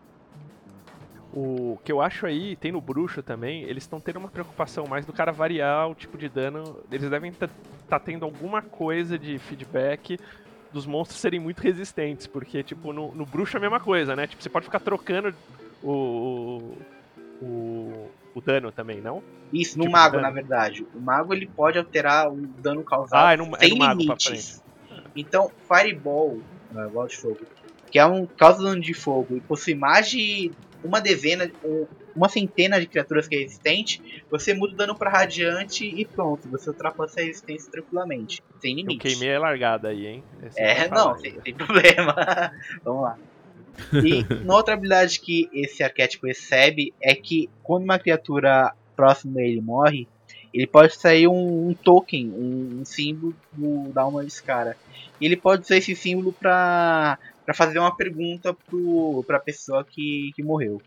O 1.32 1.78
que 1.84 1.92
eu 1.92 2.00
acho 2.00 2.26
aí, 2.26 2.56
tem 2.56 2.72
no 2.72 2.80
bruxo 2.80 3.22
também, 3.22 3.62
eles 3.64 3.84
estão 3.84 4.00
tendo 4.00 4.18
uma 4.18 4.28
preocupação 4.28 4.86
mais 4.86 5.04
do 5.04 5.12
cara 5.12 5.30
variar 5.30 5.88
o 5.88 5.94
tipo 5.94 6.16
de 6.16 6.28
dano. 6.28 6.80
Eles 6.90 7.10
devem 7.10 7.30
estar 7.30 7.50
tá 7.88 7.98
tendo 7.98 8.24
alguma 8.24 8.62
coisa 8.62 9.18
de 9.18 9.38
feedback 9.38 10.18
dos 10.72 10.86
monstros 10.86 11.20
serem 11.20 11.40
muito 11.40 11.60
resistentes, 11.60 12.26
porque, 12.26 12.62
tipo, 12.62 12.92
no, 12.92 13.14
no 13.14 13.26
bruxo 13.26 13.56
é 13.56 13.58
a 13.58 13.60
mesma 13.60 13.80
coisa, 13.80 14.14
né? 14.14 14.26
Tipo, 14.26 14.42
você 14.42 14.48
pode 14.48 14.66
ficar 14.66 14.80
trocando 14.80 15.34
o, 15.82 16.76
o, 17.42 18.10
o 18.34 18.40
dano 18.40 18.70
também, 18.72 19.00
não? 19.00 19.22
Isso, 19.52 19.78
no 19.78 19.84
tipo 19.84 19.92
mago, 19.92 20.20
na 20.20 20.30
verdade. 20.30 20.86
O 20.94 21.00
mago 21.00 21.34
ele 21.34 21.46
pode 21.46 21.78
alterar 21.78 22.30
o 22.30 22.36
dano 22.36 22.82
causado 22.82 23.26
ah, 23.26 23.32
é 23.32 23.36
no, 23.36 23.44
sem 23.58 23.72
é 23.72 23.74
no 23.74 24.00
limites. 24.00 24.62
Então, 25.16 25.50
Fireball, 25.66 26.40
uh, 26.72 26.90
bola 26.90 27.08
de 27.08 27.16
fogo, 27.16 27.40
que 27.90 27.98
é 27.98 28.06
um 28.06 28.26
causa 28.26 28.62
dano 28.62 28.80
de 28.80 28.94
fogo 28.94 29.36
e 29.36 29.40
possui 29.40 29.74
mais 29.74 30.08
de 30.08 30.52
uma 30.82 31.00
dezena, 31.00 31.50
uma 32.14 32.28
centena 32.28 32.80
de 32.80 32.86
criaturas 32.86 33.26
que 33.26 33.36
é 33.36 33.38
resistente, 33.40 34.22
você 34.30 34.54
muda 34.54 34.74
o 34.74 34.76
dano 34.76 34.94
para 34.94 35.10
radiante 35.10 35.84
e 35.84 36.04
pronto, 36.04 36.48
você 36.48 36.70
ultrapassa 36.70 37.20
a 37.20 37.24
resistência 37.24 37.70
tranquilamente, 37.70 38.42
sem 38.60 38.74
limite. 38.74 39.06
Eu 39.06 39.12
queimei 39.12 39.34
a 39.34 39.40
largada 39.40 39.88
aí, 39.88 40.06
hein? 40.06 40.24
Esse 40.42 40.60
é, 40.60 40.88
não, 40.88 41.18
sem, 41.18 41.40
sem 41.40 41.54
problema. 41.54 42.14
Vamos 42.84 43.02
lá. 43.02 43.18
E 43.92 44.42
uma 44.42 44.54
outra 44.54 44.74
habilidade 44.74 45.20
que 45.20 45.48
esse 45.52 45.82
arquétipo 45.82 46.26
recebe 46.26 46.92
é 47.00 47.14
que 47.14 47.48
quando 47.62 47.84
uma 47.84 47.98
criatura 47.98 48.74
próxima 48.96 49.40
a 49.40 49.44
ele 49.44 49.60
morre, 49.60 50.08
ele 50.52 50.66
pode 50.66 50.96
sair 50.96 51.28
um, 51.28 51.68
um 51.68 51.74
token, 51.74 52.30
um, 52.30 52.80
um, 52.80 52.84
símbolo 52.84 53.34
da 53.92 54.02
alma 54.02 54.24
desse 54.24 54.42
cara. 54.42 54.76
E 55.20 55.26
ele 55.26 55.36
pode 55.36 55.62
usar 55.62 55.76
esse 55.76 55.94
símbolo 55.94 56.32
para 56.32 57.18
fazer 57.54 57.78
uma 57.78 57.94
pergunta 57.96 58.56
para 59.26 59.36
a 59.36 59.40
pessoa 59.40 59.84
que, 59.84 60.32
que 60.34 60.42
morreu. 60.42 60.80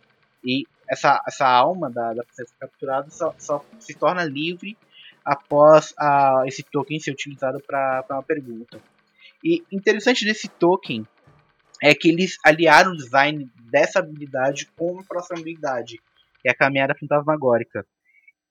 E 0.43 0.65
essa, 0.89 1.21
essa 1.28 1.47
alma 1.47 1.89
da, 1.89 2.13
da 2.13 2.24
pessoa 2.24 2.47
capturada 2.60 3.10
só, 3.10 3.34
só 3.38 3.65
se 3.80 3.93
torna 3.93 4.24
livre 4.24 4.78
após 5.24 5.93
a, 5.97 6.43
esse 6.45 6.63
token 6.63 7.00
ser 7.00 7.12
utilizado 7.12 7.62
para 7.62 8.06
uma 8.10 8.24
pergunta. 8.24 8.82
E 9.43 9.63
interessante 9.71 10.26
desse 10.26 10.47
token 10.47 11.06
é 11.82 11.95
que 11.95 12.10
eles 12.10 12.38
aliaram 12.45 12.91
o 12.91 12.97
design 12.97 13.50
dessa 13.71 14.00
habilidade 14.00 14.67
com 14.78 15.00
a 15.00 15.04
próxima 15.04 15.39
habilidade, 15.39 16.00
que 16.41 16.50
é 16.50 16.52
a 16.52 16.56
caminhada 16.56 16.95
fantasmagórica. 17.00 17.86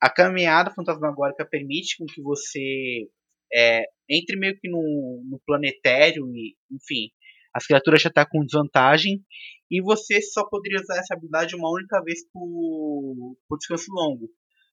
A 0.00 0.08
caminhada 0.08 0.70
fantasmagórica 0.70 1.44
permite 1.44 1.98
com 1.98 2.06
que 2.06 2.20
você 2.22 3.08
é, 3.52 3.84
entre 4.08 4.36
meio 4.36 4.58
que 4.58 4.68
no, 4.68 5.22
no 5.28 5.40
planetário 5.46 6.26
e, 6.34 6.56
enfim, 6.70 7.10
as 7.54 7.66
criaturas 7.66 8.02
já 8.02 8.10
tá 8.10 8.26
com 8.26 8.44
desvantagem 8.44 9.24
e 9.70 9.80
você 9.82 10.20
só 10.20 10.44
poderia 10.48 10.80
usar 10.80 10.98
essa 10.98 11.14
habilidade 11.14 11.54
uma 11.54 11.70
única 11.70 12.02
vez 12.02 12.20
por, 12.32 13.36
por 13.48 13.58
descanso 13.58 13.92
longo. 13.92 14.28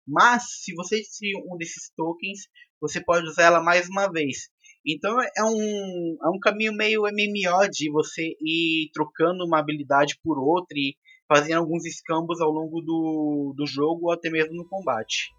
Mas, 0.07 0.43
se 0.63 0.73
você 0.73 1.01
tiver 1.01 1.41
um 1.47 1.57
desses 1.57 1.91
tokens, 1.95 2.41
você 2.79 3.03
pode 3.03 3.25
usar 3.25 3.43
ela 3.43 3.63
mais 3.63 3.87
uma 3.87 4.11
vez. 4.11 4.49
Então 4.85 5.17
é 5.21 5.43
um, 5.43 6.17
é 6.21 6.29
um 6.29 6.39
caminho 6.39 6.73
meio 6.73 7.03
MMO 7.03 7.69
de 7.71 7.89
você 7.89 8.35
ir 8.41 8.91
trocando 8.93 9.45
uma 9.45 9.59
habilidade 9.59 10.19
por 10.21 10.37
outra 10.37 10.77
e 10.77 10.95
fazendo 11.25 11.59
alguns 11.59 11.85
escambos 11.85 12.41
ao 12.41 12.51
longo 12.51 12.81
do, 12.81 13.53
do 13.55 13.65
jogo 13.65 14.07
ou 14.07 14.11
até 14.11 14.29
mesmo 14.29 14.53
no 14.53 14.67
combate. 14.67 15.33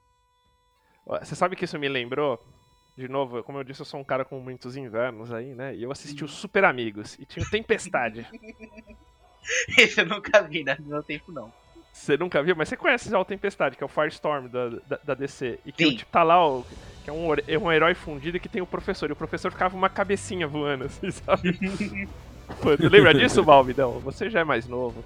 Você 1.07 1.37
sabe 1.37 1.55
que 1.55 1.67
isso 1.67 1.79
me 1.79 1.89
lembrou? 1.89 2.39
De 2.97 3.09
novo, 3.09 3.43
como 3.43 3.59
eu 3.59 3.65
disse, 3.65 3.81
eu 3.81 3.87
sou 3.87 3.99
um 3.99 4.05
cara 4.05 4.25
com 4.25 4.39
muitos 4.39 4.77
invernos 4.77 5.33
aí, 5.33 5.53
né? 5.55 5.75
E 5.75 5.83
eu 5.83 5.91
assisti 5.91 6.25
os 6.25 6.33
Super 6.33 6.65
Amigos 6.65 7.19
e 7.19 7.27
tinha 7.27 7.45
o 7.45 7.51
Tempestade. 7.51 8.27
Esse 9.77 10.01
eu 10.01 10.07
nunca 10.07 10.43
vi, 10.43 10.63
né? 10.63 10.77
No 10.79 10.87
meu 10.87 11.03
tempo 11.03 11.33
não. 11.33 11.53
Você 11.93 12.17
nunca 12.17 12.43
viu? 12.43 12.57
Mas 12.57 12.69
você 12.69 12.77
conhece 12.77 13.11
já 13.11 13.19
o 13.19 13.25
Tempestade, 13.25 13.77
que 13.77 13.83
é 13.83 13.87
o 13.87 13.89
Firestorm 13.89 14.49
da, 14.49 14.69
da, 14.69 14.99
da 15.05 15.15
DC. 15.15 15.61
E 15.67 15.73
que 15.73 15.97
tipo, 15.97 16.11
tá 16.11 16.23
lá 16.23 16.45
o 16.47 16.65
que 17.05 17.11
é 17.11 17.13
um, 17.13 17.35
é 17.47 17.59
um 17.59 17.71
herói 17.71 17.95
fundido 17.95 18.41
que 18.41 18.49
tem 18.49 18.63
o 18.63 18.67
professor. 18.67 19.09
E 19.09 19.13
o 19.13 19.17
professor 19.17 19.53
ficava 19.53 19.77
uma 19.77 19.89
cabecinha 19.89 20.47
voando, 20.47 20.85
assim, 20.87 21.11
sabe? 21.11 22.09
Pô, 22.63 22.77
tu 22.77 22.89
lembra 22.89 23.13
disso, 23.13 23.43
Balvidão? 23.45 24.01
Você 24.01 24.31
já 24.31 24.41
é 24.41 24.45
mais 24.45 24.67
novo. 24.67 25.05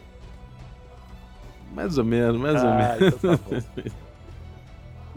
Mais 1.74 1.98
ou 1.98 2.04
menos, 2.04 2.40
mais 2.40 2.64
ah, 2.64 2.68
ou 2.68 2.74
menos. 2.74 3.14
Então 3.14 3.36
tá 3.36 3.90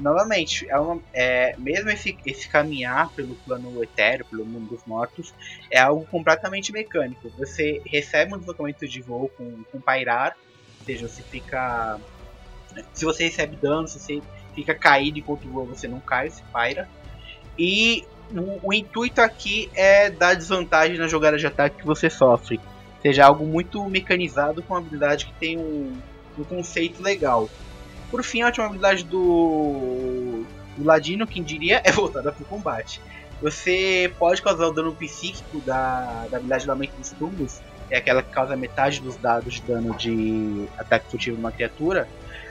novamente, 0.01 0.67
é 0.69 0.77
uma, 0.77 0.99
é, 1.13 1.55
mesmo 1.57 1.89
esse, 1.89 2.17
esse 2.25 2.49
caminhar 2.49 3.09
pelo 3.11 3.35
plano 3.35 3.83
etéreo, 3.83 4.25
pelo 4.25 4.45
mundo 4.45 4.69
dos 4.69 4.83
mortos, 4.85 5.33
é 5.69 5.79
algo 5.79 6.05
completamente 6.07 6.71
mecânico. 6.71 7.31
Você 7.37 7.81
recebe 7.85 8.33
um 8.33 8.37
deslocamento 8.37 8.87
de 8.87 9.01
voo 9.01 9.29
com, 9.29 9.63
com 9.71 9.79
pairar, 9.79 10.35
ou 10.79 10.85
seja, 10.85 11.07
você 11.07 11.21
fica. 11.21 11.99
Se 12.93 13.05
você 13.05 13.25
recebe 13.25 13.55
dano, 13.57 13.87
se 13.87 13.99
você 13.99 14.21
fica 14.55 14.73
caído 14.73 15.19
enquanto 15.19 15.47
voa, 15.47 15.65
você 15.65 15.87
não 15.87 15.99
cai, 15.99 16.29
você 16.29 16.41
paira. 16.51 16.89
E 17.57 18.05
o, 18.33 18.69
o, 18.69 18.73
intuito 18.73 19.21
aqui 19.21 19.69
é 19.75 20.09
dar 20.09 20.33
desvantagem 20.33 20.97
na 20.97 21.07
jogada 21.07 21.37
de 21.37 21.45
ataque 21.45 21.77
que 21.77 21.85
você 21.85 22.09
sofre. 22.09 22.57
Ou 22.95 23.01
seja, 23.01 23.25
algo 23.25 23.45
muito 23.45 23.83
mecanizado 23.89 24.63
com 24.63 24.73
uma 24.73 24.79
habilidade 24.79 25.25
que 25.25 25.33
tem 25.33 25.57
um, 25.57 25.93
um 26.37 26.43
conceito 26.43 27.01
legal. 27.01 27.49
Por 28.12 28.24
fim, 28.24 28.41
a 28.41 28.47
última 28.47 28.66
habilidade 28.66 29.05
do, 29.05 30.43
do 30.78 30.84
Ladino, 30.84 31.26
quem 31.26 31.41
diria, 31.41 31.82
é 31.84 31.91
voltada 31.91 32.32
para 32.32 32.43
o 32.43 32.45
combate. 32.45 33.01
Você 33.41 34.14
pode 34.20 34.41
causar 34.41 34.68
o 34.68 34.72
dano 34.72 34.93
psíquico 34.93 35.62
da, 35.62 36.28
da 36.30 36.38
habilidade 36.38 36.68
Lamento 36.68 36.95
dos 36.97 37.09
Túmulos, 37.12 37.59
é 37.89 37.97
aquela 37.97 38.22
que 38.22 38.32
causa 38.32 38.55
metade 38.55 39.01
dos 39.01 39.16
dados 39.16 39.55
de 39.55 39.62
dano 39.62 39.95
de 39.95 40.68
ataque 40.78 41.09
furtivo 41.09 41.38
numa 41.38 41.51
criatura, 41.51 42.07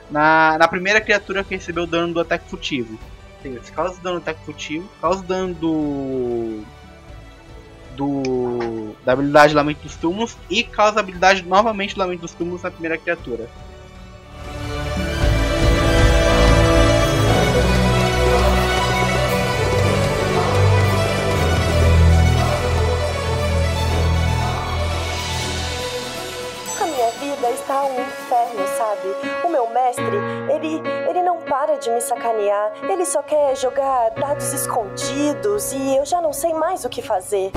na, 0.09 0.57
na 0.57 0.67
primeira 0.67 0.99
criatura 0.99 1.43
que 1.43 1.55
recebeu 1.55 1.83
o 1.83 1.87
dano 1.87 2.13
do 2.13 2.19
ataque 2.19 2.49
furtivo. 2.49 2.99
Você 3.41 3.71
causa 3.71 3.99
dano 4.01 4.19
do 4.19 4.21
ataque 4.21 4.43
furtivo, 4.45 4.87
causa 4.99 5.23
dano 5.23 5.53
do. 5.53 6.63
do. 7.95 8.95
da 9.03 9.13
habilidade 9.13 9.53
Lamento 9.53 9.81
dos 9.81 9.95
Túmulos 9.95 10.37
e 10.49 10.63
causa 10.63 10.99
a 10.99 11.01
habilidade 11.01 11.43
novamente 11.43 11.97
Lamento 11.97 12.21
dos 12.21 12.33
Túmulos 12.33 12.61
na 12.61 12.69
primeira 12.69 12.97
criatura. 12.97 13.49
Mestre, 30.59 30.67
ele, 30.67 30.89
ele 30.89 31.00
não 31.31 31.41
para 31.43 31.77
de 31.77 31.89
me 31.89 32.01
sacanear. 32.01 32.73
Ele 32.83 33.05
só 33.05 33.23
quer 33.23 33.55
jogar 33.55 34.09
dados 34.09 34.51
escondidos 34.51 35.71
e 35.71 35.95
eu 35.95 36.05
já 36.05 36.21
não 36.21 36.33
sei 36.33 36.53
mais 36.53 36.83
o 36.83 36.89
que 36.89 37.01
fazer. 37.01 37.51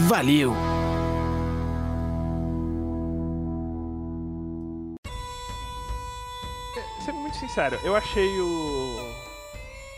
Valeu! 0.07 0.55
Sincero, 7.57 7.79
eu 7.83 7.95
achei 7.95 8.39
o. 8.39 9.15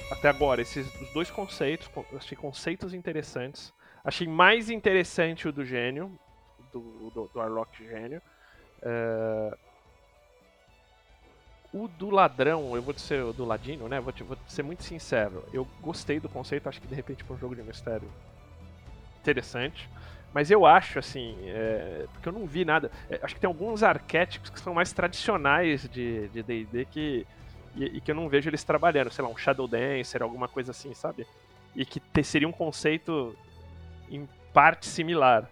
Até 0.10 0.30
agora, 0.30 0.62
esses 0.62 0.88
os 1.01 1.12
dois 1.12 1.30
conceitos, 1.30 1.89
achei 2.16 2.38
conceitos 2.38 2.93
interessantes. 2.93 3.74
Achei 4.01 4.26
mais 4.26 4.70
interessante 4.70 5.45
o 5.45 5.51
do 5.51 5.66
gênio, 5.66 6.18
do, 6.72 6.80
do, 7.14 7.30
do 7.34 7.41
Arlock 7.41 7.86
gênio. 7.86 8.22
Uh... 8.82 9.57
O 11.74 11.88
do 11.89 12.10
ladrão, 12.10 12.78
eu 12.78 12.82
vou 12.82 12.97
ser 12.97 13.26
do 13.34 13.43
ladino, 13.43 13.89
né? 13.89 13.99
Vou, 13.99 14.14
te, 14.14 14.24
vou 14.24 14.38
ser 14.47 14.64
muito 14.64 14.84
sincero. 14.84 15.43
Eu 15.51 15.68
gostei 15.82 16.18
do 16.18 16.30
conceito, 16.30 16.70
acho 16.70 16.80
que 16.80 16.88
de 16.88 16.95
repente 16.95 17.26
para 17.26 17.36
um 17.36 17.39
jogo 17.39 17.57
de 17.57 17.62
mistério 17.62 18.10
interessante. 19.20 19.89
Mas 20.34 20.49
eu 20.49 20.66
acho, 20.66 20.97
assim, 20.97 21.36
é, 21.43 22.05
porque 22.14 22.30
eu 22.30 22.34
não 22.34 22.45
vi 22.45 22.64
nada. 22.64 22.89
É, 23.10 23.20
acho 23.22 23.36
que 23.36 23.41
tem 23.41 23.49
alguns 23.49 23.84
arquétipos 23.84 24.49
que 24.49 24.62
são 24.62 24.74
mais 24.74 24.93
tradicionais 24.93 25.89
de 25.89 26.30
DD 26.30 26.86
que. 26.86 27.28
E, 27.76 27.86
e, 27.97 28.01
que 28.01 28.11
eu 28.11 28.15
não 28.15 28.30
vejo 28.30 28.49
eles 28.49 28.63
trabalhando, 28.63 29.11
sei 29.11 29.24
lá, 29.24 29.30
um 29.30 29.38
Shadow 29.38 29.67
Dancer, 29.67 30.22
alguma 30.22 30.47
coisa 30.47 30.72
assim, 30.72 30.93
sabe? 30.93 31.26
E 31.76 31.86
que 31.86 31.99
te, 31.99 32.24
seria 32.24 32.47
um 32.47 32.51
conceito 32.51 33.36
em 34.09 34.28
parte 34.53 34.88
similar. 34.88 35.49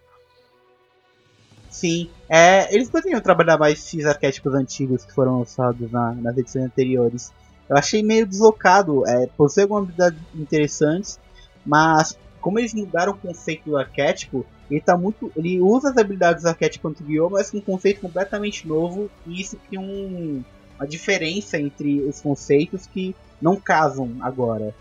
Sim, 1.69 2.09
é, 2.29 2.73
eles 2.73 2.89
poderiam 2.89 3.21
trabalhar 3.21 3.57
mais 3.57 3.79
esses 3.79 4.05
arquétipos 4.05 4.53
antigos 4.53 5.05
que 5.05 5.13
foram 5.13 5.39
lançados 5.39 5.91
na, 5.91 6.13
nas 6.13 6.37
edições 6.37 6.65
anteriores. 6.65 7.31
Eu 7.69 7.77
achei 7.77 8.01
meio 8.01 8.25
deslocado, 8.25 9.07
é, 9.07 9.27
possui 9.37 9.63
algumas 9.63 9.83
habilidades 9.83 10.19
interessantes, 10.33 11.19
mas 11.65 12.17
como 12.39 12.59
eles 12.59 12.73
mudaram 12.73 13.11
o 13.11 13.17
conceito 13.17 13.69
do 13.69 13.77
arquétipo, 13.77 14.45
ele 14.71 14.81
tá 14.81 14.97
muito. 14.97 15.31
Ele 15.35 15.59
usa 15.59 15.89
as 15.89 15.97
habilidades 15.97 16.43
do 16.43 16.49
arquétipo 16.49 16.87
anterior, 16.87 17.29
mas 17.29 17.51
com 17.51 17.57
um 17.57 17.61
conceito 17.61 18.01
completamente 18.01 18.67
novo, 18.67 19.09
e 19.25 19.41
isso 19.41 19.57
cria 19.67 19.79
um, 19.79 20.43
uma 20.79 20.87
diferença 20.87 21.59
entre 21.59 22.01
os 22.01 22.21
conceitos 22.21 22.85
que 22.87 23.15
não 23.41 23.55
casam 23.55 24.15
agora. 24.21 24.73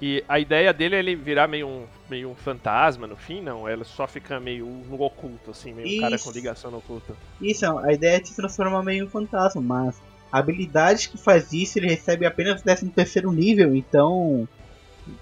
E 0.00 0.24
a 0.28 0.38
ideia 0.38 0.72
dele 0.72 0.96
é 0.96 0.98
ele 0.98 1.14
virar 1.14 1.46
meio 1.46 1.68
um, 1.68 1.84
meio 2.10 2.30
um 2.30 2.34
fantasma 2.34 3.06
no 3.06 3.16
fim, 3.16 3.40
não? 3.40 3.68
Ela 3.68 3.84
só 3.84 4.06
fica 4.06 4.40
meio 4.40 4.66
no 4.66 5.00
oculto, 5.00 5.52
assim, 5.52 5.72
meio 5.72 5.86
isso. 5.86 5.98
um 5.98 6.00
cara 6.00 6.18
com 6.18 6.30
ligação 6.30 6.70
no 6.70 6.78
oculto. 6.78 7.16
Isso, 7.40 7.66
a 7.78 7.92
ideia 7.92 8.20
é 8.20 8.24
se 8.24 8.34
transformar 8.34 8.82
meio 8.82 9.04
em 9.04 9.06
um 9.06 9.10
fantasma, 9.10 9.62
mas 9.62 9.96
a 10.30 10.38
habilidade 10.38 11.08
que 11.08 11.16
faz 11.16 11.52
isso 11.52 11.78
ele 11.78 11.86
recebe 11.86 12.26
apenas 12.26 12.56
no 12.56 12.62
13 12.62 12.88
terceiro 12.88 13.30
nível, 13.30 13.74
então 13.74 14.48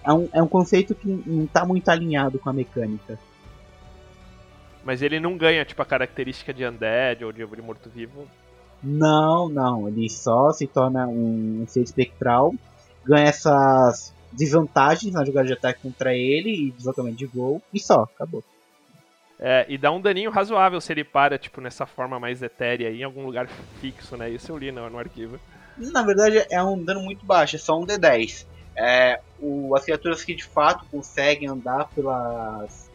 é 0.02 0.12
um, 0.12 0.28
é 0.32 0.42
um 0.42 0.48
conceito 0.48 0.94
que 0.94 1.06
não 1.06 1.44
está 1.44 1.64
muito 1.64 1.88
alinhado 1.88 2.38
com 2.38 2.48
a 2.48 2.52
mecânica. 2.52 3.18
Mas 4.84 5.02
ele 5.02 5.20
não 5.20 5.36
ganha, 5.36 5.64
tipo, 5.64 5.80
a 5.80 5.86
característica 5.86 6.52
de 6.52 6.66
Undead 6.66 7.24
ou 7.24 7.32
de, 7.32 7.46
de 7.46 7.62
morto-vivo? 7.62 8.26
Não, 8.82 9.48
não. 9.48 9.88
Ele 9.88 10.08
só 10.10 10.50
se 10.50 10.66
torna 10.66 11.06
um, 11.06 11.62
um 11.62 11.66
ser 11.66 11.82
espectral, 11.82 12.52
ganha 13.04 13.28
essas 13.28 14.12
desvantagens 14.32 15.12
na 15.12 15.24
jogada 15.24 15.46
de 15.46 15.52
ataque 15.52 15.82
contra 15.82 16.14
ele 16.14 16.50
e 16.50 16.70
deslocamento 16.72 17.16
de 17.16 17.26
voo, 17.26 17.62
e 17.72 17.78
só, 17.78 18.02
acabou. 18.02 18.42
É, 19.38 19.66
e 19.68 19.76
dá 19.76 19.90
um 19.90 20.00
daninho 20.00 20.30
razoável 20.30 20.80
se 20.80 20.92
ele 20.92 21.04
para, 21.04 21.36
tipo, 21.36 21.60
nessa 21.60 21.84
forma 21.84 22.18
mais 22.18 22.42
etérea 22.42 22.90
em 22.90 23.02
algum 23.02 23.26
lugar 23.26 23.48
fixo, 23.80 24.16
né? 24.16 24.30
Isso 24.30 24.52
eu 24.52 24.56
li 24.56 24.70
no, 24.70 24.88
no 24.88 24.98
arquivo. 24.98 25.38
Na 25.76 26.02
verdade 26.02 26.46
é 26.50 26.62
um 26.62 26.82
dano 26.82 27.02
muito 27.02 27.26
baixo, 27.26 27.56
é 27.56 27.58
só 27.58 27.78
um 27.78 27.84
D10. 27.84 28.46
É, 28.76 29.20
o, 29.40 29.74
as 29.74 29.84
criaturas 29.84 30.24
que 30.24 30.34
de 30.34 30.44
fato 30.44 30.86
conseguem 30.90 31.48
andar 31.48 31.88
pelas, 31.88 32.88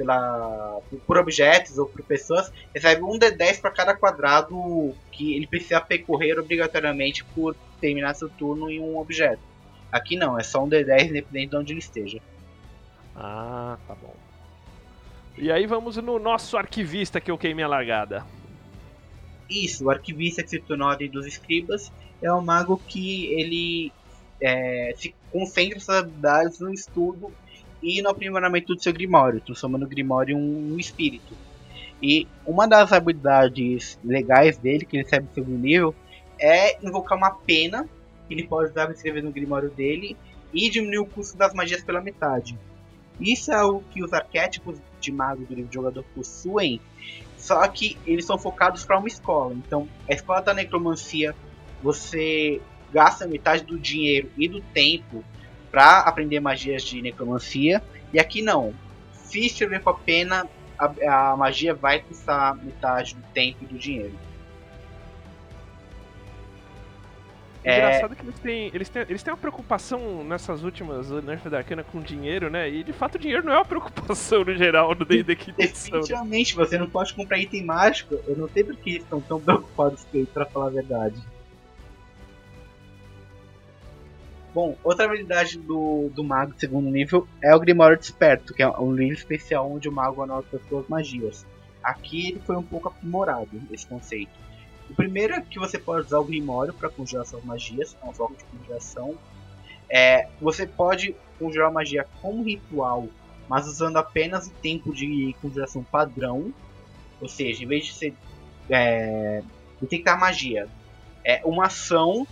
pela, 0.00 0.80
por 1.06 1.18
objetos 1.18 1.76
ou 1.76 1.84
por 1.84 2.02
pessoas 2.02 2.50
recebem 2.74 3.04
um 3.04 3.18
D10 3.18 3.60
para 3.60 3.70
cada 3.70 3.94
quadrado 3.94 4.94
que 5.12 5.34
ele 5.34 5.46
precisa 5.46 5.78
percorrer 5.78 6.38
obrigatoriamente 6.38 7.22
por 7.22 7.54
terminar 7.78 8.14
seu 8.14 8.30
turno 8.30 8.70
em 8.70 8.80
um 8.80 8.96
objeto. 8.96 9.42
Aqui 9.92 10.16
não, 10.16 10.38
é 10.38 10.42
só 10.42 10.64
um 10.64 10.70
D10 10.70 11.10
independente 11.10 11.50
de 11.50 11.56
onde 11.56 11.72
ele 11.74 11.80
esteja. 11.80 12.18
Ah, 13.14 13.76
tá 13.86 13.94
bom. 13.94 14.14
E 15.36 15.52
aí 15.52 15.66
vamos 15.66 15.98
no 15.98 16.18
nosso 16.18 16.56
arquivista 16.56 17.20
que 17.20 17.30
eu 17.30 17.36
queimei 17.36 17.64
a 17.64 17.68
largada. 17.68 18.24
Isso, 19.50 19.84
o 19.84 19.90
arquivista 19.90 20.42
que 20.42 20.48
se 20.48 20.60
tornou 20.60 20.88
a 20.88 20.92
Ordem 20.92 21.10
dos 21.10 21.26
Escribas 21.26 21.92
é 22.22 22.32
um 22.32 22.40
mago 22.40 22.80
que 22.88 23.26
ele 23.34 23.92
é, 24.40 24.94
se 24.96 25.14
concentra 25.30 25.78
suas 25.78 25.98
habilidades 25.98 26.58
no 26.58 26.72
estudo 26.72 27.30
e 27.82 28.02
no 28.02 28.10
aprimoramento 28.10 28.74
do 28.74 28.82
seu 28.82 28.92
Grimório, 28.92 29.40
transformando 29.40 29.84
o 29.84 29.88
Grimório 29.88 30.36
em 30.36 30.72
um, 30.72 30.78
espírito. 30.78 31.34
E 32.02 32.26
uma 32.46 32.66
das 32.66 32.92
habilidades 32.92 33.98
legais 34.04 34.56
dele, 34.58 34.84
que 34.84 34.96
ele 34.96 35.04
recebe 35.04 35.26
no 35.26 35.34
segundo 35.34 35.58
nível, 35.58 35.94
é 36.38 36.78
invocar 36.84 37.16
uma 37.16 37.30
pena 37.30 37.88
que 38.26 38.34
ele 38.34 38.46
pode 38.46 38.70
usar 38.70 38.86
para 38.86 38.94
escrever 38.94 39.22
no 39.22 39.30
Grimório 39.30 39.70
dele 39.70 40.16
e 40.52 40.70
diminuir 40.70 40.98
o 40.98 41.06
custo 41.06 41.36
das 41.36 41.52
magias 41.54 41.82
pela 41.82 42.00
metade. 42.00 42.58
Isso 43.20 43.52
é 43.52 43.62
o 43.62 43.80
que 43.80 44.02
os 44.02 44.12
arquétipos 44.12 44.78
de 45.00 45.12
mago 45.12 45.44
do 45.44 45.72
jogador 45.72 46.04
possuem, 46.14 46.80
só 47.36 47.66
que 47.68 47.98
eles 48.06 48.24
são 48.24 48.38
focados 48.38 48.84
para 48.84 48.98
uma 48.98 49.08
escola. 49.08 49.54
Então, 49.54 49.88
a 50.08 50.12
escola 50.12 50.40
da 50.40 50.54
necromancia, 50.54 51.34
você 51.82 52.60
gasta 52.92 53.26
metade 53.26 53.64
do 53.64 53.78
dinheiro 53.78 54.30
e 54.36 54.48
do 54.48 54.60
tempo 54.60 55.24
para 55.70 56.00
aprender 56.00 56.40
magias 56.40 56.82
de 56.82 57.00
necromancia, 57.00 57.82
e 58.12 58.18
aqui 58.18 58.42
não. 58.42 58.74
Se 59.12 59.46
escrever 59.46 59.80
com 59.80 59.90
a 59.90 59.94
pena, 59.94 60.46
a, 60.78 61.32
a 61.32 61.36
magia 61.36 61.74
vai 61.74 62.00
custar 62.00 62.56
metade 62.56 63.14
do 63.14 63.22
tempo 63.32 63.58
e 63.62 63.66
do 63.66 63.78
dinheiro. 63.78 64.14
É... 67.62 67.76
Engraçado 67.76 68.16
que 68.16 68.22
eles 68.22 68.38
têm, 68.38 68.70
eles, 68.72 68.88
têm, 68.88 69.02
eles 69.02 69.22
têm 69.22 69.32
uma 69.32 69.38
preocupação 69.38 70.24
nessas 70.24 70.62
últimas 70.62 71.10
Nerf 71.10 71.48
da 71.48 71.58
Arcana 71.58 71.84
com 71.84 72.00
dinheiro, 72.00 72.48
né? 72.48 72.70
E 72.70 72.82
de 72.82 72.92
fato 72.92 73.16
o 73.16 73.18
dinheiro 73.18 73.44
não 73.44 73.52
é 73.52 73.56
uma 73.56 73.64
preocupação 73.64 74.44
no 74.44 74.54
geral 74.54 74.94
no 74.94 75.04
D&D 75.04 75.36
que 75.36 75.52
Definitivamente, 75.52 76.54
você 76.54 76.78
não 76.78 76.88
pode 76.88 77.12
comprar 77.12 77.38
item 77.38 77.64
mágico. 77.64 78.18
Eu 78.26 78.36
não 78.36 78.48
sei 78.48 78.64
porque 78.64 78.90
eles 78.90 79.02
estão 79.02 79.20
tão 79.20 79.38
preocupados 79.38 80.04
com 80.10 80.18
isso, 80.18 80.30
pra 80.32 80.46
falar 80.46 80.68
a 80.68 80.70
verdade. 80.70 81.20
Bom, 84.52 84.76
outra 84.82 85.04
habilidade 85.04 85.58
do, 85.58 86.10
do 86.12 86.24
mago 86.24 86.52
de 86.52 86.60
segundo 86.60 86.90
nível 86.90 87.26
é 87.40 87.54
o 87.54 87.60
Grimório 87.60 87.96
Desperto, 87.96 88.52
que 88.52 88.62
é 88.62 88.68
um 88.68 88.92
livro 88.92 89.14
especial 89.14 89.70
onde 89.70 89.88
o 89.88 89.92
mago 89.92 90.22
anota 90.22 90.56
as 90.56 90.68
suas 90.68 90.88
magias. 90.88 91.46
Aqui 91.82 92.30
ele 92.30 92.40
foi 92.44 92.56
um 92.56 92.62
pouco 92.62 92.88
aprimorado, 92.88 93.48
esse 93.70 93.86
conceito. 93.86 94.32
O 94.90 94.94
primeiro 94.94 95.34
é 95.34 95.40
que 95.40 95.58
você 95.58 95.78
pode 95.78 96.06
usar 96.06 96.18
o 96.18 96.24
Grimório 96.24 96.74
para 96.74 96.90
conjurar 96.90 97.24
suas 97.24 97.44
magias, 97.44 97.96
é 98.00 98.04
uma 98.04 98.12
forma 98.12 98.36
de 98.36 98.44
conjuração. 98.44 99.14
É, 99.88 100.28
você 100.40 100.66
pode 100.66 101.14
conjurar 101.38 101.72
magia 101.72 102.04
como 102.20 102.42
ritual, 102.42 103.06
mas 103.48 103.68
usando 103.68 103.98
apenas 103.98 104.48
o 104.48 104.50
tempo 104.50 104.92
de 104.92 105.34
conjuração 105.40 105.84
padrão. 105.84 106.52
Ou 107.20 107.28
seja, 107.28 107.62
em 107.62 107.66
vez 107.68 107.86
de 107.86 107.92
ser 107.92 108.14
é, 108.68 109.44
detectar 109.80 110.18
magia, 110.18 110.66
é 111.24 111.40
uma 111.44 111.66
ação 111.66 112.26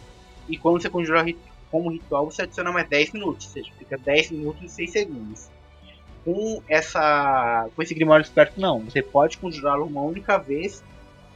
e 0.48 0.56
quando 0.56 0.80
você 0.80 0.88
conjurar 0.88 1.24
como 1.70 1.90
ritual 1.90 2.30
você 2.30 2.42
adiciona 2.42 2.72
mais 2.72 2.88
10 2.88 3.12
minutos, 3.12 3.46
ou 3.46 3.52
seja, 3.52 3.70
fica 3.78 3.96
10 3.96 4.30
minutos 4.32 4.62
e 4.64 4.68
6 4.68 4.90
segundos. 4.90 5.50
Com, 6.24 6.62
essa, 6.68 7.68
com 7.74 7.82
esse 7.82 7.94
Grimório 7.94 8.22
Esperto, 8.22 8.60
não. 8.60 8.80
Você 8.80 9.02
pode 9.02 9.38
conjurá-lo 9.38 9.86
uma 9.86 10.02
única 10.02 10.36
vez 10.36 10.84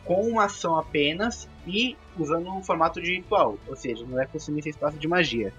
com 0.04 0.22
uma 0.22 0.44
ação 0.44 0.76
apenas 0.76 1.48
e 1.66 1.96
usando 2.18 2.50
um 2.50 2.62
formato 2.62 3.00
de 3.00 3.16
ritual, 3.16 3.56
ou 3.66 3.76
seja, 3.76 4.04
não 4.04 4.16
vai 4.16 4.26
consumir 4.26 4.60
esse 4.60 4.70
espaço 4.70 4.98
de 4.98 5.08
magia. 5.08 5.52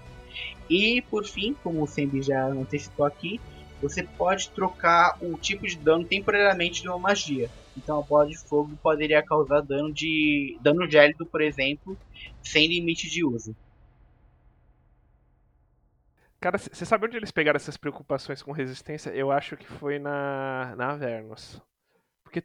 E 0.68 1.02
por 1.10 1.24
fim, 1.24 1.54
como 1.62 1.82
o 1.82 1.86
Sembi 1.86 2.22
já 2.22 2.46
antecipou 2.46 3.06
aqui, 3.06 3.40
você 3.80 4.02
pode 4.02 4.50
trocar 4.50 5.18
o 5.20 5.36
tipo 5.36 5.66
de 5.66 5.76
dano 5.76 6.04
temporariamente 6.04 6.82
de 6.82 6.88
uma 6.88 6.98
magia. 6.98 7.50
Então 7.76 7.98
a 7.98 8.02
bola 8.02 8.26
de 8.26 8.38
fogo 8.38 8.70
poderia 8.82 9.22
causar 9.22 9.60
dano 9.60 9.92
de 9.92 10.56
dano 10.60 10.88
gélido, 10.88 11.26
por 11.26 11.42
exemplo, 11.42 11.96
sem 12.42 12.68
limite 12.68 13.10
de 13.10 13.24
uso. 13.24 13.54
Cara, 16.44 16.58
você 16.58 16.84
sabe 16.84 17.06
onde 17.06 17.16
eles 17.16 17.30
pegaram 17.30 17.56
essas 17.56 17.78
preocupações 17.78 18.42
com 18.42 18.52
resistência? 18.52 19.08
Eu 19.08 19.30
acho 19.30 19.56
que 19.56 19.66
foi 19.66 19.98
na, 19.98 20.74
na 20.76 20.90
Avernus. 20.90 21.58
Porque 22.22 22.44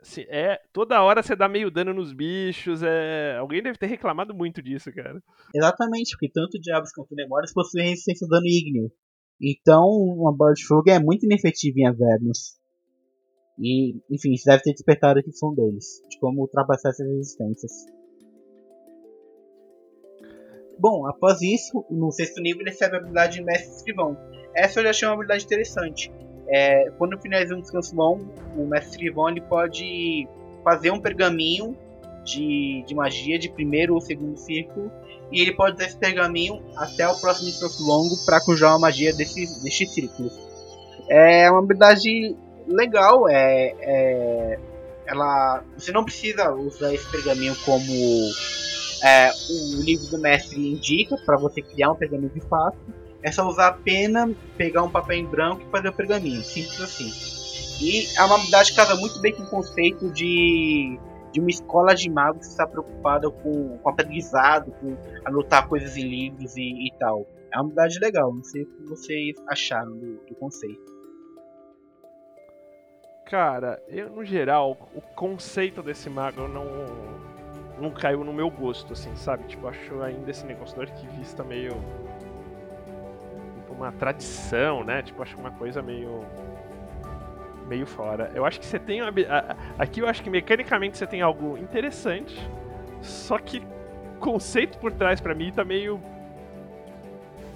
assim, 0.00 0.22
é, 0.30 0.58
toda 0.72 1.02
hora 1.02 1.22
você 1.22 1.36
dá 1.36 1.46
meio 1.46 1.70
dano 1.70 1.92
nos 1.92 2.14
bichos. 2.14 2.82
É... 2.82 3.36
Alguém 3.36 3.62
deve 3.62 3.76
ter 3.76 3.84
reclamado 3.84 4.34
muito 4.34 4.62
disso, 4.62 4.90
cara. 4.94 5.22
Exatamente, 5.54 6.12
porque 6.12 6.30
tanto 6.32 6.58
Diabos 6.58 6.90
quanto 6.90 7.14
Demórios 7.14 7.52
possuem 7.52 7.90
resistência 7.90 8.24
ao 8.24 8.30
dano 8.30 8.46
ígneo. 8.46 8.90
Então, 9.38 9.84
uma 9.84 10.34
bola 10.34 10.54
de 10.54 10.64
fogo 10.64 10.88
é 10.88 10.98
muito 10.98 11.26
inefetiva 11.26 11.80
em 11.80 11.86
Avernus. 11.86 12.56
E, 13.58 13.94
enfim, 14.10 14.32
isso 14.32 14.46
deve 14.46 14.62
ter 14.62 14.72
despertado 14.72 15.18
a 15.18 15.20
atenção 15.20 15.54
deles, 15.54 16.00
de 16.08 16.18
como 16.18 16.40
ultrapassar 16.40 16.88
essas 16.88 17.06
resistências. 17.06 17.72
Bom, 20.78 21.06
após 21.06 21.42
isso, 21.42 21.84
no 21.90 22.10
sexto 22.12 22.40
nível 22.40 22.62
ele 22.62 22.70
recebe 22.70 22.94
a 22.94 22.98
habilidade 22.98 23.34
de 23.34 23.42
Mestre 23.42 23.74
Escrivão. 23.74 24.16
Essa 24.54 24.78
eu 24.78 24.84
já 24.84 24.90
achei 24.90 25.08
uma 25.08 25.14
habilidade 25.14 25.44
interessante. 25.44 26.12
É, 26.48 26.90
quando 26.96 27.20
finaliza 27.20 27.54
um 27.54 27.60
descanso 27.60 27.94
longo, 27.96 28.32
o 28.56 28.66
Mestre 28.66 28.90
Escrivão 28.90 29.28
ele 29.28 29.40
pode 29.40 30.28
fazer 30.62 30.90
um 30.90 31.00
pergaminho 31.00 31.76
de, 32.24 32.84
de 32.86 32.94
magia 32.94 33.38
de 33.38 33.48
primeiro 33.48 33.94
ou 33.94 34.00
segundo 34.00 34.36
círculo 34.36 34.90
e 35.32 35.40
ele 35.40 35.52
pode 35.52 35.76
usar 35.76 35.86
esse 35.86 35.96
pergaminho 35.96 36.62
até 36.76 37.08
o 37.08 37.16
próximo 37.16 37.48
descanso 37.48 37.84
longo 37.86 38.14
para 38.24 38.40
conjurar 38.40 38.72
uma 38.72 38.80
magia 38.80 39.12
desse, 39.12 39.62
desse 39.62 39.86
círculo. 39.86 40.30
É 41.08 41.50
uma 41.50 41.60
habilidade 41.60 42.36
legal, 42.66 43.28
é, 43.28 43.74
é, 43.80 44.58
ela, 45.06 45.64
você 45.76 45.90
não 45.90 46.04
precisa 46.04 46.52
usar 46.52 46.92
esse 46.92 47.10
pergaminho 47.10 47.56
como 47.64 47.82
é, 49.02 49.30
o 49.30 49.82
livro 49.82 50.06
do 50.08 50.18
mestre 50.18 50.72
indica 50.72 51.16
para 51.24 51.36
você 51.36 51.62
criar 51.62 51.92
um 51.92 51.94
pergaminho 51.94 52.30
de 52.30 52.40
fato. 52.40 52.78
É 53.22 53.32
só 53.32 53.46
usar 53.48 53.68
a 53.68 53.72
pena, 53.72 54.30
pegar 54.56 54.82
um 54.82 54.90
papel 54.90 55.18
em 55.18 55.26
branco 55.26 55.62
e 55.66 55.70
fazer 55.70 55.88
o 55.88 55.92
pergaminho. 55.92 56.42
Simples 56.42 56.80
assim. 56.80 57.10
E 57.80 58.06
a 58.18 58.24
habilidade 58.24 58.74
casa 58.74 58.96
muito 58.96 59.20
bem 59.20 59.32
com 59.32 59.42
o 59.44 59.50
conceito 59.50 60.10
de, 60.10 60.98
de 61.32 61.40
uma 61.40 61.50
escola 61.50 61.94
de 61.94 62.10
magos 62.10 62.46
que 62.46 62.52
está 62.52 62.66
preocupada 62.66 63.30
com, 63.30 63.78
com 63.78 63.88
aprendizado, 63.88 64.72
com 64.80 64.96
anotar 65.24 65.68
coisas 65.68 65.96
em 65.96 66.02
livros 66.02 66.56
e, 66.56 66.88
e 66.88 66.92
tal. 66.98 67.26
É 67.52 67.56
uma 67.56 67.64
habilidade 67.64 67.98
legal, 68.00 68.34
não 68.34 68.42
sei 68.42 68.62
o 68.62 68.66
que 68.66 68.82
vocês 68.88 69.36
acharam 69.48 69.92
do, 69.92 70.16
do 70.26 70.34
conceito. 70.34 70.98
Cara, 73.26 73.80
eu 73.88 74.10
no 74.10 74.24
geral, 74.24 74.90
o 74.94 75.00
conceito 75.00 75.82
desse 75.82 76.08
mago 76.08 76.42
eu 76.42 76.48
não 76.48 76.64
não 77.80 77.90
caiu 77.90 78.24
no 78.24 78.32
meu 78.32 78.50
gosto, 78.50 78.92
assim, 78.92 79.14
sabe? 79.16 79.44
Tipo, 79.44 79.68
acho 79.68 80.02
ainda 80.02 80.30
esse 80.30 80.44
negócio 80.44 80.74
do 80.76 80.82
arquivista 80.82 81.44
meio. 81.44 81.72
Tipo, 83.54 83.74
uma 83.74 83.92
tradição, 83.92 84.84
né? 84.84 85.02
Tipo, 85.02 85.22
acho 85.22 85.36
uma 85.36 85.50
coisa 85.50 85.80
meio. 85.82 86.24
meio 87.66 87.86
fora. 87.86 88.30
Eu 88.34 88.44
acho 88.44 88.58
que 88.60 88.66
você 88.66 88.78
tem. 88.78 89.02
Uma... 89.02 89.10
Aqui 89.78 90.00
eu 90.00 90.08
acho 90.08 90.22
que 90.22 90.30
mecanicamente 90.30 90.98
você 90.98 91.06
tem 91.06 91.22
algo 91.22 91.56
interessante, 91.58 92.36
só 93.00 93.38
que 93.38 93.58
o 93.58 94.20
conceito 94.20 94.78
por 94.78 94.92
trás 94.92 95.20
para 95.20 95.34
mim 95.34 95.52
tá 95.52 95.64
meio. 95.64 96.00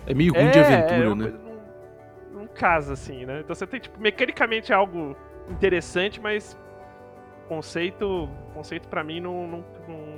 É 0.07 0.15
meio 0.15 0.33
ruim 0.33 0.47
é, 0.47 0.51
de 0.51 0.59
aventura, 0.59 0.95
é, 0.95 1.15
né? 1.15 1.33
Não, 2.33 2.41
não 2.41 2.47
casa, 2.47 2.93
assim, 2.95 3.25
né? 3.25 3.41
Então 3.41 3.55
você 3.55 3.67
tem, 3.67 3.81
tipo, 3.81 4.01
mecanicamente 4.01 4.73
algo 4.73 5.17
interessante, 5.49 6.21
mas 6.21 6.57
conceito, 7.49 8.29
conceito 8.55 8.89
para 8.89 9.03
mim 9.05 9.21
não, 9.21 9.47
não, 9.47 9.65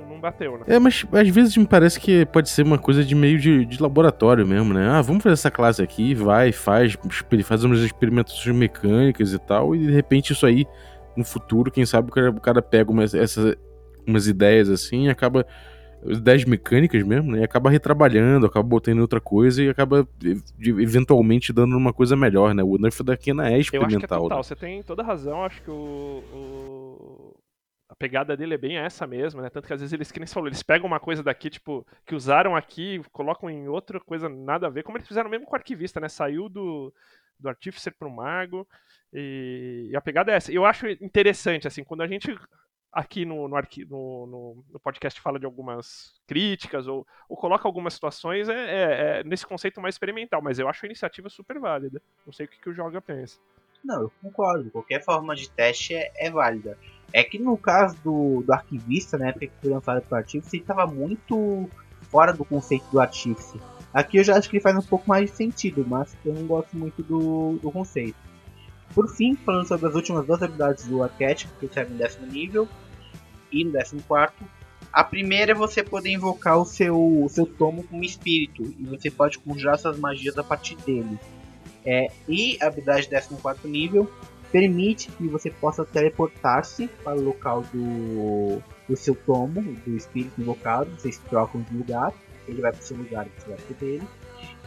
não, 0.09 0.19
bateu, 0.19 0.57
né? 0.57 0.65
É, 0.67 0.79
mas 0.79 1.05
às 1.11 1.29
vezes 1.29 1.57
me 1.57 1.65
parece 1.65 1.99
que 1.99 2.25
pode 2.25 2.49
ser 2.49 2.63
uma 2.63 2.77
coisa 2.77 3.03
de 3.03 3.13
meio 3.13 3.37
de, 3.37 3.65
de 3.65 3.81
laboratório 3.81 4.45
mesmo, 4.45 4.73
né? 4.73 4.87
Ah, 4.89 5.01
vamos 5.01 5.23
fazer 5.23 5.33
essa 5.33 5.51
classe 5.51 5.81
aqui, 5.81 6.13
vai, 6.13 6.51
faz, 6.51 6.97
faz 7.43 7.63
umas 7.63 7.79
experimentações 7.79 8.55
mecânicas 8.55 9.33
e 9.33 9.39
tal, 9.39 9.75
e 9.75 9.79
de 9.79 9.91
repente 9.91 10.33
isso 10.33 10.45
aí, 10.45 10.65
no 11.15 11.23
futuro, 11.23 11.71
quem 11.71 11.85
sabe 11.85 12.09
o 12.09 12.13
cara, 12.13 12.29
o 12.29 12.41
cara 12.41 12.61
pega 12.61 12.91
umas, 12.91 13.13
essas, 13.13 13.55
umas 14.07 14.27
ideias 14.27 14.69
assim 14.69 15.05
e 15.05 15.09
acaba 15.09 15.45
ideias 16.05 16.45
mecânicas 16.45 17.03
mesmo, 17.03 17.31
né? 17.31 17.39
E 17.39 17.43
acaba 17.43 17.69
retrabalhando, 17.69 18.45
acaba 18.45 18.67
botando 18.67 18.97
em 18.97 19.01
outra 19.01 19.19
coisa 19.19 19.63
e 19.63 19.69
acaba 19.69 20.07
eventualmente 20.59 21.51
dando 21.51 21.75
uma 21.75 21.91
coisa 21.91 22.15
melhor, 22.15 22.53
né? 22.53 22.63
O 22.63 22.77
Nerf 22.77 23.03
da 23.03 23.17
Kena 23.17 23.49
é 23.51 23.59
experimental. 23.59 23.91
Eu 23.91 23.97
acho 23.97 23.99
que 23.99 24.05
é 24.05 24.17
total, 24.17 24.37
né? 24.37 24.43
você 24.43 24.55
tem 24.55 24.83
toda 24.83 25.03
razão, 25.03 25.43
acho 25.43 25.61
que 25.61 25.71
o, 25.71 26.23
o, 26.33 27.14
a 27.95 27.97
pegada 27.97 28.35
dele 28.35 28.53
é 28.53 28.57
bem 28.57 28.77
essa 28.77 29.07
mesmo, 29.07 29.41
né? 29.41 29.49
Tanto 29.49 29.67
que 29.67 29.73
às 29.73 29.79
vezes 29.79 29.93
eles, 29.93 30.11
que 30.11 30.19
nem 30.19 30.27
falou, 30.27 30.49
eles 30.49 30.61
pegam 30.61 30.85
uma 30.85 30.99
coisa 30.99 31.23
daqui, 31.23 31.49
tipo, 31.49 31.87
que 32.05 32.13
usaram 32.13 32.55
aqui, 32.55 33.01
colocam 33.11 33.49
em 33.49 33.69
outra 33.69 33.99
coisa 34.01 34.27
nada 34.27 34.67
a 34.67 34.69
ver, 34.69 34.83
como 34.83 34.97
eles 34.97 35.07
fizeram 35.07 35.29
mesmo 35.29 35.45
com 35.45 35.53
o 35.53 35.55
arquivista, 35.55 35.99
né? 36.01 36.09
Saiu 36.09 36.49
do, 36.49 36.93
do 37.39 37.47
Artificer 37.47 37.95
pro 37.97 38.11
Mago. 38.11 38.67
E, 39.13 39.87
e 39.91 39.95
a 39.95 40.01
pegada 40.01 40.31
é 40.31 40.35
essa. 40.35 40.51
Eu 40.51 40.65
acho 40.65 40.87
interessante, 40.87 41.67
assim, 41.67 41.85
quando 41.85 42.01
a 42.01 42.07
gente 42.07 42.37
aqui 42.91 43.25
no, 43.25 43.47
no, 43.47 43.57
no, 43.87 44.65
no, 44.71 44.79
podcast 44.79 45.19
fala 45.19 45.37
de 45.37 45.45
algumas 45.45 46.13
críticas 46.25 46.87
ou, 46.87 47.05
ou 47.27 47.35
coloca 47.35 47.67
algumas 47.67 47.93
situações 47.93 48.47
é, 48.47 48.53
é, 48.53 49.19
é, 49.19 49.23
nesse 49.25 49.45
conceito 49.45 49.81
mais 49.81 49.95
experimental, 49.95 50.41
mas 50.41 50.59
eu 50.59 50.67
acho 50.69 50.85
a 50.85 50.87
iniciativa 50.87 51.29
super 51.29 51.59
válida. 51.59 52.01
Não 52.25 52.31
sei 52.31 52.45
o 52.45 52.49
que, 52.49 52.59
que 52.59 52.69
o 52.69 52.73
Joga 52.73 53.01
pensa. 53.01 53.39
Não, 53.85 54.01
eu 54.01 54.11
concordo. 54.19 54.71
Qualquer 54.71 55.03
forma 55.03 55.35
de 55.35 55.47
teste 55.47 55.93
é, 55.93 56.11
é 56.15 56.31
válida. 56.31 56.75
É 57.13 57.23
que 57.23 57.37
no 57.37 57.55
caso 57.55 57.95
do, 58.03 58.41
do 58.41 58.51
arquivista, 58.51 59.15
né, 59.15 59.31
que 59.31 59.51
foi 59.61 59.69
lançado 59.69 60.01
para 60.01 60.15
o 60.15 60.17
Artífice, 60.17 60.55
ele 60.55 60.63
estava 60.63 60.87
muito 60.87 61.69
fora 62.09 62.33
do 62.33 62.43
conceito 62.43 62.85
do 62.91 62.99
Artífice. 62.99 63.61
Aqui 63.93 64.17
eu 64.17 64.23
já 64.23 64.35
acho 64.37 64.49
que 64.49 64.57
ele 64.57 64.63
faz 64.63 64.75
um 64.75 64.81
pouco 64.81 65.07
mais 65.07 65.29
de 65.29 65.37
sentido, 65.37 65.85
mas 65.87 66.17
eu 66.25 66.33
não 66.33 66.47
gosto 66.47 66.75
muito 66.75 67.03
do, 67.03 67.59
do 67.61 67.71
conceito. 67.71 68.17
Por 68.93 69.07
fim, 69.07 69.35
falando 69.35 69.67
sobre 69.67 69.87
as 69.87 69.93
últimas 69.93 70.25
duas 70.25 70.41
habilidades 70.41 70.85
do 70.87 71.03
arquétipo, 71.03 71.53
que 71.59 71.71
servem 71.71 71.93
no 71.93 71.99
décimo 71.99 72.25
nível 72.25 72.67
e 73.51 73.63
no 73.63 73.71
décimo 73.71 74.01
quarto. 74.01 74.43
A 74.91 75.03
primeira 75.03 75.51
é 75.51 75.55
você 75.55 75.83
poder 75.83 76.09
invocar 76.09 76.57
o 76.57 76.65
seu, 76.65 76.97
o 76.97 77.29
seu 77.29 77.45
tomo 77.45 77.83
como 77.83 78.03
espírito, 78.03 78.63
e 78.79 78.83
você 78.85 79.11
pode 79.11 79.37
conjurar 79.37 79.77
suas 79.77 79.99
magias 79.99 80.37
a 80.37 80.43
partir 80.43 80.75
dele. 80.77 81.19
É, 81.85 82.07
e 82.27 82.57
a 82.61 82.67
habilidade 82.67 83.03
de 83.03 83.09
14 83.09 83.67
nível 83.67 84.11
permite 84.51 85.11
que 85.11 85.27
você 85.27 85.51
possa 85.51 85.83
teleportar-se 85.85 86.87
para 87.03 87.17
o 87.17 87.21
local 87.21 87.63
do, 87.73 88.61
do 88.87 88.95
seu 88.95 89.13
tomo, 89.13 89.61
do 89.61 89.95
espírito 89.95 90.39
invocado. 90.39 90.89
Vocês 90.91 91.17
trocam 91.29 91.61
de 91.61 91.75
lugar, 91.75 92.13
ele 92.47 92.61
vai 92.61 92.71
para 92.71 92.81
o 92.81 92.83
seu 92.83 92.97
lugar 92.97 93.27
e 93.27 93.39
você 93.39 93.49
vai 93.49 93.57
para 93.57 93.75
dele. 93.75 94.07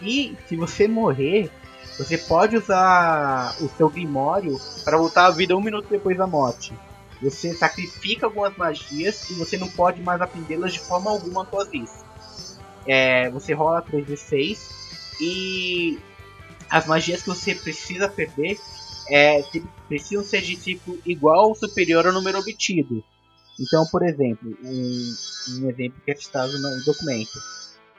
E 0.02 0.36
se 0.46 0.56
você 0.56 0.86
morrer, 0.86 1.50
você 1.98 2.16
pode 2.16 2.56
usar 2.56 3.56
o 3.60 3.68
seu 3.68 3.88
Grimório 3.88 4.56
para 4.84 4.96
voltar 4.96 5.26
à 5.26 5.30
vida 5.30 5.56
um 5.56 5.60
minuto 5.60 5.88
depois 5.88 6.16
da 6.16 6.26
morte. 6.26 6.72
Você 7.20 7.52
sacrifica 7.54 8.26
algumas 8.26 8.56
magias 8.56 9.28
e 9.30 9.34
você 9.34 9.56
não 9.56 9.68
pode 9.68 10.00
mais 10.02 10.20
aprendê-las 10.20 10.72
de 10.72 10.78
forma 10.78 11.10
alguma 11.10 11.42
após 11.42 11.68
isso. 11.72 12.04
É, 12.86 13.28
você 13.30 13.52
rola 13.52 13.82
3d6 13.82 14.58
e 15.20 15.98
as 16.70 16.86
magias 16.86 17.22
que 17.22 17.28
você 17.28 17.54
precisa 17.54 18.08
perder 18.08 18.58
é, 19.10 19.42
precisam 19.88 20.22
ser 20.22 20.42
de 20.42 20.56
tipo 20.56 20.98
igual 21.04 21.48
ou 21.48 21.54
superior 21.54 22.06
ao 22.06 22.12
número 22.12 22.38
obtido. 22.38 23.02
Então, 23.58 23.86
por 23.86 24.04
exemplo, 24.04 24.56
um, 24.62 25.14
um 25.50 25.70
exemplo 25.70 26.00
que 26.04 26.10
é 26.10 26.14
citado 26.14 26.56
no 26.58 26.84
documento. 26.84 27.40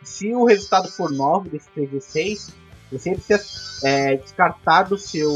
Se 0.04 0.34
o 0.34 0.46
resultado 0.46 0.88
for 0.90 1.12
9 1.12 1.50
desse 1.50 1.70
3d6, 1.76 2.54
você 2.92 3.12
precisa 3.12 3.44
é, 3.84 4.16
descartar 4.16 4.84
do 4.84 4.98
seu, 4.98 5.30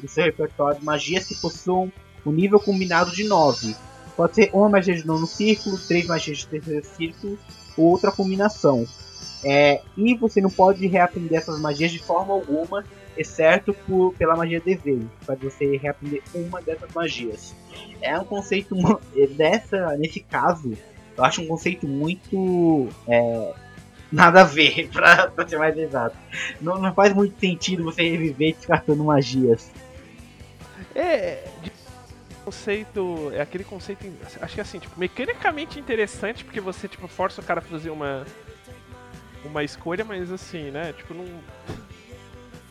do 0.00 0.08
seu 0.08 0.24
repertório 0.24 0.82
magias 0.84 1.26
que 1.26 1.34
possuam 1.34 1.92
um 2.24 2.32
nível 2.32 2.60
combinado 2.60 3.10
de 3.10 3.24
9. 3.24 3.74
Pode 4.16 4.36
ser 4.36 4.50
uma 4.52 4.68
magia 4.68 4.94
de 4.94 5.04
nono 5.04 5.26
círculo, 5.26 5.76
três 5.76 6.06
magias 6.06 6.38
de 6.38 6.46
terceiro 6.46 6.86
círculo, 6.86 7.38
ou 7.76 7.86
outra 7.86 8.12
combinação. 8.12 8.86
É, 9.44 9.82
e 9.96 10.14
você 10.14 10.40
não 10.40 10.50
pode 10.50 10.86
reaprender 10.86 11.38
essas 11.38 11.60
magias 11.60 11.92
de 11.92 11.98
forma 11.98 12.32
alguma, 12.32 12.84
exceto 13.16 13.74
por, 13.86 14.14
pela 14.14 14.34
magia 14.34 14.60
desejo, 14.60 15.10
para 15.26 15.34
você 15.34 15.76
reaprender 15.76 16.22
uma 16.34 16.62
dessas 16.62 16.90
magias. 16.92 17.54
É 18.00 18.18
um 18.18 18.24
conceito 18.24 18.74
dessa, 19.36 19.96
nesse 19.96 20.20
caso, 20.20 20.72
eu 21.16 21.24
acho 21.24 21.42
um 21.42 21.46
conceito 21.46 21.86
muito 21.86 22.88
é, 23.06 23.54
nada 24.10 24.40
a 24.40 24.44
ver, 24.44 24.88
pra, 24.92 25.28
pra, 25.28 25.46
ser 25.46 25.58
mais 25.58 25.76
exato. 25.76 26.16
Não, 26.60 26.78
não 26.78 26.94
faz 26.94 27.12
muito 27.12 27.38
sentido 27.38 27.84
você 27.84 28.02
reviver 28.02 28.54
descartando 28.54 29.04
magias. 29.04 29.70
É, 30.94 31.44
conceito, 32.44 33.30
é 33.32 33.40
aquele 33.40 33.64
conceito, 33.64 34.06
acho 34.40 34.54
que 34.54 34.60
assim, 34.60 34.78
tipo, 34.78 34.98
mecanicamente 34.98 35.80
interessante 35.80 36.44
porque 36.44 36.60
você 36.60 36.86
tipo 36.86 37.08
força 37.08 37.40
o 37.40 37.44
cara 37.44 37.60
a 37.60 37.62
fazer 37.62 37.90
uma 37.90 38.24
uma 39.44 39.62
escolha, 39.62 40.04
mas 40.04 40.30
assim, 40.30 40.70
né? 40.70 40.92
Tipo, 40.92 41.14
não. 41.14 41.26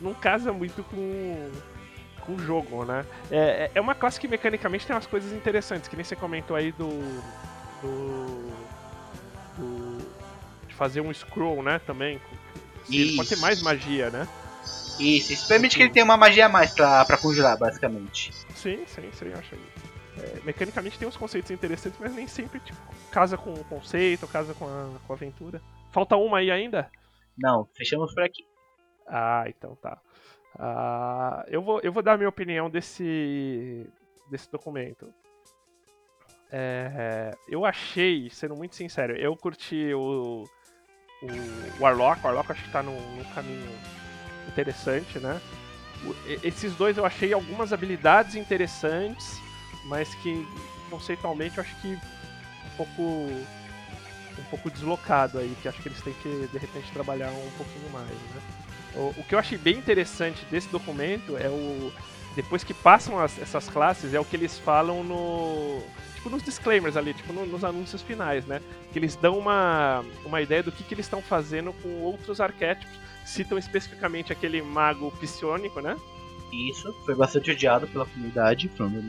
Não 0.00 0.12
casa 0.12 0.52
muito 0.52 0.82
com, 0.84 1.50
com 2.20 2.34
o 2.34 2.38
jogo, 2.38 2.84
né? 2.84 3.04
É, 3.30 3.38
é, 3.38 3.70
é 3.76 3.80
uma 3.80 3.94
classe 3.94 4.20
que 4.20 4.28
mecanicamente 4.28 4.86
tem 4.86 4.94
umas 4.94 5.06
coisas 5.06 5.32
interessantes, 5.32 5.88
que 5.88 5.96
nem 5.96 6.04
você 6.04 6.16
comentou 6.16 6.56
aí 6.56 6.72
do. 6.72 6.88
do. 7.80 8.52
do 9.56 9.98
de 10.68 10.74
fazer 10.74 11.00
um 11.00 11.12
scroll, 11.12 11.62
né? 11.62 11.80
Também. 11.86 12.20
Ele 12.90 13.16
pode 13.16 13.28
ter 13.28 13.36
mais 13.36 13.62
magia, 13.62 14.10
né? 14.10 14.28
Isso, 14.98 15.32
isso 15.32 15.48
permite 15.48 15.76
que 15.76 15.82
ele 15.82 15.90
tenha 15.92 16.04
uma 16.04 16.16
magia 16.16 16.46
a 16.46 16.48
mais 16.48 16.72
pra, 16.72 17.04
pra 17.04 17.16
conjurar, 17.16 17.56
basicamente. 17.56 18.32
Sim, 18.54 18.84
sim, 18.86 19.10
sim, 19.12 19.32
acho. 19.32 19.56
É, 20.18 20.40
mecanicamente 20.44 20.98
tem 20.98 21.08
uns 21.08 21.16
conceitos 21.16 21.50
interessantes, 21.50 21.98
mas 21.98 22.14
nem 22.14 22.28
sempre 22.28 22.60
tipo, 22.60 22.78
casa 23.10 23.36
com 23.36 23.52
o 23.52 23.64
conceito, 23.64 24.26
casa 24.28 24.54
com 24.54 24.66
a, 24.66 24.88
com 25.06 25.12
a 25.12 25.16
aventura. 25.16 25.60
Falta 25.94 26.16
uma 26.16 26.38
aí 26.38 26.50
ainda? 26.50 26.90
Não, 27.38 27.68
fechamos 27.72 28.12
por 28.12 28.24
aqui. 28.24 28.44
Ah, 29.06 29.44
então 29.46 29.76
tá. 29.76 29.96
Ah, 30.58 31.44
eu, 31.46 31.62
vou, 31.62 31.78
eu 31.82 31.92
vou 31.92 32.02
dar 32.02 32.14
a 32.14 32.16
minha 32.16 32.28
opinião 32.28 32.68
desse, 32.68 33.86
desse 34.28 34.50
documento. 34.50 35.14
É, 36.50 37.30
eu 37.48 37.64
achei, 37.64 38.28
sendo 38.28 38.56
muito 38.56 38.74
sincero, 38.74 39.16
eu 39.16 39.36
curti 39.36 39.94
o, 39.94 40.42
o 41.22 41.80
Warlock. 41.80 42.20
O 42.22 42.26
Warlock 42.26 42.50
acho 42.50 42.64
que 42.64 42.72
tá 42.72 42.82
num, 42.82 43.00
num 43.16 43.24
caminho 43.32 43.70
interessante, 44.48 45.20
né? 45.20 45.40
esses 46.42 46.74
dois 46.74 46.98
eu 46.98 47.06
achei 47.06 47.32
algumas 47.32 47.72
habilidades 47.72 48.34
interessantes, 48.34 49.38
mas 49.86 50.12
que 50.16 50.44
conceitualmente 50.90 51.56
eu 51.56 51.62
acho 51.62 51.80
que 51.80 51.94
um 51.94 52.76
pouco 52.76 53.28
um 54.38 54.44
pouco 54.44 54.70
deslocado 54.70 55.38
aí, 55.38 55.56
que 55.60 55.68
acho 55.68 55.80
que 55.80 55.88
eles 55.88 56.00
têm 56.00 56.14
que, 56.14 56.48
de 56.50 56.58
repente, 56.58 56.90
trabalhar 56.92 57.30
um 57.30 57.50
pouquinho 57.56 57.90
mais, 57.92 58.08
né? 58.08 58.42
O, 58.94 59.20
o 59.20 59.24
que 59.24 59.34
eu 59.34 59.38
achei 59.38 59.58
bem 59.58 59.76
interessante 59.76 60.44
desse 60.50 60.68
documento 60.68 61.36
é 61.36 61.48
o... 61.48 61.92
Depois 62.36 62.64
que 62.64 62.74
passam 62.74 63.18
as, 63.18 63.38
essas 63.38 63.68
classes, 63.68 64.12
é 64.12 64.20
o 64.20 64.24
que 64.24 64.36
eles 64.36 64.58
falam 64.58 65.04
no... 65.04 65.80
Tipo, 66.16 66.30
nos 66.30 66.42
disclaimers 66.42 66.96
ali, 66.96 67.14
tipo, 67.14 67.32
no, 67.32 67.46
nos 67.46 67.62
anúncios 67.64 68.02
finais, 68.02 68.44
né? 68.46 68.60
Que 68.92 68.98
eles 68.98 69.14
dão 69.16 69.38
uma, 69.38 70.04
uma 70.24 70.40
ideia 70.40 70.62
do 70.62 70.72
que, 70.72 70.82
que 70.82 70.94
eles 70.94 71.06
estão 71.06 71.22
fazendo 71.22 71.72
com 71.74 72.00
outros 72.00 72.40
arquétipos. 72.40 72.94
Citam 73.24 73.56
especificamente 73.56 74.32
aquele 74.32 74.60
mago 74.62 75.10
psionico, 75.12 75.80
né? 75.80 75.96
Isso, 76.54 76.92
foi 77.04 77.14
bastante 77.14 77.50
odiado 77.50 77.86
pela 77.88 78.06
comunidade, 78.06 78.66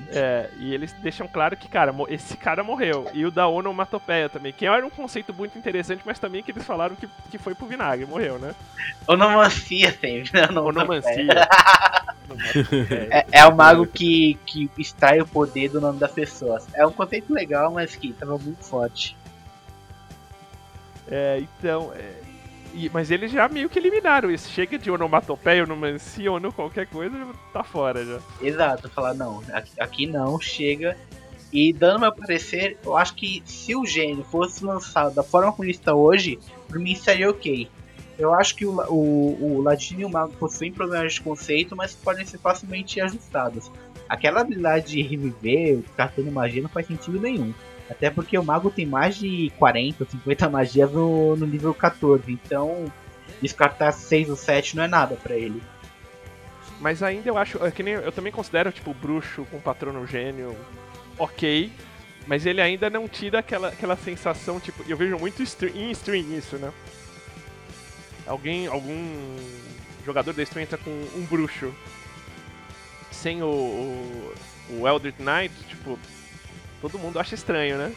É, 0.09 0.49
e 0.57 0.73
eles 0.73 0.93
deixam 0.93 1.27
claro 1.27 1.55
que, 1.55 1.67
cara, 1.67 1.93
esse 2.09 2.35
cara 2.35 2.63
morreu. 2.63 3.07
E 3.13 3.23
o 3.25 3.31
da 3.31 3.47
onomatopeia 3.47 4.27
também, 4.27 4.51
que 4.51 4.65
era 4.65 4.85
um 4.85 4.89
conceito 4.89 5.33
muito 5.33 5.57
interessante, 5.57 6.01
mas 6.03 6.17
também 6.17 6.41
que 6.41 6.51
eles 6.51 6.65
falaram 6.65 6.95
que, 6.95 7.07
que 7.29 7.37
foi 7.37 7.53
pro 7.53 7.67
vinagre, 7.67 8.05
morreu, 8.05 8.39
né? 8.39 8.55
Onomancia 9.07 9.91
sempre, 9.91 10.31
né? 10.33 10.47
Onomancia. 10.59 11.47
é, 13.11 13.25
é 13.31 13.45
o 13.45 13.55
mago 13.55 13.85
que, 13.85 14.39
que 14.45 14.69
extrai 14.77 15.21
o 15.21 15.27
poder 15.27 15.69
do 15.69 15.79
nome 15.79 15.99
das 15.99 16.11
pessoas. 16.11 16.67
É 16.73 16.85
um 16.85 16.91
conceito 16.91 17.31
legal, 17.31 17.71
mas 17.71 17.95
que 17.95 18.11
tava 18.13 18.37
muito 18.37 18.63
forte. 18.63 19.15
É, 21.07 21.39
então, 21.39 21.93
é, 21.93 22.24
e, 22.75 22.89
mas 22.93 23.09
eles 23.09 23.31
já 23.31 23.47
meio 23.47 23.69
que 23.69 23.79
eliminaram 23.79 24.29
isso. 24.29 24.49
Chega 24.49 24.77
de 24.77 24.91
onomatopeia, 24.91 25.63
onomancia, 25.63 26.31
ou 26.31 26.51
qualquer 26.51 26.87
coisa, 26.87 27.15
tá 27.53 27.63
fora 27.63 28.05
já. 28.05 28.19
Exato, 28.41 28.89
falar 28.89 29.13
não, 29.13 29.41
aqui, 29.79 30.05
não, 30.05 30.39
chega. 30.39 30.97
E 31.53 31.71
dando 31.71 32.01
meu 32.01 32.13
parecer, 32.13 32.77
eu 32.83 32.97
acho 32.97 33.15
que 33.15 33.41
se 33.45 33.73
o 33.75 33.85
gênio 33.85 34.25
fosse 34.25 34.63
lançado 34.65 35.15
da 35.15 35.23
forma 35.23 35.51
como 35.53 35.63
ele 35.63 35.71
está 35.71 35.95
hoje, 35.95 36.37
por 36.67 36.77
mim 36.77 36.95
seria 36.95 37.29
ok. 37.29 37.69
Eu 38.17 38.33
acho 38.33 38.55
que 38.55 38.65
o, 38.65 38.71
o, 38.89 39.57
o 39.57 39.61
Ladino 39.61 40.01
e 40.01 40.05
o 40.05 40.09
Mago 40.09 40.33
possuem 40.33 40.71
problemas 40.71 41.13
de 41.13 41.21
conceito, 41.21 41.75
mas 41.75 41.93
podem 41.93 42.25
ser 42.25 42.39
facilmente 42.39 42.99
ajustados. 42.99 43.71
Aquela 44.07 44.41
habilidade 44.41 44.87
de 44.87 45.01
reviver, 45.01 45.79
cartando 45.95 46.31
magia, 46.31 46.61
não 46.61 46.69
faz 46.69 46.87
sentido 46.87 47.19
nenhum. 47.19 47.53
Até 47.89 48.09
porque 48.09 48.37
o 48.37 48.43
mago 48.43 48.71
tem 48.71 48.85
mais 48.85 49.15
de 49.15 49.51
40, 49.57 50.05
50 50.05 50.49
magias 50.49 50.91
no, 50.91 51.35
no 51.35 51.45
nível 51.45 51.73
14, 51.73 52.31
então 52.31 52.91
descartar 53.41 53.91
6 53.91 54.29
ou 54.29 54.35
7 54.35 54.75
não 54.75 54.83
é 54.83 54.87
nada 54.87 55.15
para 55.15 55.35
ele. 55.35 55.61
Mas 56.79 57.03
ainda 57.03 57.29
eu 57.29 57.37
acho, 57.37 57.63
é 57.63 57.71
que 57.71 57.83
nem 57.83 57.93
eu 57.93 58.11
também 58.11 58.31
considero 58.31 58.71
tipo 58.71 58.91
o 58.91 58.93
bruxo 58.93 59.45
com 59.51 59.59
patrono 59.59 60.05
gênio 60.05 60.55
ok, 61.17 61.71
mas 62.27 62.45
ele 62.45 62.59
ainda 62.59 62.89
não 62.89 63.07
tira 63.07 63.39
aquela, 63.39 63.69
aquela 63.69 63.95
sensação, 63.95 64.59
tipo, 64.59 64.83
eu 64.87 64.97
vejo 64.97 65.17
muito 65.17 65.41
em 65.41 65.91
stream 65.91 66.37
isso, 66.37 66.57
né? 66.57 66.73
Alguém, 68.25 68.67
algum 68.67 69.37
jogador 70.05 70.33
da 70.33 70.43
stream 70.43 70.63
entra 70.63 70.77
com 70.77 70.89
um 70.89 71.25
bruxo 71.25 71.73
sem 73.11 73.41
o, 73.41 73.47
o, 73.47 74.33
o 74.79 74.87
Eldritch 74.87 75.19
Knight, 75.19 75.53
tipo, 75.67 75.97
todo 76.89 76.99
mundo 76.99 77.19
acha 77.19 77.33
estranho, 77.33 77.77
né? 77.77 77.95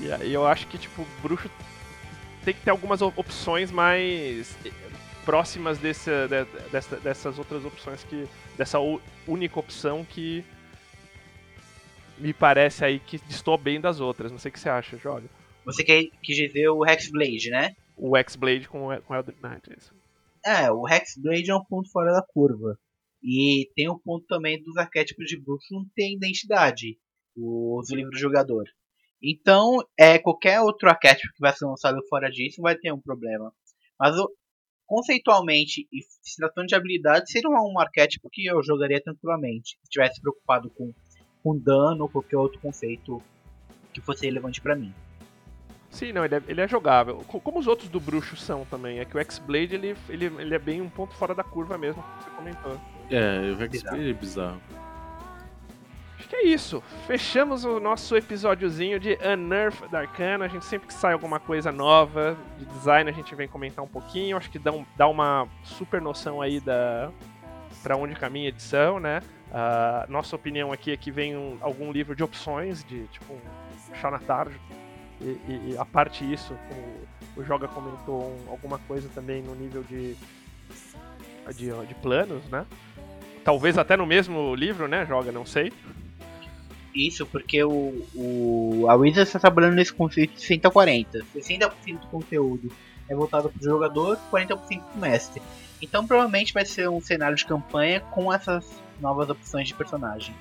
E 0.00 0.10
aí 0.10 0.32
eu 0.32 0.46
acho 0.46 0.66
que, 0.66 0.78
tipo, 0.78 1.06
bruxo 1.22 1.50
tem 2.44 2.54
que 2.54 2.60
ter 2.60 2.70
algumas 2.70 3.02
opções 3.02 3.70
mais 3.70 4.56
eh, 4.64 4.70
próximas 5.24 5.78
desse, 5.78 6.10
de, 6.28 6.44
dessa, 6.70 6.96
dessas 6.96 7.38
outras 7.38 7.64
opções 7.64 8.02
que. 8.04 8.26
dessa 8.56 8.78
única 9.26 9.60
opção 9.60 10.04
que 10.04 10.44
me 12.18 12.32
parece 12.32 12.84
aí 12.84 12.98
que 12.98 13.18
distou 13.26 13.58
bem 13.58 13.80
das 13.80 14.00
outras. 14.00 14.32
Não 14.32 14.38
sei 14.38 14.48
o 14.50 14.52
que 14.52 14.60
você 14.60 14.68
acha, 14.68 14.96
Jólio. 14.96 15.28
Você 15.64 15.84
quer, 15.84 16.04
quis 16.22 16.36
dizer 16.36 16.68
o 16.68 16.84
Hexblade, 16.84 17.50
né? 17.50 17.74
O 17.96 18.16
Hexblade 18.16 18.68
com, 18.68 18.88
com 19.02 19.14
Eldritch 19.14 19.42
Knight, 19.42 19.70
isso. 19.76 19.94
É, 20.44 20.70
o 20.70 20.86
Hexblade 20.88 21.50
é 21.50 21.54
um 21.54 21.64
ponto 21.64 21.90
fora 21.90 22.12
da 22.12 22.22
curva. 22.22 22.78
E 23.22 23.70
tem 23.74 23.88
o 23.88 23.98
ponto 23.98 24.26
também 24.26 24.62
dos 24.62 24.76
arquétipos 24.76 25.26
de 25.26 25.40
bruxo 25.40 25.72
não 25.72 25.86
tem 25.94 26.14
identidade, 26.14 26.98
os 27.36 27.90
livros 27.90 28.14
do 28.14 28.20
jogador. 28.20 28.64
Então, 29.22 29.78
é, 29.98 30.18
qualquer 30.18 30.60
outro 30.60 30.88
arquétipo 30.88 31.32
que 31.32 31.40
vai 31.40 31.52
ser 31.52 31.64
lançado 31.64 31.98
fora 32.08 32.30
disso 32.30 32.60
vai 32.60 32.76
ter 32.76 32.92
um 32.92 33.00
problema. 33.00 33.52
Mas 33.98 34.14
conceitualmente 34.86 35.88
e 35.90 36.02
se 36.22 36.36
tratando 36.36 36.66
de 36.66 36.74
habilidade, 36.74 37.30
seria 37.30 37.48
um 37.48 37.78
arquétipo 37.78 38.28
que 38.30 38.46
eu 38.46 38.62
jogaria 38.62 39.02
tranquilamente. 39.02 39.70
Se 39.70 39.84
estivesse 39.84 40.20
preocupado 40.20 40.70
com, 40.70 40.92
com 41.42 41.58
dano 41.58 42.02
ou 42.02 42.08
qualquer 42.08 42.36
outro 42.36 42.60
conceito 42.60 43.22
que 43.92 44.00
fosse 44.00 44.26
relevante 44.26 44.60
para 44.60 44.76
mim. 44.76 44.92
Sim, 45.90 46.12
não, 46.12 46.24
ele 46.24 46.34
é, 46.34 46.42
ele 46.48 46.60
é, 46.60 46.66
jogável. 46.66 47.18
Como 47.28 47.58
os 47.58 47.68
outros 47.68 47.88
do 47.88 48.00
bruxo 48.00 48.36
são 48.36 48.64
também. 48.64 48.98
É 48.98 49.04
que 49.04 49.16
o 49.16 49.20
X-Blade 49.20 49.74
ele, 49.74 49.96
ele, 50.08 50.26
ele 50.26 50.54
é 50.54 50.58
bem 50.58 50.82
um 50.82 50.90
ponto 50.90 51.14
fora 51.14 51.34
da 51.34 51.44
curva 51.44 51.78
mesmo, 51.78 52.02
como 52.02 52.20
você 52.20 52.30
comentou. 52.30 52.80
É, 53.10 53.52
o 53.52 53.60
X-Blade 53.62 54.10
é 54.10 54.12
bizarro. 54.12 54.60
Acho 56.24 56.30
que 56.30 56.36
é 56.36 56.46
isso. 56.46 56.82
Fechamos 57.06 57.66
o 57.66 57.78
nosso 57.78 58.16
episódiozinho 58.16 58.98
de 58.98 59.18
Unearth 59.22 59.86
da 59.90 60.00
Arcana. 60.00 60.46
A 60.46 60.48
gente 60.48 60.64
sempre 60.64 60.88
que 60.88 60.94
sai 60.94 61.12
alguma 61.12 61.38
coisa 61.38 61.70
nova 61.70 62.34
de 62.58 62.64
design, 62.64 63.10
a 63.10 63.12
gente 63.12 63.34
vem 63.34 63.46
comentar 63.46 63.84
um 63.84 63.88
pouquinho. 63.88 64.34
Acho 64.34 64.50
que 64.50 64.58
dá, 64.58 64.72
um, 64.72 64.86
dá 64.96 65.06
uma 65.06 65.46
super 65.62 66.00
noção 66.00 66.40
aí 66.40 66.60
da 66.60 67.12
para 67.82 67.94
onde 67.94 68.14
caminha 68.14 68.46
a 68.46 68.48
edição, 68.48 68.98
né? 68.98 69.20
Uh, 69.50 70.10
nossa 70.10 70.34
opinião 70.34 70.72
aqui 70.72 70.92
é 70.92 70.96
que 70.96 71.10
vem 71.10 71.36
um, 71.36 71.58
algum 71.60 71.92
livro 71.92 72.16
de 72.16 72.24
opções, 72.24 72.82
de 72.84 73.06
tipo 73.08 73.34
um 73.34 73.94
chá 73.96 74.10
na 74.10 74.18
tarde, 74.18 74.58
e, 75.20 75.24
e, 75.24 75.72
e 75.72 75.78
a 75.78 75.84
parte 75.84 76.24
isso, 76.24 76.56
o, 77.36 77.40
o 77.40 77.44
Joga 77.44 77.68
comentou 77.68 78.24
um, 78.24 78.50
alguma 78.50 78.78
coisa 78.78 79.10
também 79.14 79.42
no 79.42 79.54
nível 79.54 79.82
de, 79.82 80.16
de, 81.54 81.86
de 81.86 81.94
planos, 81.96 82.42
né? 82.48 82.64
Talvez 83.44 83.76
até 83.76 83.94
no 83.94 84.06
mesmo 84.06 84.54
livro, 84.54 84.88
né? 84.88 85.04
Joga, 85.04 85.30
não 85.30 85.44
sei. 85.44 85.70
Isso, 86.94 87.26
porque 87.26 87.62
o, 87.64 88.06
o, 88.14 88.86
a 88.88 88.94
Wizards 88.94 89.28
está 89.28 89.40
trabalhando 89.40 89.74
nesse 89.74 89.92
conceito 89.92 90.34
de 90.34 90.40
60 90.40 90.68
a 90.68 90.70
40. 90.70 91.24
60% 91.34 92.00
do 92.00 92.06
conteúdo 92.06 92.72
é 93.08 93.14
voltado 93.14 93.50
para 93.50 93.60
o 93.60 93.64
jogador, 93.64 94.18
40% 94.32 94.56
para 94.56 94.78
o 94.94 94.98
mestre. 94.98 95.42
Então 95.82 96.06
provavelmente 96.06 96.52
vai 96.52 96.64
ser 96.64 96.88
um 96.88 97.00
cenário 97.00 97.36
de 97.36 97.44
campanha 97.44 98.00
com 98.00 98.32
essas 98.32 98.80
novas 99.00 99.28
opções 99.28 99.68
de 99.68 99.74
personagem. 99.74 100.34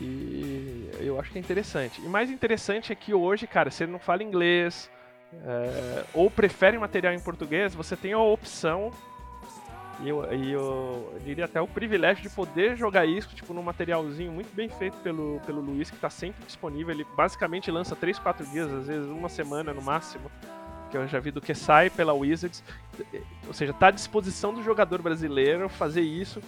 E 0.00 0.90
eu 1.00 1.18
acho 1.18 1.30
que 1.30 1.38
é 1.38 1.40
interessante. 1.40 2.00
E 2.02 2.08
mais 2.08 2.30
interessante 2.30 2.92
é 2.92 2.94
que 2.94 3.14
hoje, 3.14 3.46
cara, 3.46 3.70
você 3.70 3.86
não 3.86 3.98
fala 3.98 4.22
inglês 4.22 4.90
é, 5.32 6.04
ou 6.12 6.30
prefere 6.30 6.76
material 6.76 7.14
em 7.14 7.20
português, 7.20 7.74
você 7.74 7.96
tem 7.96 8.12
a 8.12 8.18
opção 8.18 8.90
e 10.00 10.08
eu, 10.08 10.34
e 10.34 10.52
eu, 10.52 11.18
diria 11.24 11.46
até 11.46 11.60
o 11.60 11.66
privilégio 11.66 12.22
de 12.22 12.28
poder 12.28 12.76
jogar 12.76 13.06
isso 13.06 13.34
tipo 13.34 13.54
num 13.54 13.62
materialzinho 13.62 14.30
muito 14.30 14.54
bem 14.54 14.68
feito 14.68 14.96
pelo, 14.98 15.40
pelo 15.46 15.60
Luiz, 15.60 15.88
que 15.88 15.96
está 15.96 16.10
sempre 16.10 16.44
disponível. 16.44 16.94
Ele 16.94 17.06
basicamente 17.16 17.70
lança 17.70 17.96
3, 17.96 18.18
4 18.18 18.46
dias, 18.46 18.70
às 18.72 18.86
vezes 18.86 19.08
uma 19.08 19.28
semana 19.28 19.72
no 19.72 19.80
máximo, 19.80 20.30
que 20.90 20.96
eu 20.96 21.08
já 21.08 21.18
vi 21.18 21.30
do 21.30 21.40
que 21.40 21.54
sai 21.54 21.88
pela 21.88 22.12
Wizards. 22.12 22.62
Ou 23.46 23.54
seja, 23.54 23.72
está 23.72 23.88
à 23.88 23.90
disposição 23.90 24.52
do 24.52 24.62
jogador 24.62 25.00
brasileiro 25.00 25.68
fazer 25.68 26.02
isso 26.02 26.42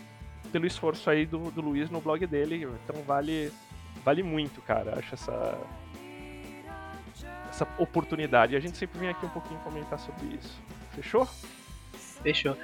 pelo 0.53 0.67
esforço 0.67 1.09
aí 1.09 1.25
do, 1.25 1.51
do 1.51 1.63
Luiz 1.63 1.89
no 1.89 2.01
blog 2.01 2.27
dele. 2.27 2.69
Então 2.85 3.03
vale, 3.03 3.51
vale 4.05 4.23
muito, 4.23 4.61
cara. 4.61 4.99
Acho 4.99 5.15
essa, 5.15 5.59
essa 7.49 7.67
oportunidade. 7.79 8.53
E 8.53 8.57
a 8.57 8.61
gente 8.61 8.77
sempre 8.77 8.99
vem 8.99 9.09
aqui 9.09 9.25
um 9.25 9.31
pouquinho 9.31 9.59
comentar 9.61 9.99
sobre 9.99 10.27
isso. 10.37 10.61
Fechou? 10.95 11.27
Fechou. 12.23 12.55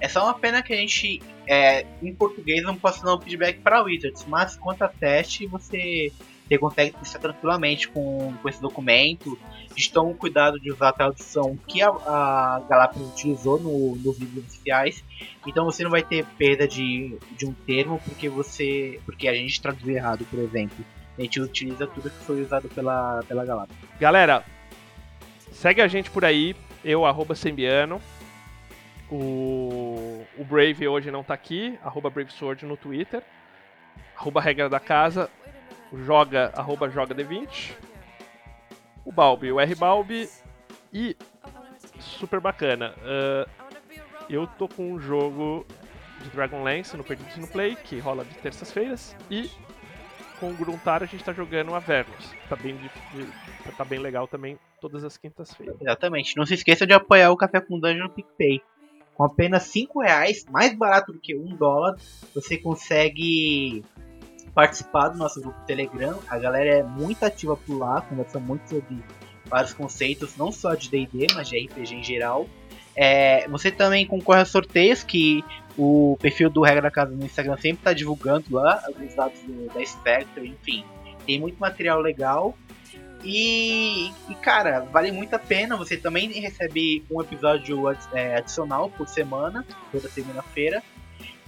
É 0.00 0.08
só 0.08 0.24
uma 0.24 0.34
pena 0.34 0.62
que 0.62 0.72
a 0.72 0.76
gente, 0.76 1.22
é, 1.46 1.86
em 2.02 2.14
português, 2.14 2.62
não 2.62 2.76
possa 2.76 3.04
dar 3.04 3.14
um 3.14 3.20
feedback 3.20 3.60
para 3.60 3.82
Wizards, 3.82 4.24
mas 4.28 4.56
quanto 4.56 4.82
a 4.82 4.88
teste, 4.88 5.46
você 5.46 6.12
você 6.46 6.58
consegue 6.58 6.92
testar 6.92 7.18
tranquilamente 7.18 7.88
com, 7.88 8.34
com 8.40 8.48
esse 8.48 8.60
documento. 8.60 9.38
Tomam 9.92 10.14
cuidado 10.14 10.60
de 10.60 10.70
usar 10.70 10.90
a 10.90 10.92
tradução 10.92 11.58
que 11.66 11.82
a, 11.82 11.88
a 11.88 12.90
utilizou 12.96 13.58
no, 13.58 13.96
nos 13.96 14.18
livros 14.18 14.44
oficiais. 14.44 15.02
Então 15.46 15.64
você 15.64 15.82
não 15.82 15.90
vai 15.90 16.02
ter 16.02 16.24
perda 16.38 16.68
de, 16.68 17.16
de 17.36 17.46
um 17.46 17.52
termo 17.52 18.00
porque 18.04 18.28
você. 18.28 19.00
porque 19.04 19.26
a 19.26 19.34
gente 19.34 19.60
traduziu 19.60 19.96
errado, 19.96 20.24
por 20.26 20.38
exemplo. 20.38 20.84
A 21.16 21.22
gente 21.22 21.40
utiliza 21.40 21.86
tudo 21.86 22.10
que 22.10 22.24
foi 22.24 22.42
usado 22.42 22.68
pela, 22.68 23.22
pela 23.26 23.44
Galápagos. 23.44 23.76
Galera, 24.00 24.44
segue 25.52 25.80
a 25.80 25.86
gente 25.86 26.10
por 26.10 26.24
aí, 26.24 26.54
eu, 26.84 27.06
arroba 27.06 27.34
Sembiano. 27.34 28.00
O, 29.14 30.26
o 30.36 30.44
Brave 30.44 30.88
hoje 30.88 31.08
não 31.08 31.22
tá 31.22 31.34
aqui, 31.34 31.78
arroba 31.84 32.10
BraveSword 32.10 32.66
no 32.66 32.76
Twitter. 32.76 33.22
Arroba 34.16 34.40
regra 34.40 34.68
da 34.68 34.80
casa, 34.80 35.30
joga, 36.04 36.52
arroba 36.56 36.90
joga 36.90 37.14
D20, 37.14 37.76
o 39.04 39.12
Balbi, 39.12 39.52
o 39.52 39.60
R 39.60 39.74
Balbi 39.76 40.28
e 40.92 41.16
super 42.00 42.40
bacana. 42.40 42.92
Uh, 42.98 43.48
eu 44.28 44.48
tô 44.48 44.66
com 44.66 44.94
um 44.94 44.98
jogo 44.98 45.64
de 46.20 46.30
Dragonlance 46.30 46.96
no 46.96 47.04
Perdidos 47.04 47.36
no 47.36 47.46
Play, 47.46 47.76
que 47.76 48.00
rola 48.00 48.24
de 48.24 48.34
terças-feiras, 48.38 49.14
e 49.30 49.48
com 50.40 50.50
o 50.50 50.54
Gruntar 50.54 51.04
a 51.04 51.06
gente 51.06 51.22
tá 51.22 51.32
jogando 51.32 51.72
Avernus. 51.72 52.32
Tá 52.48 52.56
bem, 52.56 52.78
tá 53.76 53.84
bem 53.84 54.00
legal 54.00 54.26
também 54.26 54.58
todas 54.80 55.04
as 55.04 55.16
quintas-feiras. 55.16 55.80
Exatamente. 55.80 56.36
Não 56.36 56.44
se 56.44 56.54
esqueça 56.54 56.84
de 56.84 56.92
apoiar 56.92 57.30
o 57.30 57.36
Café 57.36 57.60
com 57.60 57.78
Dungeon 57.78 58.04
no 58.04 58.10
PicPay. 58.10 58.60
Com 59.14 59.24
apenas 59.24 59.64
5 59.64 60.00
reais, 60.00 60.44
mais 60.50 60.74
barato 60.74 61.12
do 61.12 61.18
que 61.18 61.36
1 61.36 61.40
um 61.40 61.56
dólar, 61.56 61.96
você 62.34 62.56
consegue 62.58 63.84
participar 64.54 65.08
do 65.08 65.18
nosso 65.18 65.40
grupo 65.40 65.58
Telegram. 65.66 66.18
A 66.28 66.38
galera 66.38 66.78
é 66.78 66.82
muito 66.82 67.24
ativa 67.24 67.56
por 67.56 67.78
lá, 67.78 68.00
conversa 68.02 68.38
muito 68.38 68.68
sobre 68.68 69.02
vários 69.46 69.72
conceitos, 69.72 70.36
não 70.36 70.50
só 70.50 70.74
de 70.74 70.90
D&D, 70.90 71.26
mas 71.34 71.48
de 71.48 71.58
RPG 71.58 71.94
em 71.94 72.02
geral. 72.02 72.46
É, 72.96 73.48
você 73.48 73.70
também 73.70 74.06
concorre 74.06 74.40
a 74.40 74.44
sorteios 74.44 75.02
que 75.02 75.44
o 75.76 76.16
perfil 76.20 76.48
do 76.48 76.62
Regra 76.62 76.82
da 76.82 76.90
Casa 76.90 77.10
no 77.10 77.24
Instagram 77.24 77.56
sempre 77.56 77.80
está 77.80 77.92
divulgando 77.92 78.46
lá, 78.50 78.80
alguns 78.86 79.14
dados 79.14 79.40
do, 79.40 79.66
da 79.66 79.84
Spectre, 79.84 80.46
enfim. 80.46 80.84
Tem 81.26 81.40
muito 81.40 81.56
material 81.58 82.00
legal. 82.00 82.56
E, 83.24 84.12
e, 84.28 84.34
cara, 84.42 84.80
vale 84.80 85.10
muito 85.10 85.34
a 85.34 85.38
pena. 85.38 85.76
Você 85.76 85.96
também 85.96 86.30
recebe 86.32 87.04
um 87.10 87.20
episódio 87.20 87.90
é, 88.12 88.36
adicional 88.36 88.90
por 88.90 89.08
semana, 89.08 89.64
toda 89.90 90.08
segunda-feira. 90.08 90.82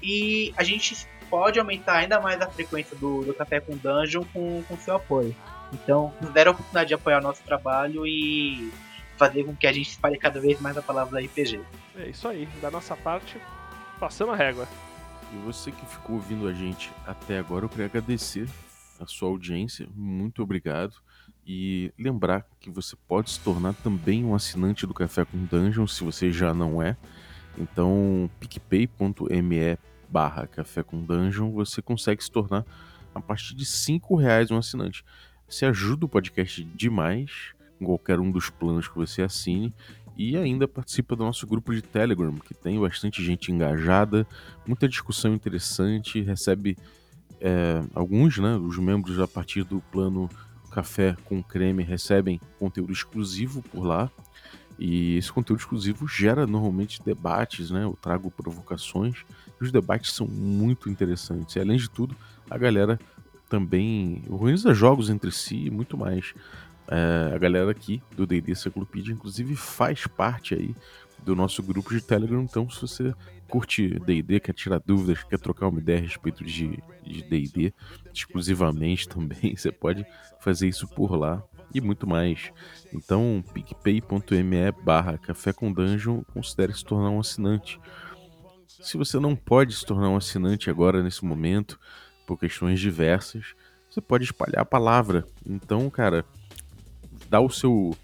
E 0.02 0.54
a 0.56 0.64
gente 0.64 1.06
pode 1.28 1.58
aumentar 1.58 1.98
ainda 1.98 2.18
mais 2.20 2.40
a 2.40 2.48
frequência 2.48 2.96
do, 2.96 3.24
do 3.24 3.34
Café 3.34 3.60
com 3.60 3.76
Dungeon 3.76 4.24
com, 4.32 4.62
com 4.62 4.76
seu 4.78 4.96
apoio. 4.96 5.34
Então, 5.72 6.14
nos 6.20 6.30
deram 6.30 6.52
a 6.52 6.54
oportunidade 6.54 6.88
de 6.88 6.94
apoiar 6.94 7.18
o 7.18 7.22
nosso 7.22 7.42
trabalho 7.42 8.06
e 8.06 8.72
fazer 9.16 9.44
com 9.44 9.54
que 9.54 9.66
a 9.66 9.72
gente 9.72 9.90
espalhe 9.90 10.18
cada 10.18 10.40
vez 10.40 10.60
mais 10.60 10.76
a 10.78 10.82
palavra 10.82 11.20
RPG. 11.20 11.60
É 11.96 12.08
isso 12.08 12.28
aí, 12.28 12.46
da 12.60 12.70
nossa 12.70 12.96
parte, 12.96 13.36
passando 13.98 14.32
a 14.32 14.36
régua. 14.36 14.68
E 15.32 15.36
você 15.38 15.72
que 15.72 15.84
ficou 15.86 16.16
ouvindo 16.16 16.46
a 16.46 16.52
gente 16.52 16.90
até 17.06 17.38
agora, 17.38 17.64
eu 17.64 17.68
queria 17.68 17.86
agradecer 17.86 18.48
a 19.00 19.06
sua 19.06 19.28
audiência, 19.28 19.86
muito 19.94 20.42
obrigado. 20.42 20.94
E 21.46 21.92
lembrar 21.96 22.44
que 22.58 22.68
você 22.68 22.96
pode 23.06 23.30
se 23.30 23.40
tornar 23.40 23.72
também 23.74 24.24
um 24.24 24.34
assinante 24.34 24.84
do 24.84 24.92
Café 24.92 25.24
com 25.24 25.44
Dungeon, 25.44 25.86
se 25.86 26.02
você 26.02 26.32
já 26.32 26.52
não 26.52 26.82
é. 26.82 26.96
Então, 27.56 28.28
picpay.me 28.40 29.78
barra 30.08 30.46
Café 30.48 30.82
com 30.82 31.00
Dungeon, 31.00 31.52
você 31.52 31.80
consegue 31.80 32.22
se 32.22 32.30
tornar 32.30 32.64
a 33.14 33.20
partir 33.20 33.54
de 33.54 33.64
cinco 33.64 34.16
reais 34.16 34.50
um 34.50 34.58
assinante. 34.58 35.04
Você 35.48 35.64
ajuda 35.66 36.06
o 36.06 36.08
podcast 36.08 36.64
demais, 36.74 37.30
em 37.80 37.84
qualquer 37.84 38.18
um 38.18 38.30
dos 38.30 38.50
planos 38.50 38.88
que 38.88 38.96
você 38.96 39.22
assine, 39.22 39.72
e 40.16 40.36
ainda 40.36 40.66
participa 40.66 41.14
do 41.14 41.24
nosso 41.24 41.46
grupo 41.46 41.72
de 41.72 41.82
Telegram, 41.82 42.34
que 42.34 42.54
tem 42.54 42.80
bastante 42.80 43.22
gente 43.22 43.52
engajada, 43.52 44.26
muita 44.66 44.88
discussão 44.88 45.34
interessante, 45.34 46.20
recebe 46.20 46.76
é, 47.40 47.82
alguns, 47.94 48.38
né, 48.38 48.56
os 48.56 48.78
membros 48.78 49.20
a 49.20 49.28
partir 49.28 49.62
do 49.62 49.80
plano 49.92 50.28
Café 50.76 51.16
com 51.24 51.42
Creme 51.42 51.82
recebem 51.82 52.38
conteúdo 52.58 52.92
exclusivo 52.92 53.62
por 53.62 53.82
lá, 53.82 54.10
e 54.78 55.16
esse 55.16 55.32
conteúdo 55.32 55.60
exclusivo 55.60 56.06
gera 56.06 56.46
normalmente 56.46 57.02
debates, 57.02 57.70
né? 57.70 57.84
Eu 57.84 57.96
trago 57.98 58.30
provocações. 58.30 59.24
E 59.58 59.64
os 59.64 59.72
debates 59.72 60.12
são 60.12 60.26
muito 60.26 60.90
interessantes. 60.90 61.56
E 61.56 61.60
além 61.60 61.78
de 61.78 61.88
tudo, 61.88 62.14
a 62.50 62.58
galera 62.58 63.00
também 63.48 64.22
organiza 64.28 64.74
jogos 64.74 65.08
entre 65.08 65.32
si 65.32 65.64
e 65.64 65.70
muito 65.70 65.96
mais. 65.96 66.34
É, 66.88 67.32
a 67.34 67.38
galera 67.38 67.70
aqui 67.70 68.02
do 68.14 68.26
D&D 68.26 68.54
Cyclopedia, 68.54 69.14
inclusive, 69.14 69.56
faz 69.56 70.06
parte 70.06 70.54
aí 70.54 70.74
do 71.24 71.34
nosso 71.34 71.62
grupo 71.62 71.94
de 71.94 72.02
Telegram. 72.02 72.42
Então, 72.42 72.68
se 72.68 72.82
você 72.82 73.14
curte 73.48 73.98
D&D, 74.00 74.40
quer 74.40 74.52
tirar 74.52 74.80
dúvidas, 74.84 75.22
quer 75.24 75.38
trocar 75.38 75.68
uma 75.68 75.80
ideia 75.80 75.98
a 75.98 76.02
respeito 76.02 76.44
de 76.44 76.82
D&D, 77.28 77.72
exclusivamente 78.12 79.08
também, 79.08 79.56
você 79.56 79.70
pode 79.70 80.04
fazer 80.40 80.68
isso 80.68 80.86
por 80.88 81.16
lá 81.16 81.42
e 81.74 81.80
muito 81.80 82.06
mais. 82.06 82.50
Então, 82.92 83.44
picpay.me 83.52 84.72
barra 84.82 85.18
café 85.18 85.52
com 85.52 85.72
dungeon, 85.72 86.22
considere 86.32 86.72
se 86.72 86.84
tornar 86.84 87.10
um 87.10 87.20
assinante. 87.20 87.80
Se 88.66 88.96
você 88.96 89.18
não 89.18 89.34
pode 89.34 89.74
se 89.74 89.84
tornar 89.84 90.08
um 90.08 90.16
assinante 90.16 90.70
agora 90.70 91.02
nesse 91.02 91.24
momento, 91.24 91.78
por 92.26 92.38
questões 92.38 92.80
diversas, 92.80 93.54
você 93.90 94.00
pode 94.00 94.24
espalhar 94.24 94.62
a 94.62 94.64
palavra. 94.64 95.26
Então, 95.44 95.88
cara, 95.88 96.24
dá 97.28 97.40
o 97.40 97.48
seu 97.48 97.96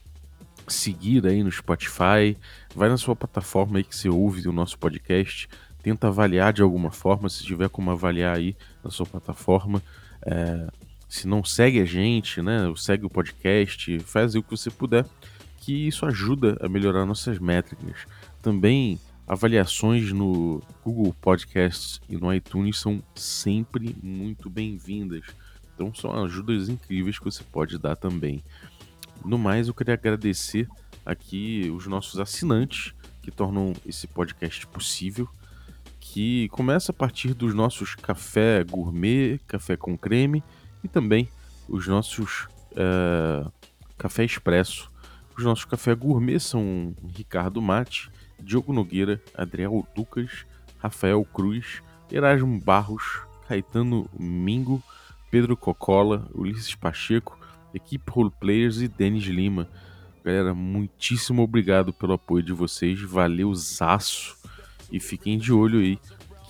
seguir 0.68 1.26
aí 1.26 1.42
no 1.42 1.50
Spotify, 1.50 2.36
vai 2.74 2.88
na 2.88 2.96
sua 2.96 3.16
plataforma 3.16 3.78
aí 3.78 3.84
que 3.84 3.94
você 3.94 4.08
ouve 4.08 4.46
o 4.48 4.52
nosso 4.52 4.78
podcast, 4.78 5.48
tenta 5.82 6.08
avaliar 6.08 6.52
de 6.52 6.62
alguma 6.62 6.90
forma, 6.90 7.28
se 7.28 7.44
tiver 7.44 7.68
como 7.68 7.90
avaliar 7.90 8.36
aí 8.36 8.56
na 8.82 8.90
sua 8.90 9.06
plataforma. 9.06 9.82
É, 10.24 10.68
se 11.08 11.26
não 11.26 11.44
segue 11.44 11.80
a 11.80 11.84
gente, 11.84 12.40
né, 12.40 12.72
segue 12.76 13.04
o 13.04 13.10
podcast, 13.10 13.98
faz 14.00 14.34
o 14.34 14.42
que 14.42 14.50
você 14.50 14.70
puder, 14.70 15.04
que 15.58 15.86
isso 15.86 16.06
ajuda 16.06 16.56
a 16.60 16.68
melhorar 16.68 17.04
nossas 17.04 17.38
métricas. 17.38 18.06
Também 18.40 18.98
avaliações 19.26 20.12
no 20.12 20.62
Google 20.84 21.14
Podcasts 21.20 22.00
e 22.08 22.16
no 22.16 22.32
iTunes 22.32 22.78
são 22.78 23.02
sempre 23.14 23.94
muito 24.02 24.50
bem-vindas. 24.50 25.24
Então 25.74 25.94
são 25.94 26.24
ajudas 26.24 26.68
incríveis 26.68 27.18
que 27.18 27.24
você 27.24 27.42
pode 27.44 27.78
dar 27.78 27.96
também. 27.96 28.42
No 29.24 29.38
mais, 29.38 29.68
eu 29.68 29.74
queria 29.74 29.94
agradecer 29.94 30.68
aqui 31.04 31.70
os 31.74 31.86
nossos 31.86 32.18
assinantes 32.18 32.94
que 33.22 33.30
tornam 33.30 33.72
esse 33.86 34.06
podcast 34.06 34.66
possível, 34.66 35.28
que 36.00 36.48
começa 36.48 36.90
a 36.90 36.94
partir 36.94 37.34
dos 37.34 37.54
nossos 37.54 37.94
café 37.94 38.64
gourmet, 38.64 39.38
café 39.46 39.76
com 39.76 39.96
creme 39.96 40.42
e 40.82 40.88
também 40.88 41.28
os 41.68 41.86
nossos 41.86 42.48
uh, 42.72 43.50
café 43.96 44.24
expresso. 44.24 44.90
Os 45.36 45.44
nossos 45.44 45.64
café 45.64 45.94
gourmet 45.94 46.38
são 46.40 46.94
Ricardo 47.14 47.62
Mate, 47.62 48.10
Diogo 48.40 48.72
Nogueira, 48.72 49.22
Adriel 49.34 49.86
Lucas, 49.96 50.44
Rafael 50.78 51.24
Cruz, 51.24 51.80
Erasmo 52.10 52.60
Barros, 52.60 53.22
Caetano 53.48 54.08
Mingo, 54.18 54.82
Pedro 55.30 55.56
Cocola, 55.56 56.28
Ulisses 56.34 56.74
Pacheco, 56.74 57.38
equipe 57.74 58.10
Roleplayers 58.10 58.80
e 58.80 58.88
Denis 58.88 59.24
Lima. 59.24 59.68
Galera, 60.24 60.54
muitíssimo 60.54 61.42
obrigado 61.42 61.92
pelo 61.92 62.12
apoio 62.12 62.42
de 62.42 62.52
vocês, 62.52 63.00
valeu 63.00 63.54
zaço. 63.54 64.36
E 64.90 65.00
fiquem 65.00 65.38
de 65.38 65.52
olho 65.52 65.80
aí, 65.80 65.98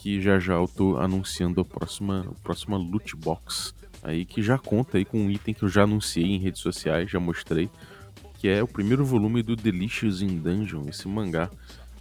que 0.00 0.20
já 0.20 0.38
já 0.38 0.54
eu 0.54 0.68
tô 0.68 0.98
anunciando 0.98 1.60
a 1.60 1.64
próxima, 1.64 2.26
a 2.28 2.42
próxima 2.42 2.76
loot 2.76 3.16
box 3.16 3.74
aí, 4.02 4.24
que 4.24 4.42
já 4.42 4.58
conta 4.58 4.98
aí 4.98 5.04
com 5.04 5.18
um 5.18 5.30
item 5.30 5.54
que 5.54 5.62
eu 5.62 5.68
já 5.68 5.84
anunciei 5.84 6.26
em 6.26 6.38
redes 6.38 6.60
sociais, 6.60 7.10
já 7.10 7.20
mostrei, 7.20 7.70
que 8.38 8.48
é 8.48 8.62
o 8.62 8.66
primeiro 8.66 9.04
volume 9.04 9.42
do 9.42 9.54
Delicious 9.54 10.20
in 10.20 10.38
Dungeon, 10.38 10.88
esse 10.88 11.06
mangá 11.06 11.48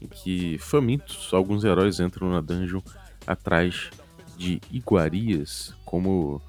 em 0.02 0.08
que 0.08 0.58
famintos, 0.58 1.30
alguns 1.32 1.64
heróis 1.64 2.00
entram 2.00 2.32
na 2.32 2.42
dungeon 2.42 2.82
atrás 3.28 3.92
de 4.36 4.60
iguarias, 4.72 5.76
como 5.86 6.42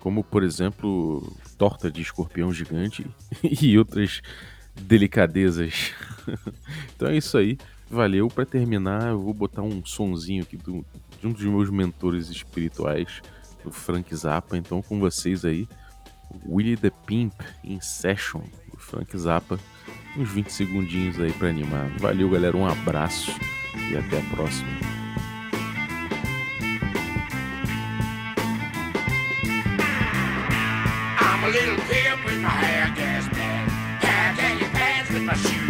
como 0.00 0.24
por 0.24 0.42
exemplo 0.42 1.36
torta 1.56 1.90
de 1.90 2.02
escorpião 2.02 2.52
gigante 2.52 3.06
e 3.44 3.78
outras 3.78 4.20
delicadezas. 4.74 5.92
então 6.96 7.08
é 7.08 7.16
isso 7.16 7.36
aí. 7.38 7.58
Valeu. 7.88 8.28
Para 8.28 8.46
terminar, 8.46 9.08
eu 9.08 9.20
vou 9.20 9.34
botar 9.34 9.62
um 9.62 9.84
sonzinho 9.84 10.42
aqui 10.42 10.56
do, 10.56 10.84
de 11.20 11.26
um 11.26 11.32
dos 11.32 11.42
meus 11.42 11.70
mentores 11.70 12.28
espirituais, 12.28 13.20
do 13.64 13.70
Frank 13.70 14.14
Zappa. 14.14 14.56
Então 14.56 14.80
com 14.80 15.00
vocês 15.00 15.44
aí, 15.44 15.68
Willie 16.46 16.76
the 16.76 16.90
Pimp 17.06 17.34
in 17.64 17.80
Session, 17.80 18.42
do 18.70 18.78
Frank 18.78 19.16
Zappa. 19.18 19.58
Uns 20.16 20.30
20 20.30 20.50
segundinhos 20.50 21.20
aí 21.20 21.32
para 21.32 21.48
animar. 21.48 21.88
Valeu, 21.98 22.28
galera. 22.30 22.56
Um 22.56 22.66
abraço 22.66 23.32
e 23.90 23.96
até 23.96 24.18
a 24.18 24.36
próxima. 24.36 24.99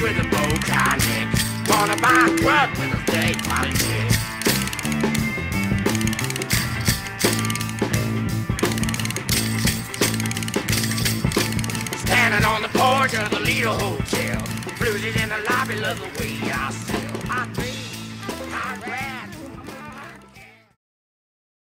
with 0.00 0.18
a 0.18 0.28
bow 0.28 0.54
tie 0.66 0.96
neck. 0.96 1.28
Wanna 1.68 1.96
buy 1.96 2.36
truck 2.38 2.70
with 2.78 2.94
a 2.94 3.02
day 3.10 3.34
body. 3.48 3.74
Standing 11.96 12.44
on 12.44 12.62
the 12.62 12.68
porch 12.68 13.14
of 13.14 13.30
the 13.30 13.40
Lido 13.40 13.72
Hotel. 13.72 14.42
Blues 14.78 15.04
in 15.04 15.28
the 15.28 15.38
lobby, 15.50 15.76
love 15.76 15.98
the 15.98 16.20
way 16.20 16.38
I 16.52 16.70
sell. 16.70 17.22
I 17.30 17.46
think 17.54 17.77